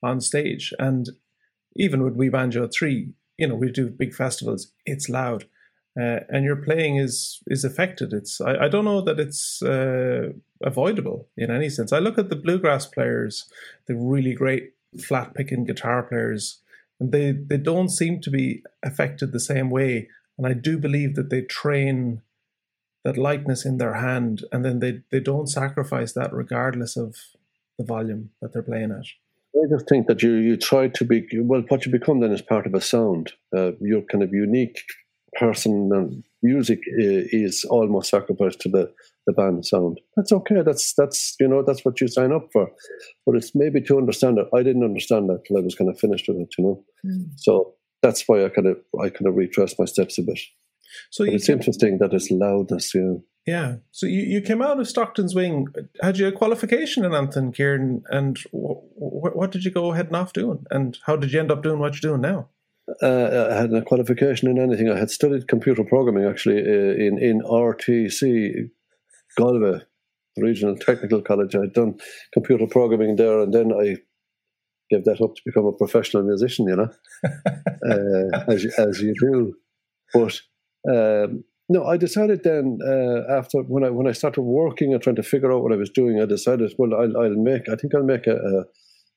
on 0.02 0.22
stage, 0.22 0.74
and 0.80 1.10
even 1.76 2.04
with 2.04 2.16
We 2.16 2.30
Banjo 2.30 2.68
Three, 2.68 3.14
you 3.38 3.48
know, 3.48 3.56
we 3.56 3.70
do 3.70 3.90
big 3.90 4.14
festivals, 4.14 4.72
it's 4.86 5.10
loud 5.10 5.46
uh, 6.00 6.20
and 6.30 6.46
your 6.46 6.56
playing 6.56 6.98
is 6.98 7.42
is 7.48 7.64
affected. 7.64 8.14
It's 8.14 8.40
I, 8.40 8.66
I 8.66 8.68
don't 8.68 8.86
know 8.86 9.02
that 9.02 9.20
it's 9.20 9.62
uh, 9.64 10.30
avoidable 10.62 11.28
in 11.36 11.50
any 11.50 11.70
sense. 11.70 11.92
I 11.92 12.00
look 12.00 12.18
at 12.18 12.30
the 12.30 12.36
bluegrass 12.36 12.86
players, 12.86 13.50
the 13.88 13.96
really 13.96 14.34
great 14.34 14.74
flat 15.00 15.34
picking 15.34 15.64
guitar 15.64 16.04
players, 16.04 16.60
and 17.00 17.12
they 17.12 17.32
they 17.32 17.58
don't 17.58 17.90
seem 17.90 18.22
to 18.22 18.30
be 18.30 18.64
affected 18.84 19.32
the 19.32 19.40
same 19.40 19.70
way. 19.70 20.10
And 20.38 20.46
I 20.46 20.54
do 20.54 20.78
believe 20.78 21.16
that 21.16 21.32
they 21.32 21.42
train 21.42 22.22
that 23.04 23.18
lightness 23.18 23.66
in 23.66 23.78
their 23.78 23.96
hand, 23.96 24.44
and 24.52 24.64
then 24.64 24.80
they 24.80 25.02
they 25.10 25.20
don't 25.20 25.48
sacrifice 25.48 26.14
that 26.14 26.32
regardless 26.32 26.96
of 26.96 27.16
the 27.80 27.86
volume 27.86 28.32
that 28.42 28.54
they're 28.54 28.62
playing 28.62 28.92
at. 28.92 29.06
I 29.56 29.66
just 29.68 29.90
think 29.90 30.06
that 30.08 30.22
you 30.22 30.34
you 30.34 30.58
try 30.58 30.90
to 30.90 31.06
be 31.06 31.28
well. 31.40 31.64
What 31.70 31.88
you 31.88 31.92
become 31.92 32.20
then 32.20 32.32
is 32.32 32.42
part 32.44 32.68
of 32.68 32.76
a 32.76 32.82
sound. 32.82 33.34
Uh, 33.56 33.72
you're 33.82 34.04
kind 34.04 34.24
of 34.24 34.32
unique 34.32 34.84
person 35.38 35.90
and 35.94 36.24
music 36.42 36.80
is 36.86 37.66
almost 37.66 38.10
sacrificed 38.10 38.60
to 38.62 38.70
the, 38.70 38.92
the 39.26 39.34
band 39.34 39.66
sound. 39.66 40.00
That's 40.16 40.32
okay. 40.32 40.62
That's 40.64 40.94
that's 40.94 41.36
you 41.40 41.48
know 41.48 41.64
that's 41.64 41.84
what 41.86 42.00
you 42.02 42.08
sign 42.08 42.32
up 42.32 42.50
for. 42.52 42.70
But 43.26 43.36
it's 43.36 43.54
maybe 43.56 43.82
to 43.82 43.98
understand 43.98 44.38
it. 44.40 44.48
I 44.54 44.64
didn't 44.64 44.84
understand 44.84 45.30
that 45.30 45.46
till 45.46 45.58
I 45.58 45.62
was 45.62 45.76
kind 45.76 45.90
of 45.90 46.00
finished 46.00 46.28
with 46.28 46.38
it. 46.38 46.54
You 46.58 46.64
know, 46.64 46.84
mm. 47.06 47.30
so 47.36 47.74
that's 48.02 48.28
why 48.28 48.46
I 48.46 48.50
kind 48.50 48.68
of 48.68 48.78
I 49.02 49.10
kind 49.10 49.28
of 49.28 49.36
retraced 49.36 49.80
my 49.80 49.86
steps 49.86 50.18
a 50.18 50.24
bit. 50.24 50.40
So 51.12 51.24
it's 51.24 51.48
came, 51.48 51.58
interesting 51.58 51.98
that 52.00 52.14
it's 52.14 52.32
loudness. 52.32 52.94
Yeah. 52.96 53.16
Yeah. 53.46 53.76
So 53.92 54.06
you, 54.06 54.24
you 54.24 54.42
came 54.42 54.62
out 54.62 54.80
of 54.80 54.90
Stockton's 54.90 55.34
Wing. 55.34 55.68
Had 56.02 56.18
you 56.18 56.28
a 56.28 56.32
qualification 56.34 57.06
in 57.06 57.14
Anton 57.14 57.54
Kieran? 57.54 58.04
And 58.10 58.38
w- 58.52 58.82
w- 58.96 59.36
what 59.36 59.52
did 59.52 59.64
you 59.64 59.72
go 59.72 59.94
heading 59.94 60.16
off 60.16 60.34
doing? 60.34 60.66
And 60.70 60.98
how 61.06 61.16
did 61.16 61.32
you 61.32 61.40
end 61.40 61.52
up 61.52 61.64
doing 61.64 61.80
what 61.80 61.94
you're 61.94 62.12
doing 62.12 62.22
now? 62.22 62.50
Uh, 63.02 63.48
I 63.52 63.56
had 63.56 63.74
a 63.74 63.82
qualification 63.82 64.50
in 64.50 64.60
anything. 64.60 64.90
I 64.90 64.98
had 64.98 65.12
studied 65.12 65.48
computer 65.48 65.84
programming 65.84 66.26
actually 66.26 66.62
uh, 66.62 66.96
in 66.96 67.18
in 67.22 67.42
RTC 67.42 68.70
Galway, 69.38 69.82
Regional 70.38 70.78
Technical 70.78 71.22
College. 71.22 71.56
I 71.56 71.62
had 71.62 71.74
done 71.74 72.00
computer 72.34 72.66
programming 72.66 73.18
there, 73.18 73.42
and 73.42 73.54
then 73.54 73.74
I 73.74 73.98
gave 74.90 75.04
that 75.04 75.22
up 75.22 75.36
to 75.36 75.42
become 75.46 75.66
a 75.66 75.74
professional 75.74 76.24
musician. 76.24 76.68
You 76.68 76.76
know, 76.78 76.90
uh, 77.26 78.44
as 78.48 78.66
as 78.78 79.02
you 79.02 79.14
do. 79.20 79.56
But 80.14 80.40
um, 80.90 81.44
no, 81.70 81.86
I 81.86 81.98
decided 81.98 82.44
then 82.44 82.80
uh, 82.86 83.30
after 83.30 83.60
when 83.64 83.84
I 83.84 83.90
when 83.90 84.08
I 84.08 84.14
started 84.14 84.42
working 84.42 84.94
and 84.94 85.04
trying 85.04 85.18
to 85.18 85.24
figure 85.24 85.52
out 85.52 85.62
what 85.62 85.74
I 85.74 85.78
was 85.78 85.90
doing, 85.90 86.22
I 86.22 86.26
decided 86.26 86.74
well 86.78 86.94
I'll, 86.94 87.18
I'll 87.18 87.36
make 87.36 87.68
I 87.68 87.76
think 87.76 87.94
I'll 87.94 88.04
make 88.04 88.28
a, 88.28 88.36
a, 88.36 88.66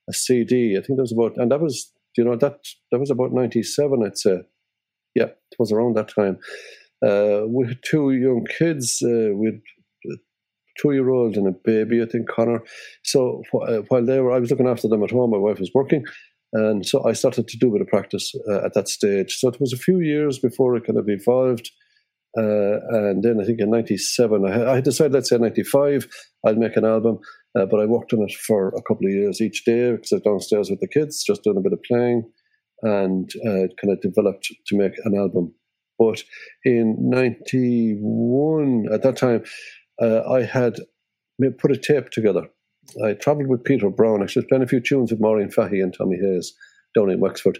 a 0.09 0.13
CD. 0.13 0.77
I 0.77 0.81
think 0.81 0.97
there 0.97 1.05
was 1.05 1.13
about 1.13 1.37
and 1.37 1.53
that 1.53 1.61
was 1.61 1.93
you 2.21 2.25
know 2.29 2.37
that 2.37 2.59
that 2.91 3.01
was 3.01 3.11
about 3.11 3.33
ninety 3.33 3.63
seven, 3.63 4.05
I'd 4.05 4.19
say. 4.19 4.37
Yeah, 5.15 5.31
it 5.53 5.57
was 5.59 5.73
around 5.73 5.97
that 5.97 6.15
time. 6.15 6.37
Uh, 7.09 7.47
we 7.49 7.67
had 7.69 7.79
two 7.83 8.13
young 8.13 8.47
kids. 8.59 9.03
Uh, 9.03 9.31
with 9.33 9.61
two-year-old 10.81 11.37
and 11.37 11.47
a 11.47 11.53
baby, 11.65 12.03
I 12.03 12.07
think 12.07 12.29
Connor. 12.29 12.63
So 13.05 13.43
uh, 13.55 13.79
while 13.89 14.05
they 14.05 14.21
were, 14.21 14.33
I 14.33 14.39
was 14.39 14.51
looking 14.51 14.69
after 14.69 14.89
them 14.89 15.03
at 15.03 15.11
home. 15.11 15.31
My 15.31 15.37
wife 15.37 15.61
was 15.61 15.71
working, 15.75 16.05
and 16.53 16.85
so 16.87 17.07
I 17.07 17.13
started 17.13 17.49
to 17.49 17.59
do 17.59 17.69
a 17.69 17.73
bit 17.73 17.83
of 17.83 17.89
practice 17.89 18.33
uh, 18.49 18.65
at 18.65 18.75
that 18.75 18.89
stage. 18.89 19.39
So 19.39 19.49
it 19.49 19.61
was 19.61 19.73
a 19.73 19.79
few 19.79 20.01
years 20.01 20.39
before 20.39 20.77
it 20.77 20.87
kind 20.87 20.99
of 20.99 21.09
evolved. 21.09 21.71
Uh, 22.39 22.79
and 22.91 23.25
then 23.25 23.41
I 23.41 23.45
think 23.45 23.61
in 23.61 23.71
'97, 23.71 24.47
I, 24.47 24.75
I 24.75 24.81
decided, 24.81 25.13
let's 25.13 25.31
say 25.31 25.39
'95, 25.39 26.07
I'd 26.47 26.59
make 26.59 26.77
an 26.77 26.85
album. 26.85 27.19
Uh, 27.59 27.67
but 27.67 27.81
I 27.81 27.87
worked 27.87 28.13
on 28.13 28.23
it 28.23 28.33
for 28.33 28.69
a 28.69 28.83
couple 28.83 29.07
of 29.07 29.13
years 29.13 29.41
each 29.41 29.65
day 29.65 29.93
because 29.93 30.13
I 30.13 30.17
was 30.17 30.23
downstairs 30.23 30.71
with 30.71 30.81
the 30.81 30.89
kids, 30.89 31.25
just 31.25 31.43
doing 31.43 31.57
a 31.57 31.61
bit 31.61 31.73
of 31.73 31.83
playing, 31.83 32.31
and 32.83 33.29
uh, 33.47 33.67
kind 33.81 33.93
of 33.93 34.01
developed 34.01 34.53
to 34.67 34.77
make 34.77 34.95
an 35.05 35.17
album. 35.17 35.55
But 35.99 36.23
in 36.65 36.97
'91, 36.99 38.89
at 38.93 39.03
that 39.03 39.17
time, 39.17 39.43
uh, 40.01 40.23
I 40.31 40.43
had 40.45 40.77
put 41.59 41.73
a 41.73 41.77
tape 41.77 42.11
together 42.11 42.49
I 43.05 43.15
travelled 43.15 43.49
with 43.49 43.65
Peter 43.65 43.89
Browne. 43.91 44.23
Actually, 44.23 44.47
playing 44.47 44.65
a 44.65 44.69
few 44.69 44.81
tunes 44.81 45.11
with 45.11 45.21
Maureen 45.21 45.51
Fahy 45.51 45.81
and 45.81 45.95
Tommy 45.95 46.17
Hayes 46.17 46.55
down 46.95 47.11
in 47.11 47.21
Wexford, 47.21 47.59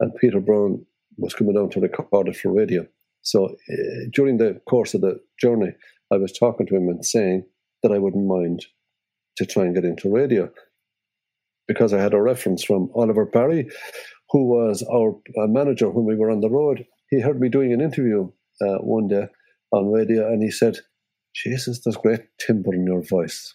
and 0.00 0.14
Peter 0.16 0.40
Browne 0.40 0.84
was 1.18 1.34
coming 1.34 1.54
down 1.54 1.70
to 1.70 1.80
record 1.80 2.28
it 2.28 2.36
for 2.36 2.52
radio. 2.52 2.86
So 3.22 3.46
uh, 3.46 3.76
during 4.12 4.38
the 4.38 4.60
course 4.68 4.94
of 4.94 5.02
the 5.02 5.20
journey, 5.40 5.72
I 6.12 6.16
was 6.16 6.32
talking 6.32 6.66
to 6.66 6.76
him 6.76 6.88
and 6.88 7.04
saying 7.04 7.44
that 7.82 7.92
I 7.92 7.98
wouldn't 7.98 8.26
mind 8.26 8.66
to 9.36 9.46
try 9.46 9.64
and 9.64 9.74
get 9.74 9.84
into 9.84 10.12
radio 10.12 10.50
because 11.68 11.92
I 11.92 12.00
had 12.00 12.14
a 12.14 12.20
reference 12.20 12.64
from 12.64 12.90
Oliver 12.94 13.24
Barry, 13.24 13.68
who 14.30 14.46
was 14.46 14.82
our 14.92 15.10
uh, 15.42 15.46
manager 15.46 15.88
when 15.90 16.04
we 16.04 16.16
were 16.16 16.30
on 16.30 16.40
the 16.40 16.50
road. 16.50 16.84
He 17.10 17.20
heard 17.20 17.40
me 17.40 17.48
doing 17.48 17.72
an 17.72 17.80
interview 17.80 18.30
uh, 18.60 18.78
one 18.78 19.08
day 19.08 19.28
on 19.72 19.90
radio 19.90 20.26
and 20.26 20.42
he 20.42 20.50
said, 20.50 20.78
Jesus, 21.34 21.80
there's 21.80 21.96
great 21.96 22.22
timbre 22.38 22.74
in 22.74 22.86
your 22.86 23.02
voice. 23.02 23.54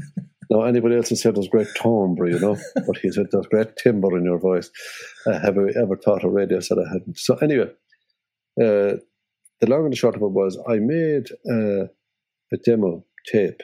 now, 0.50 0.62
anybody 0.62 0.96
else 0.96 1.08
has 1.08 1.22
said 1.22 1.34
there's 1.34 1.48
great 1.48 1.68
timbre, 1.74 2.30
you 2.30 2.38
know, 2.38 2.56
but 2.86 2.98
he 2.98 3.10
said 3.10 3.26
there's 3.30 3.46
great 3.46 3.76
timbre 3.76 4.16
in 4.16 4.24
your 4.24 4.38
voice. 4.38 4.70
Uh, 5.26 5.38
have 5.40 5.58
I 5.58 5.80
ever 5.80 5.96
thought 5.96 6.24
of 6.24 6.32
radio? 6.32 6.58
I 6.58 6.60
said 6.60 6.78
I 6.78 6.92
hadn't. 6.92 7.18
So, 7.18 7.36
anyway, 7.36 7.70
uh, 8.60 9.02
the 9.60 9.66
long 9.66 9.84
and 9.84 9.92
the 9.92 9.96
short 9.96 10.14
of 10.14 10.22
it 10.22 10.30
was 10.30 10.58
I 10.68 10.78
made 10.78 11.30
uh, 11.50 11.86
a 12.52 12.56
demo 12.64 13.04
tape. 13.30 13.60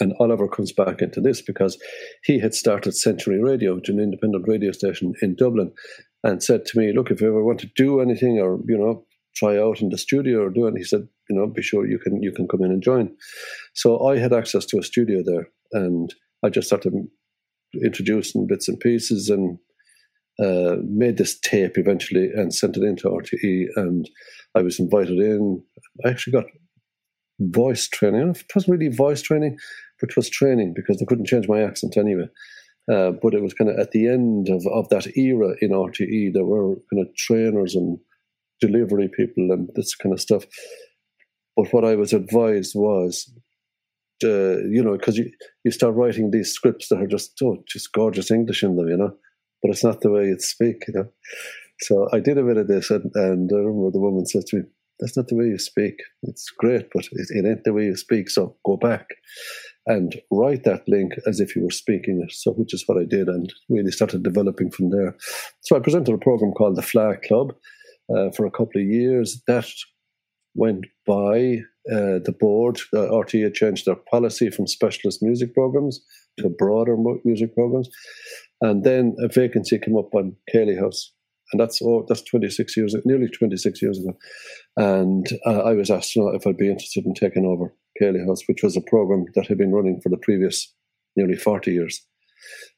And 0.00 0.14
Oliver 0.18 0.48
comes 0.48 0.72
back 0.72 1.02
into 1.02 1.20
this 1.20 1.42
because 1.42 1.78
he 2.24 2.38
had 2.38 2.54
started 2.54 2.96
Century 2.96 3.42
Radio, 3.42 3.74
which 3.74 3.90
is 3.90 3.94
an 3.94 4.00
independent 4.00 4.46
radio 4.48 4.72
station 4.72 5.12
in 5.20 5.36
Dublin, 5.36 5.72
and 6.24 6.42
said 6.42 6.64
to 6.66 6.78
me, 6.78 6.92
Look, 6.92 7.10
if 7.10 7.20
you 7.20 7.28
ever 7.28 7.44
want 7.44 7.60
to 7.60 7.70
do 7.76 8.00
anything 8.00 8.38
or, 8.38 8.58
you 8.66 8.78
know, 8.78 9.04
try 9.36 9.58
out 9.58 9.80
in 9.80 9.90
the 9.90 9.98
studio 9.98 10.42
or 10.42 10.50
do 10.50 10.66
it, 10.66 10.74
he 10.76 10.84
said, 10.84 11.06
you 11.28 11.36
know, 11.36 11.46
be 11.46 11.62
sure 11.62 11.86
you 11.86 11.98
can 11.98 12.22
you 12.22 12.32
can 12.32 12.48
come 12.48 12.62
in 12.62 12.72
and 12.72 12.82
join. 12.82 13.14
So 13.74 14.06
I 14.06 14.18
had 14.18 14.32
access 14.32 14.66
to 14.66 14.78
a 14.78 14.82
studio 14.82 15.22
there 15.24 15.48
and 15.72 16.12
I 16.44 16.48
just 16.48 16.66
started 16.66 16.92
introducing 17.74 18.46
bits 18.46 18.68
and 18.68 18.80
pieces 18.80 19.30
and 19.30 19.58
uh, 20.42 20.76
made 20.84 21.18
this 21.18 21.38
tape 21.38 21.76
eventually 21.76 22.30
and 22.34 22.54
sent 22.54 22.76
it 22.76 22.82
into 22.82 23.08
RTE. 23.08 23.66
And 23.76 24.08
I 24.54 24.62
was 24.62 24.80
invited 24.80 25.18
in. 25.18 25.62
I 26.04 26.08
actually 26.08 26.32
got 26.32 26.46
voice 27.40 27.88
training. 27.88 28.30
It 28.30 28.44
wasn't 28.54 28.78
really 28.78 28.94
voice 28.94 29.22
training, 29.22 29.58
but 30.00 30.10
it 30.10 30.16
was 30.16 30.30
training 30.30 30.74
because 30.74 30.98
they 30.98 31.06
couldn't 31.06 31.26
change 31.26 31.48
my 31.48 31.62
accent 31.62 31.96
anyway. 31.96 32.28
Uh, 32.90 33.12
but 33.22 33.34
it 33.34 33.42
was 33.42 33.54
kind 33.54 33.70
of 33.70 33.78
at 33.78 33.92
the 33.92 34.08
end 34.08 34.48
of, 34.48 34.66
of 34.72 34.88
that 34.88 35.16
era 35.16 35.54
in 35.60 35.70
RTE, 35.70 36.32
there 36.32 36.44
were 36.44 36.74
kind 36.92 37.06
of 37.06 37.14
trainers 37.16 37.74
and 37.74 37.98
delivery 38.60 39.08
people 39.16 39.50
and 39.50 39.68
this 39.74 39.94
kind 39.94 40.12
of 40.12 40.20
stuff. 40.20 40.44
But 41.56 41.72
what 41.72 41.84
I 41.84 41.94
was 41.94 42.12
advised 42.12 42.72
was, 42.74 43.32
uh, 44.24 44.58
you 44.68 44.82
know, 44.82 44.96
because 44.96 45.18
you, 45.18 45.30
you 45.64 45.70
start 45.70 45.94
writing 45.94 46.30
these 46.30 46.52
scripts 46.52 46.88
that 46.88 47.00
are 47.00 47.06
just, 47.06 47.32
oh, 47.42 47.58
just 47.68 47.92
gorgeous 47.92 48.30
English 48.30 48.62
in 48.62 48.76
them, 48.76 48.88
you 48.88 48.96
know 48.96 49.16
but 49.62 49.70
it's 49.70 49.84
not 49.84 50.00
the 50.00 50.10
way 50.10 50.26
you 50.26 50.38
speak, 50.38 50.84
you 50.88 50.94
know. 50.94 51.08
So 51.82 52.08
I 52.12 52.20
did 52.20 52.38
a 52.38 52.42
bit 52.42 52.56
of 52.56 52.68
this, 52.68 52.90
and, 52.90 53.10
and 53.14 53.50
I 53.52 53.56
remember 53.56 53.90
the 53.90 54.00
woman 54.00 54.26
said 54.26 54.46
to 54.48 54.56
me, 54.58 54.62
"That's 55.00 55.16
not 55.16 55.28
the 55.28 55.36
way 55.36 55.46
you 55.46 55.58
speak. 55.58 55.96
It's 56.22 56.50
great, 56.50 56.86
but 56.92 57.04
it, 57.12 57.28
it 57.30 57.46
ain't 57.46 57.64
the 57.64 57.72
way 57.72 57.84
you 57.84 57.96
speak. 57.96 58.30
So 58.30 58.56
go 58.64 58.76
back 58.76 59.06
and 59.86 60.20
write 60.30 60.64
that 60.64 60.86
link 60.86 61.12
as 61.26 61.40
if 61.40 61.56
you 61.56 61.64
were 61.64 61.70
speaking 61.70 62.22
it." 62.24 62.32
So, 62.32 62.52
which 62.52 62.74
is 62.74 62.84
what 62.86 62.98
I 62.98 63.04
did, 63.04 63.28
and 63.28 63.52
really 63.68 63.90
started 63.90 64.22
developing 64.22 64.70
from 64.70 64.90
there. 64.90 65.16
So 65.62 65.76
I 65.76 65.80
presented 65.80 66.14
a 66.14 66.18
program 66.18 66.52
called 66.52 66.76
the 66.76 66.82
Fleadh 66.82 67.22
Club 67.22 67.54
uh, 68.14 68.30
for 68.36 68.46
a 68.46 68.50
couple 68.50 68.80
of 68.80 68.86
years. 68.86 69.42
That 69.46 69.66
went 70.54 70.86
by. 71.06 71.58
Uh, 71.90 72.20
the 72.22 72.34
board, 72.38 72.78
uh, 72.94 73.08
RTE 73.08 73.54
changed 73.54 73.86
their 73.86 73.96
policy 73.96 74.50
from 74.50 74.66
specialist 74.66 75.22
music 75.22 75.54
programs 75.54 75.98
to 76.38 76.48
broader 76.50 76.96
music 77.24 77.54
programs. 77.54 77.88
And 78.60 78.84
then 78.84 79.16
a 79.18 79.28
vacancy 79.28 79.78
came 79.78 79.96
up 79.96 80.14
on 80.14 80.36
Ceilidh 80.52 80.78
House. 80.78 81.12
And 81.52 81.60
that's 81.60 81.80
oh, 81.82 82.04
that's 82.08 82.22
26 82.22 82.76
years, 82.76 82.94
nearly 83.04 83.28
26 83.28 83.82
years 83.82 83.98
ago. 83.98 84.16
And 84.76 85.26
uh, 85.46 85.62
I 85.62 85.72
was 85.72 85.90
asked 85.90 86.12
if 86.14 86.46
I'd 86.46 86.56
be 86.56 86.70
interested 86.70 87.04
in 87.04 87.14
taking 87.14 87.44
over 87.44 87.74
Ceilidh 88.00 88.26
House, 88.26 88.42
which 88.46 88.62
was 88.62 88.76
a 88.76 88.82
program 88.82 89.24
that 89.34 89.46
had 89.46 89.58
been 89.58 89.72
running 89.72 90.00
for 90.00 90.08
the 90.08 90.16
previous 90.16 90.72
nearly 91.16 91.36
40 91.36 91.72
years. 91.72 92.00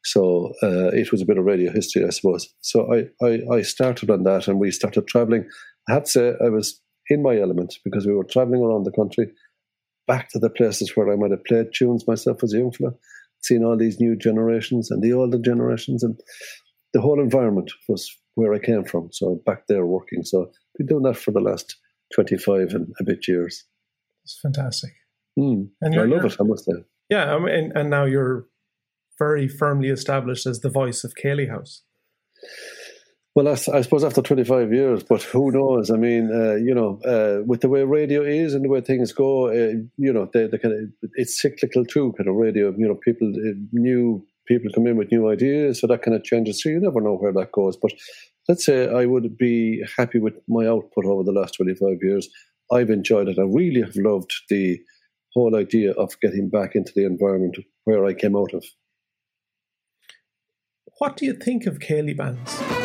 So 0.04 0.52
uh, 0.62 0.88
it 0.88 1.12
was 1.12 1.22
a 1.22 1.26
bit 1.26 1.38
of 1.38 1.44
radio 1.44 1.72
history, 1.72 2.04
I 2.04 2.10
suppose. 2.10 2.48
So 2.60 2.92
I, 2.92 3.24
I, 3.24 3.42
I 3.52 3.62
started 3.62 4.10
on 4.10 4.24
that 4.24 4.48
and 4.48 4.58
we 4.58 4.70
started 4.70 5.06
traveling. 5.06 5.48
I 5.88 5.94
have 5.94 6.04
to 6.04 6.10
say, 6.10 6.32
I 6.44 6.48
was 6.48 6.80
in 7.08 7.22
my 7.22 7.38
element 7.38 7.78
because 7.84 8.06
we 8.06 8.14
were 8.14 8.24
traveling 8.24 8.62
around 8.62 8.84
the 8.84 8.92
country, 8.92 9.30
back 10.06 10.30
to 10.30 10.38
the 10.38 10.50
places 10.50 10.96
where 10.96 11.12
I 11.12 11.16
might 11.16 11.30
have 11.30 11.44
played 11.44 11.68
tunes 11.72 12.06
myself 12.08 12.42
as 12.42 12.52
a 12.52 12.58
young 12.58 12.72
fella, 12.72 12.92
seeing 13.42 13.64
all 13.64 13.76
these 13.76 14.00
new 14.00 14.16
generations 14.16 14.90
and 14.90 15.02
the 15.02 15.12
older 15.12 15.38
generations, 15.38 16.02
and 16.02 16.18
the 16.92 17.00
whole 17.00 17.20
environment 17.20 17.70
was 17.88 18.10
where 18.34 18.54
I 18.54 18.58
came 18.58 18.84
from. 18.84 19.10
So 19.12 19.40
back 19.46 19.66
there 19.68 19.86
working. 19.86 20.24
So 20.24 20.42
I've 20.42 20.78
been 20.78 20.86
doing 20.86 21.02
that 21.04 21.16
for 21.16 21.30
the 21.30 21.40
last 21.40 21.76
25 22.14 22.74
and 22.74 22.92
a 23.00 23.04
bit 23.04 23.28
years. 23.28 23.64
It's 24.24 24.38
fantastic. 24.40 24.92
Mm. 25.38 25.68
And 25.80 25.98
I 25.98 26.04
love 26.04 26.24
it, 26.24 26.36
I 26.40 26.44
must 26.44 26.64
say. 26.64 26.84
Yeah, 27.10 27.34
I 27.34 27.38
mean, 27.38 27.72
and 27.74 27.90
now 27.90 28.04
you're 28.04 28.46
very 29.18 29.48
firmly 29.48 29.88
established 29.88 30.46
as 30.46 30.60
the 30.60 30.70
voice 30.70 31.04
of 31.04 31.14
Ceilidh 31.14 31.50
House. 31.50 31.82
Well, 33.34 33.48
I, 33.48 33.52
I 33.52 33.80
suppose 33.80 34.04
after 34.04 34.20
25 34.20 34.72
years, 34.72 35.02
but 35.04 35.22
who 35.22 35.50
knows? 35.52 35.90
I 35.90 35.96
mean, 35.96 36.30
uh, 36.30 36.56
you 36.56 36.74
know, 36.74 37.00
uh, 37.04 37.42
with 37.46 37.62
the 37.62 37.68
way 37.68 37.82
radio 37.82 38.22
is 38.22 38.52
and 38.52 38.64
the 38.64 38.68
way 38.68 38.82
things 38.82 39.12
go, 39.12 39.48
uh, 39.48 39.74
you 39.96 40.12
know, 40.12 40.28
they, 40.32 40.46
they 40.48 40.58
kind 40.58 40.74
of, 40.74 41.10
it's 41.14 41.40
cyclical 41.40 41.86
too, 41.86 42.12
kind 42.18 42.28
of 42.28 42.34
radio. 42.34 42.74
You 42.76 42.88
know, 42.88 42.94
people, 42.94 43.28
uh, 43.28 43.54
new 43.72 44.26
people 44.46 44.70
come 44.74 44.86
in 44.86 44.96
with 44.96 45.12
new 45.12 45.30
ideas, 45.30 45.80
so 45.80 45.86
that 45.86 46.02
kind 46.02 46.16
of 46.16 46.24
changes. 46.24 46.62
So 46.62 46.68
you 46.68 46.80
never 46.80 47.00
know 47.00 47.16
where 47.16 47.32
that 47.32 47.52
goes. 47.52 47.76
But 47.76 47.92
let's 48.48 48.64
say 48.64 48.88
I 48.88 49.06
would 49.06 49.36
be 49.36 49.84
happy 49.96 50.18
with 50.18 50.34
my 50.48 50.66
output 50.66 51.04
over 51.04 51.22
the 51.22 51.32
last 51.32 51.54
25 51.54 51.98
years. 52.02 52.28
I've 52.72 52.90
enjoyed 52.90 53.28
it. 53.28 53.38
I 53.38 53.42
really 53.42 53.82
have 53.82 53.96
loved 53.96 54.32
the 54.48 54.80
whole 55.34 55.56
idea 55.56 55.92
of 55.92 56.18
getting 56.20 56.50
back 56.50 56.74
into 56.74 56.92
the 56.94 57.04
environment 57.04 57.56
where 57.84 58.04
I 58.04 58.14
came 58.14 58.36
out 58.36 58.52
of. 58.54 58.64
What 60.98 61.16
do 61.16 61.24
you 61.26 61.34
think 61.34 61.66
of 61.66 61.78
Ceilidh 61.78 62.16
bands? 62.16 62.81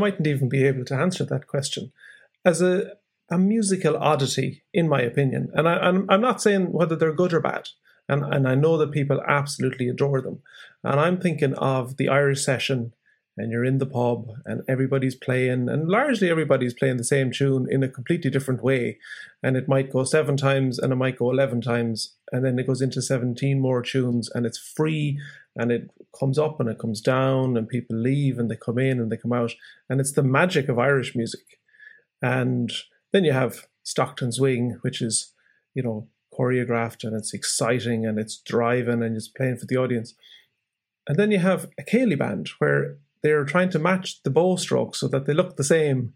You 0.00 0.06
mightn't 0.06 0.26
even 0.26 0.48
be 0.48 0.64
able 0.64 0.84
to 0.86 0.94
answer 0.94 1.24
that 1.26 1.46
question. 1.46 1.92
As 2.44 2.62
a, 2.62 2.92
a 3.30 3.36
musical 3.36 3.96
oddity, 3.98 4.64
in 4.72 4.88
my 4.88 5.02
opinion, 5.02 5.50
and 5.52 5.68
I, 5.68 5.74
I'm, 5.74 6.06
I'm 6.08 6.22
not 6.22 6.40
saying 6.40 6.72
whether 6.72 6.96
they're 6.96 7.12
good 7.12 7.34
or 7.34 7.40
bad, 7.40 7.68
and, 8.08 8.24
and 8.24 8.48
I 8.48 8.54
know 8.54 8.78
that 8.78 8.92
people 8.92 9.20
absolutely 9.28 9.88
adore 9.88 10.22
them. 10.22 10.40
And 10.82 10.98
I'm 10.98 11.20
thinking 11.20 11.54
of 11.54 11.98
the 11.98 12.08
Irish 12.08 12.42
session, 12.42 12.94
and 13.40 13.50
you're 13.50 13.64
in 13.64 13.78
the 13.78 13.86
pub, 13.86 14.30
and 14.44 14.62
everybody's 14.68 15.14
playing, 15.14 15.68
and 15.68 15.88
largely 15.88 16.30
everybody's 16.30 16.74
playing 16.74 16.98
the 16.98 17.04
same 17.04 17.32
tune 17.32 17.66
in 17.70 17.82
a 17.82 17.88
completely 17.88 18.30
different 18.30 18.62
way. 18.62 18.98
And 19.42 19.56
it 19.56 19.68
might 19.68 19.92
go 19.92 20.04
seven 20.04 20.36
times, 20.36 20.78
and 20.78 20.92
it 20.92 20.96
might 20.96 21.18
go 21.18 21.30
11 21.30 21.62
times, 21.62 22.16
and 22.30 22.44
then 22.44 22.58
it 22.58 22.66
goes 22.66 22.82
into 22.82 23.02
17 23.02 23.60
more 23.60 23.82
tunes, 23.82 24.30
and 24.34 24.46
it's 24.46 24.58
free 24.58 25.18
and 25.56 25.72
it 25.72 25.90
comes 26.18 26.38
up 26.38 26.60
and 26.60 26.68
it 26.68 26.78
comes 26.78 27.00
down 27.00 27.56
and 27.56 27.68
people 27.68 27.96
leave 27.96 28.38
and 28.38 28.50
they 28.50 28.56
come 28.56 28.78
in 28.78 29.00
and 29.00 29.10
they 29.10 29.16
come 29.16 29.32
out. 29.32 29.52
And 29.88 30.00
it's 30.00 30.12
the 30.12 30.22
magic 30.22 30.68
of 30.68 30.78
irish 30.78 31.16
music. 31.16 31.58
And 32.22 32.72
then 33.12 33.24
you 33.24 33.32
have 33.32 33.66
Stockton's 33.82 34.40
Wing 34.40 34.78
which 34.82 35.02
is 35.02 35.32
you 35.74 35.82
know 35.82 36.08
choreographed 36.32 37.02
and 37.02 37.16
it's 37.16 37.34
exciting 37.34 38.06
and 38.06 38.18
it's 38.18 38.36
driving 38.38 39.02
and 39.02 39.16
it's 39.16 39.28
playing 39.28 39.56
for 39.56 39.66
the 39.66 39.76
audience. 39.76 40.14
And 41.08 41.18
then 41.18 41.30
you 41.30 41.38
have 41.38 41.68
a 41.78 41.82
Ceilidh 41.82 42.18
band 42.18 42.50
where 42.58 42.98
they're 43.22 43.44
trying 43.44 43.70
to 43.70 43.78
match 43.78 44.22
the 44.22 44.30
bow 44.30 44.56
strokes 44.56 45.00
so 45.00 45.08
that 45.08 45.26
they 45.26 45.34
look 45.34 45.56
the 45.56 45.64
same 45.64 46.12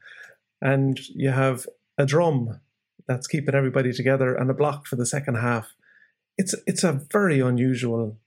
and 0.61 0.99
you 1.15 1.31
have 1.31 1.67
a 1.99 2.07
drum 2.07 2.61
that's 3.07 3.27
keeping 3.27 3.55
everybody 3.55 3.93
together 3.93 4.35
and 4.35 4.51
a 4.51 4.55
block 4.55 4.87
for 4.87 4.97
the 4.97 5.07
second 5.07 5.37
half 5.37 5.75
it's 6.37 6.55
it's 6.67 6.85
a 6.85 7.01
very 7.13 7.41
unusual 7.41 8.19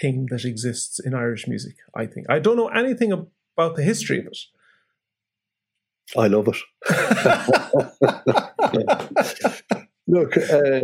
thing 0.00 0.26
that 0.30 0.44
exists 0.44 0.98
in 1.00 1.14
Irish 1.14 1.48
music. 1.48 1.76
I 1.94 2.06
think 2.06 2.26
I 2.28 2.38
don't 2.38 2.56
know 2.56 2.68
anything 2.68 3.12
about 3.12 3.76
the 3.76 3.82
history 3.82 4.18
of 4.18 4.26
it. 4.26 4.38
I 6.16 6.28
love 6.28 6.48
it. 6.48 6.56
Look, 10.08 10.36
uh, 10.36 10.80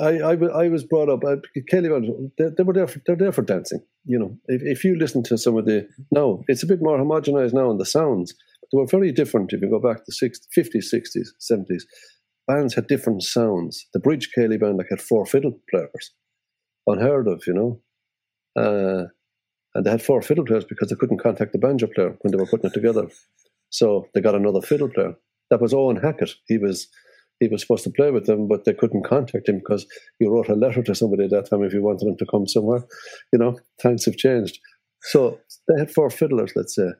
I, 0.00 0.18
I, 0.18 0.32
I 0.34 0.68
was 0.68 0.84
brought 0.84 1.08
up. 1.08 1.24
Uh, 1.24 1.36
Céilí, 1.72 2.30
they, 2.36 2.48
they, 2.56 2.62
were 2.62 2.74
there. 2.74 2.86
For, 2.86 3.00
they're 3.06 3.16
there 3.16 3.32
for 3.32 3.42
dancing. 3.42 3.80
You 4.04 4.18
know, 4.18 4.36
if, 4.48 4.62
if 4.62 4.84
you 4.84 4.98
listen 4.98 5.22
to 5.24 5.38
some 5.38 5.56
of 5.56 5.64
the 5.64 5.88
now, 6.10 6.42
it's 6.46 6.62
a 6.62 6.66
bit 6.66 6.82
more 6.82 6.98
homogenized 6.98 7.54
now 7.54 7.70
in 7.70 7.78
the 7.78 7.86
sounds. 7.86 8.34
They 8.70 8.78
were 8.78 8.86
very 8.86 9.12
different. 9.12 9.52
If 9.52 9.62
you 9.62 9.70
go 9.70 9.80
back 9.80 10.04
to 10.04 10.12
60, 10.12 10.46
50s, 10.60 10.92
60s, 10.92 11.28
70s, 11.40 11.82
bands 12.46 12.74
had 12.74 12.86
different 12.86 13.22
sounds. 13.22 13.86
The 13.94 14.00
Bridge 14.00 14.28
Céilí 14.36 14.60
band 14.60 14.76
like 14.76 14.88
had 14.90 15.00
four 15.00 15.24
fiddle 15.24 15.58
players, 15.70 16.12
unheard 16.86 17.28
of. 17.28 17.42
You 17.46 17.54
know, 17.54 18.62
uh, 18.62 19.04
and 19.74 19.86
they 19.86 19.90
had 19.90 20.02
four 20.02 20.20
fiddle 20.20 20.44
players 20.44 20.66
because 20.66 20.90
they 20.90 20.96
couldn't 20.96 21.22
contact 21.22 21.52
the 21.52 21.58
banjo 21.58 21.86
player 21.86 22.14
when 22.20 22.30
they 22.30 22.36
were 22.36 22.46
putting 22.46 22.68
it 22.68 22.74
together. 22.74 23.08
So 23.70 24.08
they 24.12 24.20
got 24.20 24.34
another 24.34 24.60
fiddle 24.60 24.90
player. 24.90 25.14
That 25.50 25.62
was 25.62 25.72
Owen 25.72 25.96
Hackett. 25.96 26.34
He 26.46 26.58
was 26.58 26.88
he 27.42 27.48
was 27.48 27.60
supposed 27.60 27.82
to 27.84 27.90
play 27.90 28.12
with 28.12 28.26
them, 28.26 28.46
but 28.46 28.64
they 28.64 28.72
couldn't 28.72 29.04
contact 29.04 29.48
him 29.48 29.58
because 29.58 29.84
he 30.20 30.26
wrote 30.26 30.48
a 30.48 30.54
letter 30.54 30.82
to 30.82 30.94
somebody 30.94 31.24
at 31.24 31.30
that 31.30 31.50
time 31.50 31.64
if 31.64 31.72
you 31.72 31.82
wanted 31.82 32.06
him 32.06 32.16
to 32.18 32.26
come 32.26 32.46
somewhere. 32.46 32.84
You 33.32 33.40
know, 33.40 33.58
times 33.82 34.04
have 34.04 34.16
changed. 34.16 34.60
So 35.02 35.40
they 35.66 35.80
had 35.80 35.90
four 35.90 36.08
fiddlers, 36.08 36.52
let's 36.54 36.76
say. 36.76 36.90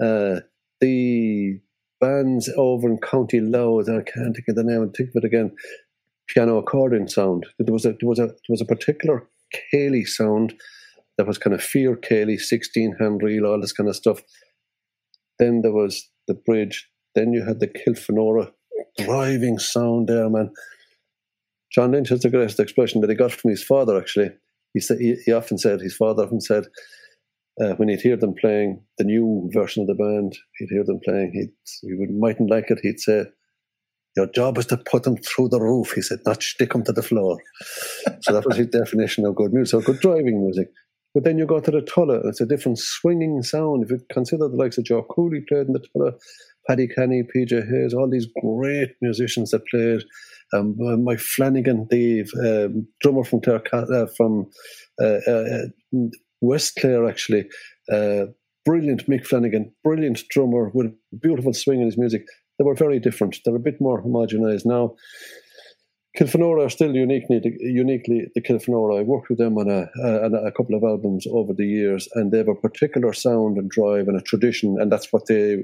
Uh, 0.00 0.40
the 0.80 1.60
bands 2.00 2.48
over 2.56 2.88
in 2.88 2.98
County 2.98 3.40
Louth, 3.40 3.88
I 3.88 4.02
can't 4.02 4.36
think 4.36 4.46
of 4.48 4.54
the 4.54 4.62
name, 4.62 4.82
and 4.82 4.94
think 4.94 5.10
of 5.10 5.16
it 5.16 5.26
again, 5.26 5.56
piano 6.28 6.58
accordion 6.58 7.08
sound. 7.08 7.46
There 7.58 7.72
was 7.72 7.84
a 7.84 7.96
there 8.00 8.08
was 8.08 8.20
a 8.20 8.26
there 8.26 8.50
was 8.50 8.60
a 8.60 8.66
particular 8.66 9.26
Céilí 9.74 10.06
sound 10.06 10.54
that 11.16 11.26
was 11.26 11.38
kind 11.38 11.54
of 11.54 11.60
Fíor 11.60 11.96
Céilí, 11.96 12.38
16 12.38 12.96
hand 13.00 13.20
reel, 13.24 13.46
all 13.46 13.60
this 13.60 13.72
kind 13.72 13.88
of 13.88 13.96
stuff. 13.96 14.22
Then 15.40 15.62
there 15.62 15.72
was 15.72 16.08
the 16.28 16.34
bridge. 16.34 16.88
Then 17.16 17.32
you 17.32 17.44
had 17.44 17.58
the 17.58 17.66
Kilfenora 17.66 18.52
driving 18.98 19.58
sound 19.58 20.08
there, 20.08 20.28
man. 20.28 20.50
John 21.72 21.92
Lynch 21.92 22.08
has 22.08 22.20
the 22.20 22.30
greatest 22.30 22.60
expression 22.60 23.00
that 23.00 23.10
he 23.10 23.16
got 23.16 23.32
from 23.32 23.50
his 23.50 23.62
father, 23.62 23.98
actually. 23.98 24.30
He, 24.74 24.80
said, 24.80 24.98
he, 24.98 25.16
he 25.24 25.32
often 25.32 25.58
said, 25.58 25.80
his 25.80 25.96
father 25.96 26.24
often 26.24 26.40
said, 26.40 26.64
uh, 27.60 27.74
when 27.74 27.88
he'd 27.88 28.00
hear 28.00 28.16
them 28.16 28.34
playing 28.34 28.82
the 28.98 29.04
new 29.04 29.50
version 29.52 29.82
of 29.82 29.88
the 29.88 29.94
band, 29.94 30.36
he'd 30.58 30.70
hear 30.70 30.84
them 30.84 31.00
playing, 31.04 31.32
he'd, 31.32 31.52
he 31.82 31.94
would, 31.94 32.10
mightn't 32.10 32.50
like 32.50 32.70
it, 32.70 32.78
he'd 32.82 33.00
say, 33.00 33.24
your 34.16 34.26
job 34.26 34.58
is 34.58 34.66
to 34.66 34.76
put 34.76 35.02
them 35.02 35.16
through 35.16 35.48
the 35.48 35.60
roof, 35.60 35.92
he 35.92 36.02
said, 36.02 36.20
not 36.24 36.42
stick 36.42 36.72
them 36.72 36.84
to 36.84 36.92
the 36.92 37.02
floor. 37.02 37.38
so 38.20 38.32
that 38.32 38.46
was 38.46 38.56
his 38.56 38.68
definition 38.68 39.26
of 39.26 39.34
good 39.34 39.52
music, 39.52 39.84
good 39.84 40.00
driving 40.00 40.42
music. 40.42 40.68
But 41.14 41.24
then 41.24 41.38
you 41.38 41.46
go 41.46 41.60
to 41.60 41.70
the 41.70 41.80
Tulla, 41.80 42.20
and 42.20 42.28
it's 42.28 42.40
a 42.40 42.46
different 42.46 42.78
swinging 42.78 43.42
sound. 43.42 43.82
If 43.82 43.90
you 43.90 44.00
consider 44.12 44.48
the 44.48 44.56
likes 44.56 44.78
of 44.78 44.84
Joe 44.84 45.02
Cooley 45.02 45.40
played 45.48 45.66
in 45.66 45.72
the 45.72 45.80
Tulla, 45.80 46.12
Paddy 46.68 46.86
Kenny, 46.86 47.22
PJ 47.22 47.68
Hayes, 47.70 47.94
all 47.94 48.08
these 48.08 48.26
great 48.42 48.94
musicians 49.00 49.50
that 49.50 49.66
played. 49.66 50.02
Um, 50.52 50.76
uh, 50.80 50.96
Mike 50.96 51.20
Flanagan, 51.20 51.86
the 51.90 52.22
um, 52.44 52.86
drummer 53.00 53.24
from 53.24 53.40
uh, 53.44 54.06
from 54.16 54.46
uh, 55.00 55.18
uh, 55.30 55.64
West 56.40 56.78
Clare, 56.80 57.08
actually, 57.08 57.48
uh, 57.92 58.26
brilliant 58.64 59.06
Mick 59.08 59.26
Flanagan, 59.26 59.72
brilliant 59.84 60.22
drummer 60.30 60.70
with 60.72 60.94
beautiful 61.20 61.52
swing 61.52 61.80
in 61.80 61.86
his 61.86 61.98
music. 61.98 62.24
They 62.58 62.64
were 62.64 62.74
very 62.74 62.98
different. 62.98 63.38
They're 63.44 63.56
a 63.56 63.60
bit 63.60 63.80
more 63.80 64.02
homogenized 64.02 64.64
now. 64.64 64.94
Kilfenora 66.18 66.66
are 66.66 66.70
still 66.70 66.94
uniquely, 66.94 67.40
uniquely 67.60 68.26
the 68.34 68.40
Kilfenora. 68.40 68.98
I 68.98 69.02
worked 69.02 69.28
with 69.28 69.38
them 69.38 69.56
on 69.56 69.70
a, 69.70 69.88
a, 70.02 70.48
a, 70.48 70.52
couple 70.52 70.74
of 70.74 70.82
albums 70.82 71.26
over 71.30 71.52
the 71.52 71.66
years, 71.66 72.08
and 72.14 72.32
they 72.32 72.38
have 72.38 72.48
a 72.48 72.54
particular 72.54 73.12
sound 73.12 73.56
and 73.56 73.70
drive 73.70 74.08
and 74.08 74.18
a 74.18 74.22
tradition, 74.22 74.78
and 74.80 74.90
that's 74.90 75.12
what 75.12 75.26
they 75.26 75.58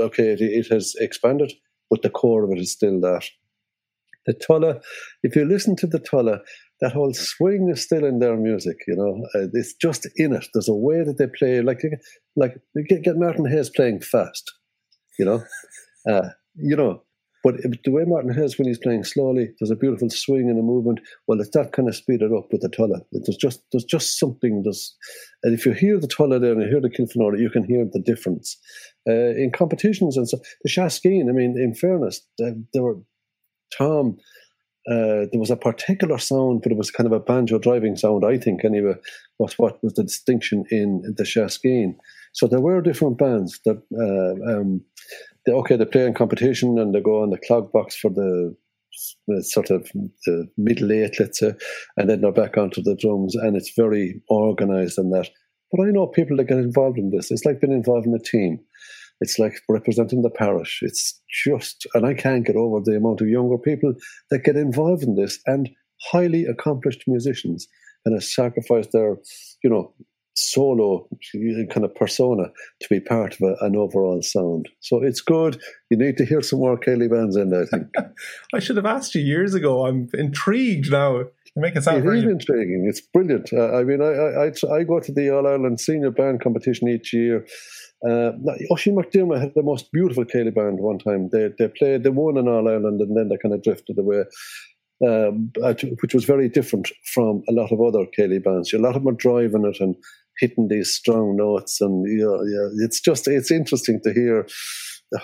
okay, 0.00 0.30
it, 0.32 0.40
it 0.40 0.66
has 0.72 0.94
expanded, 1.00 1.52
but 1.90 2.02
the 2.02 2.10
core 2.10 2.44
of 2.44 2.50
it 2.52 2.58
is 2.58 2.72
still 2.72 3.00
that. 3.00 3.24
The 4.26 4.34
Tulla, 4.34 4.80
if 5.22 5.34
you 5.34 5.44
listen 5.46 5.74
to 5.76 5.86
the 5.86 5.98
Tulla, 5.98 6.40
that 6.80 6.92
whole 6.92 7.14
swing 7.14 7.70
is 7.70 7.82
still 7.82 8.04
in 8.04 8.18
their 8.18 8.36
music. 8.36 8.76
You 8.86 8.96
know, 8.96 9.24
uh, 9.34 9.48
it's 9.54 9.74
just 9.74 10.06
in 10.16 10.34
it. 10.34 10.46
There's 10.52 10.68
a 10.68 10.74
way 10.74 11.02
that 11.02 11.18
they 11.18 11.26
play, 11.26 11.62
like 11.62 11.82
like 12.36 12.56
get, 12.88 13.02
get 13.02 13.16
Martin 13.16 13.50
Hayes 13.50 13.70
playing 13.70 14.00
fast. 14.00 14.52
You 15.18 15.24
know, 15.24 15.44
uh, 16.08 16.28
you 16.56 16.76
know, 16.76 17.02
but 17.44 17.54
the 17.84 17.90
way 17.90 18.04
Martin 18.04 18.34
Hayes, 18.34 18.58
when 18.58 18.66
he's 18.66 18.78
playing 18.78 19.04
slowly, 19.04 19.50
there's 19.58 19.70
a 19.70 19.76
beautiful 19.76 20.10
swing 20.10 20.50
and 20.50 20.58
a 20.58 20.62
movement. 20.62 21.00
Well, 21.26 21.40
it's 21.40 21.50
that 21.50 21.72
kind 21.72 21.88
of 21.88 21.94
speeded 21.94 22.32
up 22.32 22.48
with 22.50 22.62
the 22.62 22.68
Tulla. 22.68 23.00
There's 23.12 23.36
just 23.36 23.62
there's 23.72 23.84
just 23.84 24.18
something. 24.18 24.62
There's, 24.64 24.96
and 25.44 25.54
if 25.54 25.64
you 25.64 25.72
hear 25.72 26.00
the 26.00 26.08
Tulla 26.08 26.38
there 26.40 26.52
and 26.52 26.62
you 26.62 26.68
hear 26.68 26.80
the 26.80 26.90
Kilfenora, 26.90 27.38
you 27.38 27.50
can 27.50 27.64
hear 27.64 27.84
the 27.84 28.00
difference. 28.00 28.56
Uh, 29.08 29.34
in 29.36 29.52
competitions 29.52 30.16
and 30.16 30.28
so, 30.28 30.38
the 30.62 30.68
Shaskeen, 30.68 31.28
I 31.28 31.32
mean, 31.32 31.56
in 31.58 31.74
fairness, 31.74 32.20
there 32.38 32.82
were 32.82 32.96
Tom. 33.76 34.18
Uh, 34.90 35.28
there 35.30 35.40
was 35.40 35.50
a 35.50 35.56
particular 35.56 36.16
sound, 36.16 36.62
but 36.62 36.72
it 36.72 36.78
was 36.78 36.90
kind 36.90 37.06
of 37.06 37.12
a 37.12 37.20
banjo 37.20 37.58
driving 37.58 37.94
sound, 37.94 38.24
I 38.24 38.38
think, 38.38 38.64
anyway, 38.64 38.94
was 39.38 39.58
what 39.58 39.82
was 39.84 39.92
the 39.94 40.02
distinction 40.02 40.64
in 40.70 41.02
the 41.14 41.24
Shaskeen. 41.24 41.94
So 42.32 42.46
there 42.46 42.60
were 42.60 42.80
different 42.80 43.18
bands 43.18 43.60
that 43.66 43.82
uh, 43.92 44.58
um, 44.58 44.80
they, 45.48 45.54
okay, 45.54 45.76
they 45.76 45.84
play 45.86 46.06
in 46.06 46.14
competition 46.14 46.78
and 46.78 46.94
they 46.94 47.00
go 47.00 47.22
on 47.22 47.30
the 47.30 47.38
clog 47.46 47.72
box 47.72 47.96
for 47.96 48.10
the, 48.10 48.54
sort 49.42 49.70
of 49.70 49.88
the 50.26 50.46
middle 50.56 50.92
eight, 50.92 51.18
let's 51.20 51.38
say, 51.38 51.52
and 51.96 52.08
then 52.10 52.20
they're 52.20 52.32
back 52.32 52.56
onto 52.58 52.82
the 52.82 52.96
drums, 52.96 53.34
and 53.34 53.56
it's 53.56 53.72
very 53.76 54.20
organised 54.30 54.98
and 54.98 55.12
that. 55.12 55.28
But 55.70 55.84
I 55.84 55.90
know 55.90 56.06
people 56.06 56.36
that 56.36 56.44
get 56.48 56.58
involved 56.58 56.98
in 56.98 57.10
this. 57.10 57.30
It's 57.30 57.44
like 57.44 57.60
being 57.60 57.72
involved 57.72 58.06
in 58.06 58.14
a 58.14 58.18
team. 58.18 58.58
It's 59.20 59.38
like 59.38 59.54
representing 59.68 60.22
the 60.22 60.30
parish. 60.30 60.80
It's 60.82 61.20
just, 61.44 61.86
and 61.94 62.06
I 62.06 62.14
can't 62.14 62.46
get 62.46 62.56
over 62.56 62.80
the 62.82 62.96
amount 62.96 63.20
of 63.20 63.28
younger 63.28 63.58
people 63.58 63.94
that 64.30 64.44
get 64.44 64.56
involved 64.56 65.02
in 65.02 65.14
this 65.14 65.38
and 65.46 65.68
highly 66.10 66.44
accomplished 66.44 67.04
musicians 67.06 67.68
and 68.04 68.14
have 68.14 68.24
sacrificed 68.24 68.92
their, 68.92 69.16
you 69.62 69.70
know, 69.70 69.92
solo 70.38 71.08
kind 71.32 71.84
of 71.84 71.94
persona 71.94 72.44
to 72.80 72.88
be 72.88 73.00
part 73.00 73.34
of 73.34 73.40
a, 73.42 73.64
an 73.64 73.76
overall 73.76 74.22
sound. 74.22 74.68
So 74.80 75.02
it's 75.02 75.20
good. 75.20 75.60
You 75.90 75.96
need 75.96 76.16
to 76.18 76.24
hear 76.24 76.42
some 76.42 76.60
more 76.60 76.78
Céilí 76.78 77.10
bands 77.10 77.36
in 77.36 77.50
there, 77.50 77.62
I 77.62 77.66
think. 77.66 77.86
I 78.54 78.58
should 78.58 78.76
have 78.76 78.86
asked 78.86 79.14
you 79.14 79.22
years 79.22 79.54
ago. 79.54 79.86
I'm 79.86 80.08
intrigued 80.14 80.90
now. 80.90 81.18
You 81.18 81.62
make 81.62 81.76
it 81.76 81.82
sound 81.82 82.06
it 82.06 82.14
is 82.14 82.24
intriguing. 82.24 82.86
It's 82.88 83.00
brilliant. 83.00 83.52
Uh, 83.52 83.72
I 83.72 83.84
mean, 83.84 84.02
I, 84.02 84.46
I, 84.46 84.76
I 84.76 84.84
go 84.84 85.00
to 85.00 85.12
the 85.12 85.34
All 85.34 85.46
Ireland 85.46 85.80
Senior 85.80 86.10
Band 86.10 86.42
Competition 86.42 86.88
each 86.88 87.12
year. 87.12 87.46
Uh, 88.06 88.30
Oisin 88.70 88.94
McDermott 88.94 89.40
had 89.40 89.54
the 89.54 89.62
most 89.62 89.90
beautiful 89.90 90.24
Céilí 90.24 90.54
band 90.54 90.78
one 90.78 90.98
time. 90.98 91.30
They 91.32 91.50
they 91.58 91.68
played, 91.68 92.04
they 92.04 92.10
won 92.10 92.36
in 92.36 92.46
All 92.46 92.68
Ireland, 92.68 93.00
and 93.00 93.16
then 93.16 93.28
they 93.28 93.36
kind 93.38 93.54
of 93.54 93.62
drifted 93.62 93.98
away. 93.98 94.24
Um, 95.06 95.52
which 96.02 96.12
was 96.12 96.24
very 96.24 96.48
different 96.48 96.90
from 97.14 97.44
a 97.48 97.52
lot 97.52 97.70
of 97.70 97.80
other 97.80 98.04
Céilí 98.16 98.42
bands. 98.42 98.72
A 98.72 98.78
lot 98.78 98.96
of 98.96 99.04
them 99.04 99.14
are 99.14 99.16
driving 99.16 99.64
it 99.64 99.80
and 99.80 99.94
hitting 100.38 100.68
these 100.68 100.92
strong 100.92 101.36
notes, 101.36 101.80
and 101.80 102.06
you 102.06 102.24
know, 102.24 102.42
yeah, 102.42 102.84
it's 102.84 103.00
just 103.00 103.28
it's 103.28 103.50
interesting 103.50 104.00
to 104.04 104.12
hear 104.12 104.46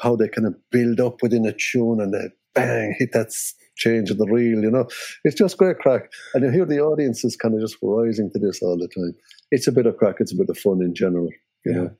how 0.03 0.17
they 0.17 0.29
kind 0.29 0.47
of 0.47 0.55
build 0.71 1.01
up 1.01 1.23
within 1.23 1.47
a 1.47 1.53
tune 1.53 2.01
and 2.01 2.15
they 2.15 2.31
bang 2.55 2.95
hit 2.99 3.13
that 3.13 3.33
change 3.77 4.11
in 4.11 4.19
the 4.19 4.27
reel. 4.27 4.63
You 4.63 4.71
know, 4.71 4.89
it's 5.25 5.37
just 5.37 5.59
great 5.59 5.79
crack, 5.79 6.11
and 6.35 6.45
you 6.45 6.51
hear 6.51 6.65
the 6.65 6.81
audience 6.81 7.25
is 7.25 7.37
kind 7.37 7.55
of 7.55 7.61
just 7.61 7.77
rising 7.83 8.31
to 8.33 8.39
this 8.39 8.63
all 8.63 8.79
the 8.79 8.89
time. 8.89 9.15
It's 9.51 9.67
a 9.67 9.73
bit 9.73 9.87
of 9.87 9.97
crack. 9.97 10.17
It's 10.21 10.33
a 10.33 10.37
bit 10.37 10.51
of 10.51 10.59
fun 10.59 10.83
in 10.83 10.95
general. 10.95 11.29
You 11.65 11.73
yeah. 11.73 11.79
know, 11.79 11.91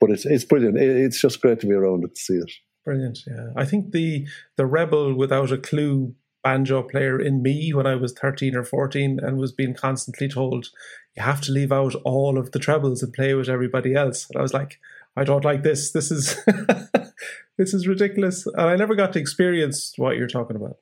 but 0.00 0.10
it's 0.10 0.26
it's 0.26 0.44
brilliant. 0.44 0.78
it's 0.78 1.20
just 1.20 1.40
great 1.40 1.60
to 1.60 1.66
be 1.66 1.74
around 1.74 2.04
it 2.04 2.14
to 2.14 2.20
see 2.20 2.34
it. 2.34 2.50
Brilliant. 2.84 3.18
Yeah, 3.26 3.48
I 3.56 3.64
think 3.64 3.92
the 3.92 4.26
the 4.56 4.66
rebel 4.66 5.14
without 5.14 5.52
a 5.52 5.58
clue 5.58 6.14
banjo 6.42 6.82
player 6.82 7.20
in 7.20 7.42
me 7.42 7.72
when 7.72 7.86
I 7.86 7.94
was 7.94 8.12
13 8.12 8.56
or 8.56 8.64
14 8.64 9.20
and 9.22 9.38
was 9.38 9.52
being 9.52 9.74
constantly 9.74 10.28
told, 10.28 10.68
you 11.16 11.22
have 11.22 11.40
to 11.42 11.52
leave 11.52 11.72
out 11.72 11.94
all 12.04 12.38
of 12.38 12.52
the 12.52 12.58
trebles 12.58 13.02
and 13.02 13.12
play 13.12 13.34
with 13.34 13.48
everybody 13.48 13.94
else. 13.94 14.26
And 14.30 14.38
I 14.38 14.42
was 14.42 14.54
like, 14.54 14.78
I 15.16 15.24
don't 15.24 15.44
like 15.44 15.62
this. 15.62 15.92
This 15.92 16.10
is 16.10 16.36
this 17.58 17.74
is 17.74 17.88
ridiculous. 17.88 18.46
And 18.46 18.62
I 18.62 18.76
never 18.76 18.94
got 18.94 19.12
to 19.14 19.18
experience 19.18 19.92
what 19.96 20.16
you're 20.16 20.28
talking 20.28 20.56
about. 20.56 20.76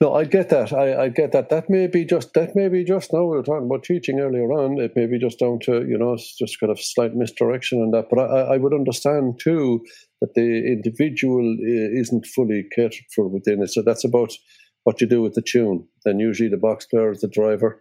No, 0.00 0.14
I 0.14 0.24
get 0.24 0.48
that. 0.48 0.72
I, 0.72 1.04
I 1.04 1.08
get 1.08 1.32
that. 1.32 1.50
That 1.50 1.68
may 1.68 1.86
be 1.86 2.04
just 2.04 2.32
that 2.34 2.56
may 2.56 2.68
be 2.68 2.82
just 2.82 3.12
now 3.12 3.24
we 3.24 3.36
were 3.36 3.42
talking 3.42 3.66
about 3.66 3.84
teaching 3.84 4.18
earlier 4.18 4.50
on. 4.52 4.80
It 4.80 4.96
may 4.96 5.06
be 5.06 5.18
just 5.18 5.38
down 5.38 5.58
to 5.60 5.86
you 5.86 5.98
know 5.98 6.16
just 6.16 6.58
kind 6.58 6.70
of 6.70 6.80
slight 6.80 7.14
misdirection 7.14 7.80
and 7.80 7.92
that. 7.92 8.06
But 8.10 8.20
I, 8.20 8.54
I 8.54 8.56
would 8.56 8.72
understand 8.72 9.38
too 9.38 9.84
that 10.20 10.34
the 10.34 10.40
individual 10.42 11.56
uh, 11.60 12.00
isn't 12.00 12.26
fully 12.26 12.66
catered 12.74 13.04
for 13.14 13.28
within 13.28 13.62
it. 13.62 13.70
So 13.70 13.82
that's 13.82 14.04
about 14.04 14.32
what 14.84 15.00
you 15.00 15.06
do 15.06 15.22
with 15.22 15.34
the 15.34 15.42
tune. 15.42 15.86
Then 16.04 16.18
usually 16.18 16.48
the 16.48 16.56
box 16.56 16.86
player 16.86 17.12
is 17.12 17.20
the 17.20 17.28
driver, 17.28 17.80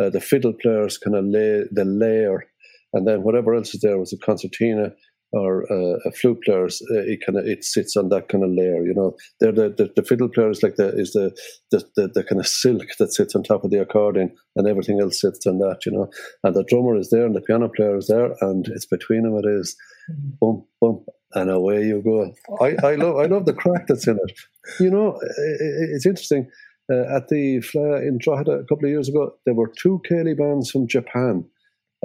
uh, 0.00 0.10
the 0.10 0.20
fiddle 0.20 0.52
players 0.52 0.98
kind 0.98 1.16
of 1.16 1.24
lay 1.24 1.64
the 1.70 1.84
layer, 1.84 2.44
and 2.92 3.06
then 3.06 3.22
whatever 3.22 3.54
else 3.54 3.74
is 3.74 3.80
there 3.80 3.98
was 3.98 4.12
a 4.12 4.18
concertina. 4.18 4.92
or 5.32 5.70
uh, 5.70 5.98
a 6.04 6.12
flute 6.12 6.38
players, 6.44 6.82
uh, 6.90 7.00
it 7.00 7.20
kind 7.24 7.38
of 7.38 7.46
it 7.46 7.64
sits 7.64 7.96
on 7.96 8.08
that 8.10 8.28
kind 8.28 8.44
of 8.44 8.50
layer. 8.50 8.84
You 8.84 8.94
know, 8.94 9.16
they're 9.40 9.52
the, 9.52 9.68
the, 9.76 9.92
the 9.96 10.02
fiddle 10.02 10.28
players 10.28 10.62
like 10.62 10.76
the 10.76 10.88
is 10.96 11.12
the, 11.12 11.36
the 11.70 11.84
the, 11.96 12.08
the 12.08 12.24
kind 12.24 12.40
of 12.40 12.46
silk 12.46 12.86
that 12.98 13.12
sits 13.12 13.34
on 13.34 13.42
top 13.42 13.64
of 13.64 13.70
the 13.70 13.80
accordion, 13.80 14.34
and 14.54 14.68
everything 14.68 15.00
else 15.00 15.20
sits 15.20 15.46
on 15.46 15.58
that. 15.58 15.80
You 15.84 15.92
know, 15.92 16.10
and 16.44 16.54
the 16.54 16.64
drummer 16.64 16.96
is 16.96 17.10
there, 17.10 17.26
and 17.26 17.34
the 17.34 17.40
piano 17.40 17.68
player 17.68 17.96
is 17.96 18.06
there, 18.06 18.34
and 18.40 18.66
it's 18.68 18.86
between 18.86 19.22
them. 19.22 19.36
It 19.36 19.46
is, 19.46 19.76
mm-hmm. 20.10 20.30
bump 20.40 20.64
bump, 20.80 21.02
and 21.36 21.50
away 21.50 21.84
you 21.84 22.02
go. 22.02 22.34
I, 22.60 22.74
I 22.84 22.94
love 22.96 23.16
I 23.16 23.26
love 23.26 23.46
the 23.46 23.52
crack 23.52 23.86
that's 23.86 24.08
in 24.08 24.18
it. 24.26 24.32
You 24.80 24.90
know, 24.90 25.18
it, 25.20 25.90
it's 25.94 26.06
interesting. 26.06 26.50
Uh, 26.90 27.16
at 27.16 27.28
the 27.28 27.58
Fleadh 27.58 28.06
in 28.06 28.18
Drogheda 28.18 28.52
a 28.52 28.64
couple 28.64 28.84
of 28.84 28.90
years 28.90 29.08
ago, 29.08 29.34
there 29.44 29.54
were 29.54 29.72
two 29.76 30.00
Céilí 30.08 30.36
bands 30.38 30.70
from 30.70 30.86
Japan 30.86 31.44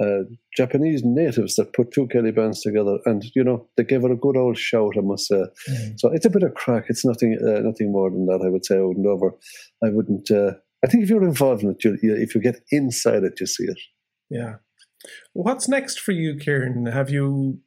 uh, 0.00 0.22
Japanese 0.56 1.02
natives 1.04 1.56
that 1.56 1.72
put 1.72 1.92
two 1.92 2.06
Céilí 2.06 2.34
bands 2.34 2.62
together, 2.62 2.98
and 3.04 3.24
you 3.34 3.44
know 3.44 3.66
they 3.76 3.84
gave 3.84 4.04
it 4.04 4.10
a 4.10 4.16
good 4.16 4.36
old 4.36 4.58
shout. 4.58 4.94
I 4.96 5.00
must 5.00 5.28
say. 5.28 5.44
Mm. 5.68 6.00
So 6.00 6.10
it's 6.12 6.26
a 6.26 6.30
bit 6.30 6.42
of 6.42 6.54
crack. 6.54 6.86
It's 6.88 7.04
nothing, 7.04 7.38
uh, 7.40 7.60
nothing 7.60 7.92
more 7.92 8.10
than 8.10 8.26
that. 8.26 8.42
I 8.44 8.48
would 8.48 8.64
say 8.64 8.76
over 8.76 8.88
wouldn't 8.88 9.06
over. 9.06 9.34
I 9.84 9.90
wouldn't. 9.90 10.30
Uh, 10.30 10.52
I 10.84 10.88
think 10.88 11.04
if 11.04 11.10
you're 11.10 11.24
involved 11.24 11.62
in 11.62 11.70
it, 11.70 11.84
you, 11.84 11.98
you, 12.02 12.14
if 12.16 12.34
you 12.34 12.40
get 12.40 12.60
inside 12.70 13.22
it, 13.22 13.38
you 13.38 13.46
see 13.46 13.64
it. 13.64 13.78
Yeah. 14.30 14.56
What's 15.32 15.68
next 15.68 16.00
for 16.00 16.12
you, 16.12 16.36
Kieran? 16.36 16.86
Have 16.86 17.10
you? 17.10 17.60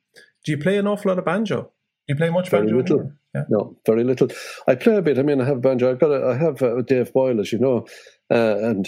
Do 0.46 0.52
you 0.52 0.58
play 0.58 0.78
an 0.78 0.88
awful 0.88 1.10
lot 1.10 1.20
of 1.20 1.26
banjo? 1.26 1.62
Do 1.62 2.14
you 2.14 2.16
play 2.16 2.30
much 2.30 2.50
very 2.50 2.68
banjo? 2.68 2.78
Little. 2.78 3.12
Yeah. 3.34 3.44
No, 3.50 3.76
very 3.86 4.04
little. 4.04 4.30
I 4.68 4.76
play 4.76 4.96
a 4.96 5.02
bit. 5.02 5.20
I 5.20 5.24
mean, 5.24 5.42
I 5.42 5.46
have 5.46 5.62
banjo. 5.62 5.92
I've 5.92 6.00
got. 6.00 6.12
A, 6.12 6.28
I 6.28 6.38
have 6.38 6.62
uh, 6.62 6.82
Dave 6.84 7.12
Boyle, 7.12 7.40
as 7.40 7.52
you 7.52 7.60
know, 7.60 7.86
uh, 8.32 8.58
and 8.60 8.88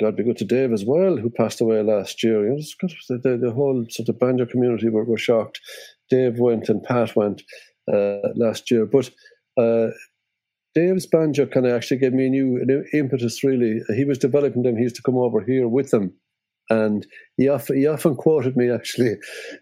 God 0.00 0.16
be 0.16 0.24
good 0.24 0.36
to 0.38 0.44
Dave 0.44 0.72
as 0.72 0.84
well, 0.84 1.16
who 1.16 1.30
passed 1.30 1.60
away 1.60 1.82
last 1.82 2.22
year. 2.22 2.44
You 2.44 2.56
know, 2.56 2.88
the, 3.08 3.18
the, 3.18 3.36
the, 3.36 3.52
whole 3.52 3.84
sort 3.90 4.08
of 4.08 4.18
banjo 4.18 4.46
community 4.46 4.88
were, 4.88 5.04
were 5.04 5.18
shocked. 5.18 5.60
Dave 6.08 6.38
went 6.38 6.68
and 6.68 6.82
Pat 6.82 7.16
went 7.16 7.42
uh, 7.92 8.18
last 8.34 8.70
year, 8.70 8.86
but 8.86 9.10
uh, 9.56 9.88
Dave's 10.74 11.06
banjo 11.06 11.46
kind 11.46 11.66
of 11.66 11.72
actually 11.72 11.96
gave 11.96 12.12
me 12.12 12.26
a 12.26 12.30
new, 12.30 12.60
a 12.60 12.64
new, 12.66 12.84
impetus. 12.92 13.42
Really, 13.42 13.80
he 13.94 14.04
was 14.04 14.18
developing 14.18 14.62
them. 14.62 14.76
He 14.76 14.82
used 14.82 14.96
to 14.96 15.02
come 15.02 15.16
over 15.16 15.40
here 15.40 15.66
with 15.66 15.90
them, 15.90 16.12
and 16.68 17.06
he 17.38 17.48
often 17.48 17.78
he 17.78 17.86
often 17.86 18.14
quoted 18.14 18.56
me. 18.56 18.70
Actually, 18.70 19.16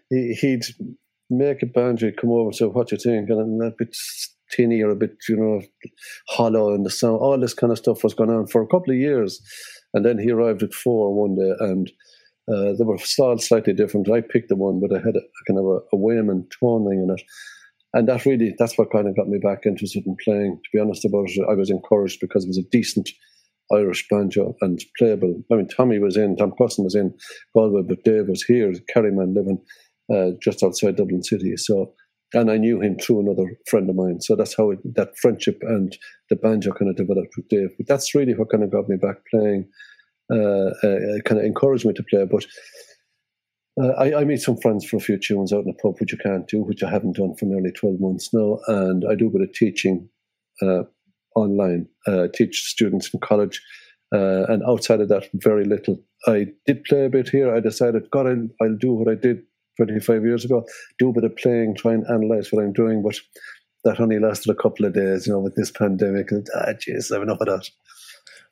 he, 0.09 0.35
would 0.51 0.95
make 1.29 1.63
a 1.63 1.65
banjo, 1.65 2.11
come 2.11 2.31
over, 2.31 2.51
say, 2.51 2.65
"What 2.65 2.91
you 2.91 2.97
think?" 2.97 3.29
and 3.29 3.61
a 3.61 3.71
bit 3.77 3.95
tinny 4.51 4.81
or 4.81 4.91
a 4.91 4.95
bit, 4.95 5.17
you 5.27 5.37
know, 5.37 5.61
hollow, 6.27 6.73
in 6.73 6.83
the 6.83 6.89
sound. 6.89 7.17
All 7.17 7.39
this 7.39 7.53
kind 7.53 7.71
of 7.71 7.77
stuff 7.77 8.03
was 8.03 8.13
going 8.13 8.29
on 8.29 8.47
for 8.47 8.61
a 8.61 8.67
couple 8.67 8.91
of 8.91 8.99
years. 8.99 9.41
And 9.93 10.05
then 10.05 10.17
he 10.17 10.31
arrived 10.31 10.63
at 10.63 10.73
four 10.73 11.13
one 11.13 11.35
day, 11.35 11.53
and 11.59 11.91
uh, 12.47 12.73
they 12.77 12.83
were 12.83 12.97
all 13.19 13.37
slightly 13.37 13.73
different. 13.73 14.09
I 14.09 14.21
picked 14.21 14.49
the 14.49 14.55
one, 14.55 14.79
but 14.79 14.95
I 14.95 14.99
had 14.99 15.15
a, 15.15 15.21
kind 15.47 15.59
of 15.59 15.65
a, 15.65 15.79
a 15.93 15.97
Wayman 15.97 16.47
tone 16.59 16.85
ring 16.85 17.03
in 17.03 17.15
it. 17.15 17.21
And 17.93 18.09
that 18.09 18.25
really, 18.25 18.53
that's 18.57 18.77
what 18.77 18.91
kind 18.91 19.07
of 19.07 19.15
got 19.15 19.29
me 19.29 19.37
back 19.37 19.65
interested 19.65 20.05
in 20.05 20.17
playing. 20.23 20.57
To 20.57 20.69
be 20.73 20.79
honest 20.79 21.05
about 21.05 21.29
it, 21.29 21.47
I 21.49 21.53
was 21.53 21.69
encouraged 21.69 22.19
because 22.19 22.43
it 22.43 22.49
was 22.49 22.57
a 22.57 22.69
decent 22.69 23.09
Irish 23.71 24.05
banjo 24.09 24.53
and 24.61 24.83
playable. 24.97 25.41
I 25.51 25.55
mean, 25.55 25.67
Tommy 25.69 25.97
was 25.97 26.17
in, 26.17 26.35
Tom 26.35 26.51
Cussen 26.59 26.83
was 26.83 26.93
in 26.93 27.13
Galway, 27.53 27.83
but 27.87 28.03
Dave 28.03 28.27
was 28.27 28.43
here, 28.43 28.73
Kerryman 28.93 29.33
living 29.33 29.59
uh, 30.13 30.31
just 30.41 30.63
outside 30.63 30.95
Dublin 30.95 31.23
City. 31.23 31.57
So, 31.57 31.93
and 32.33 32.51
I 32.51 32.57
knew 32.57 32.81
him 32.81 32.97
through 32.97 33.21
another 33.21 33.57
friend 33.67 33.89
of 33.89 33.95
mine. 33.95 34.21
So 34.21 34.35
that's 34.35 34.55
how 34.55 34.71
it, 34.71 34.79
that 34.95 35.17
friendship 35.17 35.59
and 35.61 35.97
the 36.29 36.35
banjo 36.35 36.71
kind 36.73 36.89
of 36.89 36.97
developed 36.97 37.35
with 37.37 37.47
Dave. 37.47 37.69
But 37.77 37.87
that's 37.87 38.15
really 38.15 38.33
what 38.33 38.49
kind 38.49 38.63
of 38.63 38.71
got 38.71 38.89
me 38.89 38.97
back 38.97 39.17
playing 39.31 39.67
uh, 40.31 40.71
uh, 40.81 41.19
kind 41.25 41.39
of 41.39 41.45
encouraged 41.45 41.85
me 41.85 41.93
to 41.93 42.03
play. 42.03 42.25
But 42.25 42.45
uh, 43.79 43.91
I, 43.91 44.21
I, 44.21 44.23
meet 44.23 44.41
some 44.41 44.57
friends 44.57 44.85
for 44.85 44.97
a 44.97 45.01
few 45.01 45.19
tunes 45.19 45.53
out 45.53 45.65
in 45.65 45.67
the 45.67 45.73
pub, 45.73 45.99
which 45.99 46.15
I 46.15 46.23
can't 46.23 46.47
do, 46.47 46.63
which 46.63 46.81
I 46.81 46.89
haven't 46.89 47.17
done 47.17 47.35
for 47.35 47.45
nearly 47.45 47.71
12 47.71 47.99
months 47.99 48.33
now. 48.33 48.57
And 48.67 49.03
I 49.09 49.13
do 49.15 49.27
a 49.27 49.29
bit 49.29 49.41
of 49.41 49.53
teaching 49.53 50.09
uh, 50.63 50.83
online, 51.35 51.87
uh, 52.07 52.27
teach 52.33 52.63
students 52.63 53.13
in 53.13 53.19
college. 53.19 53.61
And 54.11 54.63
outside 54.63 55.01
of 55.01 55.09
that, 55.09 55.27
very 55.33 55.65
little. 55.65 56.01
I 56.25 56.47
did 56.65 56.85
play 56.85 57.05
a 57.05 57.09
bit 57.09 57.27
here. 57.27 57.53
I 57.53 57.59
decided, 57.59 58.09
God, 58.11 58.27
I'll, 58.27 58.47
I'll 58.61 58.77
do 58.77 58.93
what 58.93 59.11
I 59.11 59.15
did 59.15 59.43
25 59.77 60.23
years 60.23 60.45
ago, 60.45 60.65
do 60.99 61.09
a 61.09 61.13
bit 61.13 61.23
of 61.23 61.35
playing, 61.35 61.75
try 61.75 61.93
and 61.93 62.05
analyze 62.07 62.51
what 62.51 62.63
I'm 62.63 62.73
doing. 62.73 63.01
But 63.01 63.19
that 63.83 63.99
only 63.99 64.19
lasted 64.19 64.51
a 64.51 64.55
couple 64.55 64.85
of 64.85 64.93
days, 64.93 65.27
you 65.27 65.33
know, 65.33 65.39
with 65.39 65.55
this 65.55 65.71
pandemic. 65.71 66.31
And, 66.31 66.47
ah, 66.55 66.73
jeez, 66.73 67.11
I 67.11 67.15
have 67.15 67.23
enough 67.23 67.41
of 67.41 67.47
that. 67.47 67.69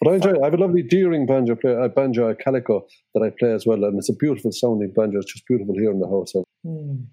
But 0.02 0.12
I 0.12 0.16
enjoy 0.16 0.32
it. 0.32 0.42
I 0.42 0.46
have 0.46 0.54
a 0.54 0.58
lovely 0.58 0.84
Deering 0.84 1.26
banjo, 1.26 1.56
play, 1.56 1.74
a 1.74 1.90
banjo, 1.90 2.28
a 2.28 2.36
calico 2.36 2.86
that 3.14 3.24
I 3.24 3.30
play 3.30 3.54
as 3.54 3.66
well, 3.66 3.84
and 3.84 3.98
it's 3.98 4.10
a 4.10 4.16
beautiful 4.16 4.52
sounding 4.52 4.92
banjo. 4.92 5.20
It's 5.20 5.32
just 5.32 5.48
beautiful 5.48 5.76
here 5.76 5.92
in 5.92 6.00
the 6.00 6.08
house. 6.08 6.34
Hmm. 6.64 7.06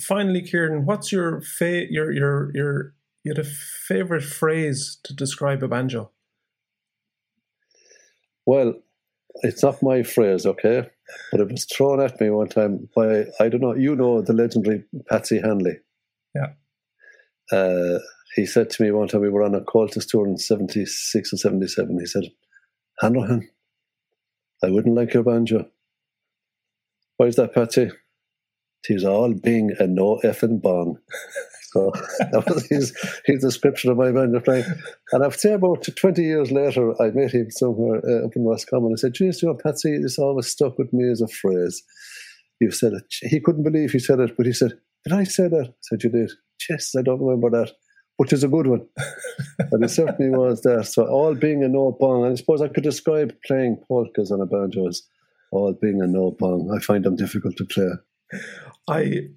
Finally, 0.00 0.42
Kieran, 0.42 0.86
what's 0.86 1.12
your 1.12 1.40
fa- 1.40 1.90
your 1.90 2.10
your 2.12 2.50
your 2.54 2.94
you 3.22 3.30
had 3.30 3.38
a 3.38 3.48
favorite 3.48 4.24
phrase 4.24 4.98
to 5.04 5.14
describe 5.14 5.62
a 5.62 5.68
banjo? 5.68 6.10
Well, 8.46 8.74
it's 9.42 9.62
not 9.62 9.82
my 9.82 10.02
phrase, 10.02 10.46
okay, 10.46 10.88
but 11.30 11.40
it 11.40 11.50
was 11.50 11.64
thrown 11.64 12.00
at 12.00 12.20
me 12.20 12.30
one 12.30 12.48
time 12.48 12.88
by 12.94 13.24
I 13.40 13.48
don't 13.48 13.60
know. 13.60 13.74
You 13.74 13.96
know 13.96 14.22
the 14.22 14.32
legendary 14.32 14.84
Patsy 15.08 15.40
Hanley. 15.40 15.78
Yeah. 16.34 16.52
Uh, 17.52 17.98
he 18.34 18.46
said 18.46 18.70
to 18.70 18.82
me 18.82 18.90
one 18.90 19.08
time 19.08 19.20
we 19.20 19.28
were 19.28 19.42
on 19.42 19.54
a 19.54 19.60
Comhaltas 19.60 20.08
tour 20.08 20.26
in 20.26 20.38
76 20.38 21.32
or 21.32 21.36
77. 21.36 21.98
He 22.00 22.06
said, 22.06 22.24
Hanrahan, 23.00 23.48
I 24.62 24.70
wouldn't 24.70 24.96
like 24.96 25.14
your 25.14 25.22
banjo. 25.22 25.68
Why 27.16 27.26
is 27.26 27.36
that, 27.36 27.54
Patsy? 27.54 27.90
Tis 28.84 29.04
all 29.04 29.32
being 29.32 29.72
a 29.78 29.86
no 29.86 30.18
effing 30.24 30.60
bong. 30.60 30.98
So 31.74 31.90
that 32.30 32.44
was 32.48 32.66
his, 32.68 32.96
his 33.26 33.42
description 33.42 33.90
of 33.90 33.96
my 33.96 34.12
banjo 34.12 34.38
playing. 34.38 34.64
And 35.10 35.24
I'd 35.24 35.34
say 35.34 35.54
about 35.54 35.88
20 35.96 36.22
years 36.22 36.52
later, 36.52 36.94
I 37.02 37.10
met 37.10 37.32
him 37.32 37.50
somewhere 37.50 38.00
uh, 38.08 38.26
up 38.26 38.36
in 38.36 38.44
Roscommon. 38.44 38.92
I 38.92 38.96
said, 38.96 39.14
Jeez, 39.14 39.42
you 39.42 39.48
know, 39.48 39.58
Patsy, 39.60 39.98
this 39.98 40.18
always 40.18 40.46
stuck 40.46 40.78
with 40.78 40.92
me 40.92 41.10
as 41.10 41.20
a 41.20 41.26
phrase. 41.26 41.82
You 42.60 42.70
said 42.70 42.92
it. 42.92 43.04
He 43.22 43.40
couldn't 43.40 43.64
believe 43.64 43.90
he 43.90 43.98
said 43.98 44.20
it, 44.20 44.36
but 44.36 44.46
he 44.46 44.52
said, 44.52 44.78
Did 45.04 45.14
I 45.14 45.24
say 45.24 45.48
that? 45.48 45.66
I 45.68 45.74
said, 45.82 46.04
You 46.04 46.10
did. 46.10 46.30
Yes, 46.70 46.92
I 46.96 47.02
don't 47.02 47.20
remember 47.20 47.50
that 47.50 47.72
which 48.16 48.32
is 48.32 48.44
a 48.44 48.48
good 48.48 48.68
one. 48.68 48.86
and 49.58 49.84
it 49.84 49.88
certainly 49.88 50.30
was 50.30 50.62
there. 50.62 50.84
So 50.84 51.04
all 51.06 51.34
being 51.34 51.64
a 51.64 51.68
no 51.68 51.96
bong, 51.98 52.30
I 52.30 52.34
suppose 52.36 52.62
I 52.62 52.68
could 52.68 52.84
describe 52.84 53.34
playing 53.44 53.82
polkas 53.88 54.30
on 54.30 54.40
a 54.40 54.46
banjo 54.46 54.86
as 54.86 55.02
all 55.50 55.72
being 55.72 56.00
a 56.00 56.06
no 56.06 56.30
bong. 56.38 56.72
I 56.72 56.80
find 56.80 57.04
them 57.04 57.16
difficult 57.16 57.56
to 57.56 57.64
play. 57.64 57.90
I 58.88 59.28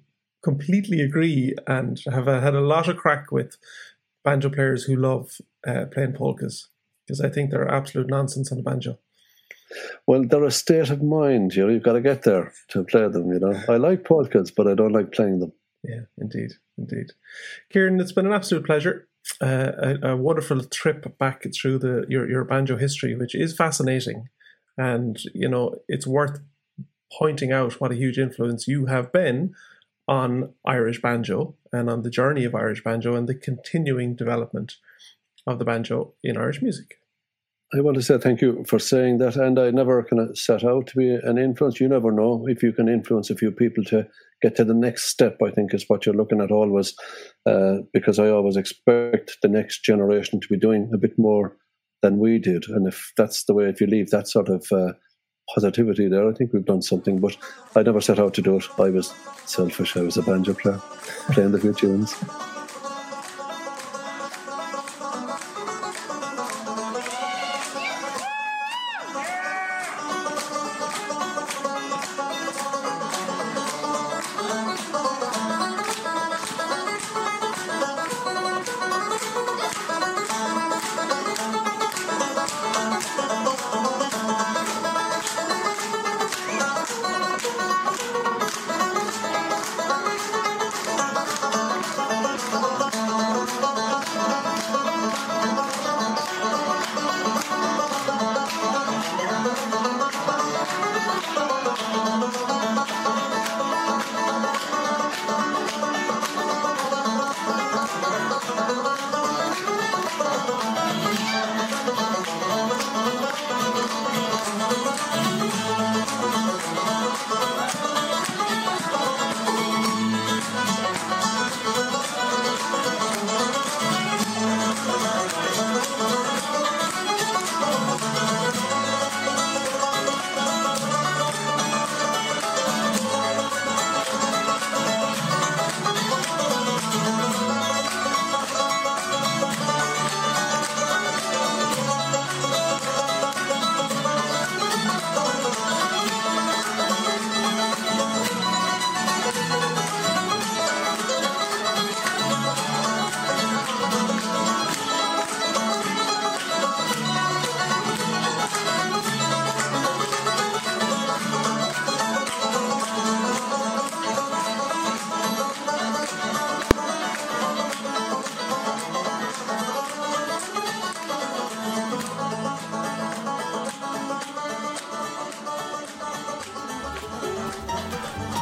completely 0.42 1.00
agree 1.00 1.54
and 1.66 2.00
have 2.10 2.26
had 2.26 2.54
a 2.54 2.60
lot 2.60 2.88
of 2.88 2.96
crack 2.96 3.32
with 3.32 3.56
banjo 4.24 4.50
players 4.50 4.84
who 4.84 4.96
love 4.96 5.40
uh, 5.66 5.86
playing 5.92 6.12
polkas 6.12 6.68
because 7.06 7.20
I 7.20 7.28
think 7.28 7.50
they're 7.50 7.68
absolute 7.68 8.08
nonsense 8.08 8.52
on 8.52 8.58
the 8.58 8.64
banjo. 8.64 8.98
Well, 10.06 10.24
they're 10.24 10.44
a 10.44 10.50
state 10.50 10.90
of 10.90 11.02
mind. 11.02 11.54
You 11.54 11.66
know, 11.66 11.72
you've 11.72 11.82
got 11.82 11.94
to 11.94 12.00
get 12.00 12.22
there 12.22 12.52
to 12.68 12.84
play 12.84 13.08
them. 13.08 13.32
You 13.32 13.38
know, 13.38 13.62
I 13.68 13.76
like 13.76 14.04
polkas, 14.04 14.50
but 14.50 14.66
I 14.66 14.74
don't 14.74 14.92
like 14.92 15.12
playing 15.12 15.40
them. 15.40 15.52
Yeah, 15.82 16.02
indeed, 16.16 16.52
indeed. 16.76 17.12
Kieran, 17.70 18.00
it's 18.00 18.12
been 18.12 18.26
an 18.26 18.32
absolute 18.32 18.66
pleasure. 18.66 19.08
Uh, 19.42 19.72
a, 20.02 20.12
a, 20.12 20.16
wonderful 20.16 20.64
trip 20.64 21.18
back 21.18 21.44
through 21.54 21.78
the 21.78 22.06
your 22.08 22.28
your 22.28 22.44
banjo 22.44 22.76
history, 22.76 23.14
which 23.14 23.34
is 23.34 23.54
fascinating, 23.54 24.28
and 24.78 25.20
you 25.34 25.48
know 25.48 25.76
it's 25.86 26.06
worth 26.06 26.40
pointing 27.18 27.52
out 27.52 27.80
what 27.80 27.92
a 27.92 27.96
huge 27.96 28.18
influence 28.18 28.66
you 28.66 28.86
have 28.86 29.12
been 29.12 29.54
on 30.08 30.54
Irish 30.66 31.02
banjo 31.02 31.54
and 31.72 31.90
on 31.90 32.02
the 32.02 32.10
journey 32.10 32.44
of 32.44 32.54
Irish 32.54 32.82
banjo 32.82 33.14
and 33.14 33.28
the 33.28 33.34
continuing 33.34 34.16
development 34.16 34.76
of 35.46 35.58
the 35.58 35.64
banjo 35.64 36.14
in 36.24 36.36
Irish 36.36 36.62
music. 36.62 36.94
I 37.74 37.82
want 37.82 37.96
to 37.96 38.02
say 38.02 38.16
thank 38.16 38.40
you 38.40 38.64
for 38.66 38.78
saying 38.78 39.18
that. 39.18 39.36
And 39.36 39.58
I 39.58 39.70
never 39.70 40.02
kind 40.02 40.22
of 40.22 40.38
set 40.38 40.64
out 40.64 40.86
to 40.86 40.96
be 40.96 41.10
an 41.10 41.36
influence. 41.36 41.78
You 41.78 41.88
never 41.88 42.10
know 42.10 42.46
if 42.48 42.62
you 42.62 42.72
can 42.72 42.88
influence 42.88 43.28
a 43.28 43.36
few 43.36 43.50
people 43.50 43.84
to 43.84 44.06
get 44.40 44.56
to 44.56 44.64
the 44.64 44.74
next 44.74 45.04
step. 45.04 45.36
I 45.46 45.50
think 45.50 45.74
is 45.74 45.84
what 45.86 46.06
you're 46.06 46.14
looking 46.14 46.40
at 46.40 46.50
always, 46.50 46.94
uh, 47.44 47.78
because 47.92 48.18
I 48.18 48.30
always 48.30 48.56
expect 48.56 49.36
the 49.42 49.48
next 49.48 49.84
generation 49.84 50.40
to 50.40 50.48
be 50.48 50.56
doing 50.56 50.90
a 50.94 50.98
bit 50.98 51.12
more 51.18 51.58
than 52.00 52.18
we 52.18 52.38
did. 52.38 52.64
And 52.68 52.86
if 52.86 53.12
that's 53.18 53.44
the 53.44 53.52
way, 53.52 53.66
if 53.66 53.82
you 53.82 53.86
leave 53.86 54.08
that 54.10 54.28
sort 54.28 54.48
of 54.48 54.64
uh, 54.72 54.92
positivity 55.54 56.08
there, 56.08 56.28
I 56.28 56.32
think 56.32 56.52
we've 56.52 56.64
done 56.64 56.82
something. 56.82 57.18
But 57.18 57.36
I 57.74 57.82
never 57.82 58.00
set 58.00 58.18
out 58.18 58.34
to 58.34 58.42
do 58.42 58.56
it. 58.56 58.64
I 58.78 58.90
was 58.90 59.12
selfish. 59.44 59.96
I 59.96 60.02
was 60.02 60.16
a 60.16 60.22
banjo 60.22 60.54
player, 60.54 60.80
playing 61.32 61.52
the 61.52 61.60
few 61.60 61.72
tunes. 61.72 62.14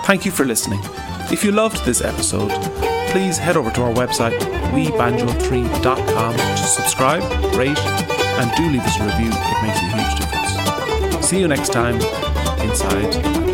Thank 0.07 0.25
you 0.25 0.31
for 0.31 0.45
listening. 0.45 0.79
If 1.33 1.43
you 1.43 1.51
loved 1.51 1.85
this 1.85 2.01
episode, 2.01 2.51
please 3.11 3.39
head 3.39 3.57
over 3.57 3.73
to 3.73 3.83
our 3.83 3.93
website, 3.93 4.39
webanjo3.com, 4.71 6.37
to 6.37 6.57
subscribe, 6.57 7.25
rate, 7.57 7.77
and 7.77 8.57
do 8.57 8.71
leave 8.71 8.83
us 8.83 9.01
a 9.01 9.05
review. 9.05 9.31
It 9.33 9.63
makes 9.65 9.81
a 9.81 9.89
huge 9.97 11.11
difference. 11.11 11.27
See 11.27 11.41
you 11.41 11.49
next 11.49 11.73
time 11.73 11.97
inside. 12.61 13.45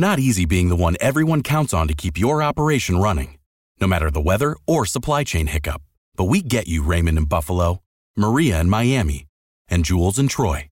Not 0.00 0.18
easy 0.18 0.46
being 0.46 0.70
the 0.70 0.76
one 0.76 0.96
everyone 0.98 1.42
counts 1.42 1.74
on 1.74 1.86
to 1.88 1.94
keep 1.94 2.16
your 2.16 2.42
operation 2.42 2.96
running, 2.96 3.38
no 3.82 3.86
matter 3.86 4.10
the 4.10 4.26
weather 4.28 4.56
or 4.66 4.86
supply 4.86 5.24
chain 5.24 5.46
hiccup. 5.46 5.82
But 6.16 6.24
we 6.24 6.40
get 6.40 6.66
you, 6.66 6.82
Raymond 6.82 7.18
in 7.18 7.26
Buffalo, 7.26 7.82
Maria 8.16 8.62
in 8.62 8.70
Miami, 8.70 9.26
and 9.68 9.84
Jules 9.84 10.18
in 10.18 10.28
Troy. 10.28 10.70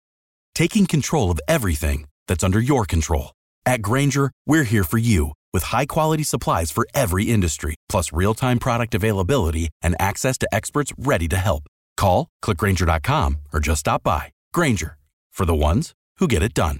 Taking 0.53 0.87
control 0.87 1.31
of 1.31 1.39
everything 1.47 2.05
that's 2.27 2.43
under 2.43 2.59
your 2.59 2.83
control. 2.83 3.33
At 3.65 3.81
Grainger, 3.81 4.29
we're 4.45 4.65
here 4.65 4.83
for 4.83 4.97
you 4.97 5.31
with 5.53 5.71
high 5.71 5.85
quality 5.85 6.23
supplies 6.23 6.69
for 6.69 6.85
every 6.93 7.23
industry, 7.23 7.75
plus 7.87 8.11
real 8.11 8.33
time 8.33 8.59
product 8.59 8.93
availability 8.93 9.69
and 9.81 9.95
access 9.99 10.37
to 10.39 10.53
experts 10.53 10.91
ready 10.97 11.29
to 11.29 11.37
help. 11.37 11.63
Call, 11.95 12.27
clickgrainger.com, 12.43 13.37
or 13.53 13.61
just 13.61 13.79
stop 13.79 14.03
by. 14.03 14.33
Grainger, 14.51 14.97
for 15.31 15.45
the 15.45 15.55
ones 15.55 15.93
who 16.17 16.27
get 16.27 16.43
it 16.43 16.53
done. 16.53 16.79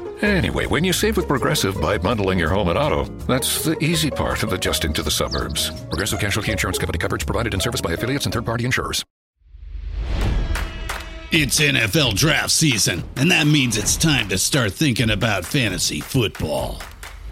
Anyway, 0.21 0.67
when 0.67 0.83
you 0.83 0.93
save 0.93 1.17
with 1.17 1.27
Progressive 1.27 1.79
by 1.81 1.97
bundling 1.97 2.37
your 2.37 2.49
home 2.49 2.67
and 2.67 2.77
auto, 2.77 3.05
that's 3.25 3.63
the 3.63 3.75
easy 3.83 4.11
part 4.11 4.43
of 4.43 4.53
adjusting 4.53 4.93
to 4.93 5.01
the 5.01 5.09
suburbs. 5.09 5.71
Progressive 5.85 6.19
Casualty 6.19 6.51
Insurance 6.51 6.77
Company 6.77 6.99
coverage 6.99 7.25
provided 7.25 7.53
in 7.53 7.59
service 7.59 7.81
by 7.81 7.93
affiliates 7.93 8.25
and 8.25 8.33
third 8.33 8.45
party 8.45 8.65
insurers. 8.65 9.03
It's 11.33 11.61
NFL 11.61 12.15
draft 12.15 12.51
season, 12.51 13.05
and 13.15 13.31
that 13.31 13.47
means 13.47 13.77
it's 13.77 13.95
time 13.95 14.27
to 14.29 14.37
start 14.37 14.73
thinking 14.73 15.09
about 15.09 15.45
fantasy 15.45 16.01
football. 16.01 16.81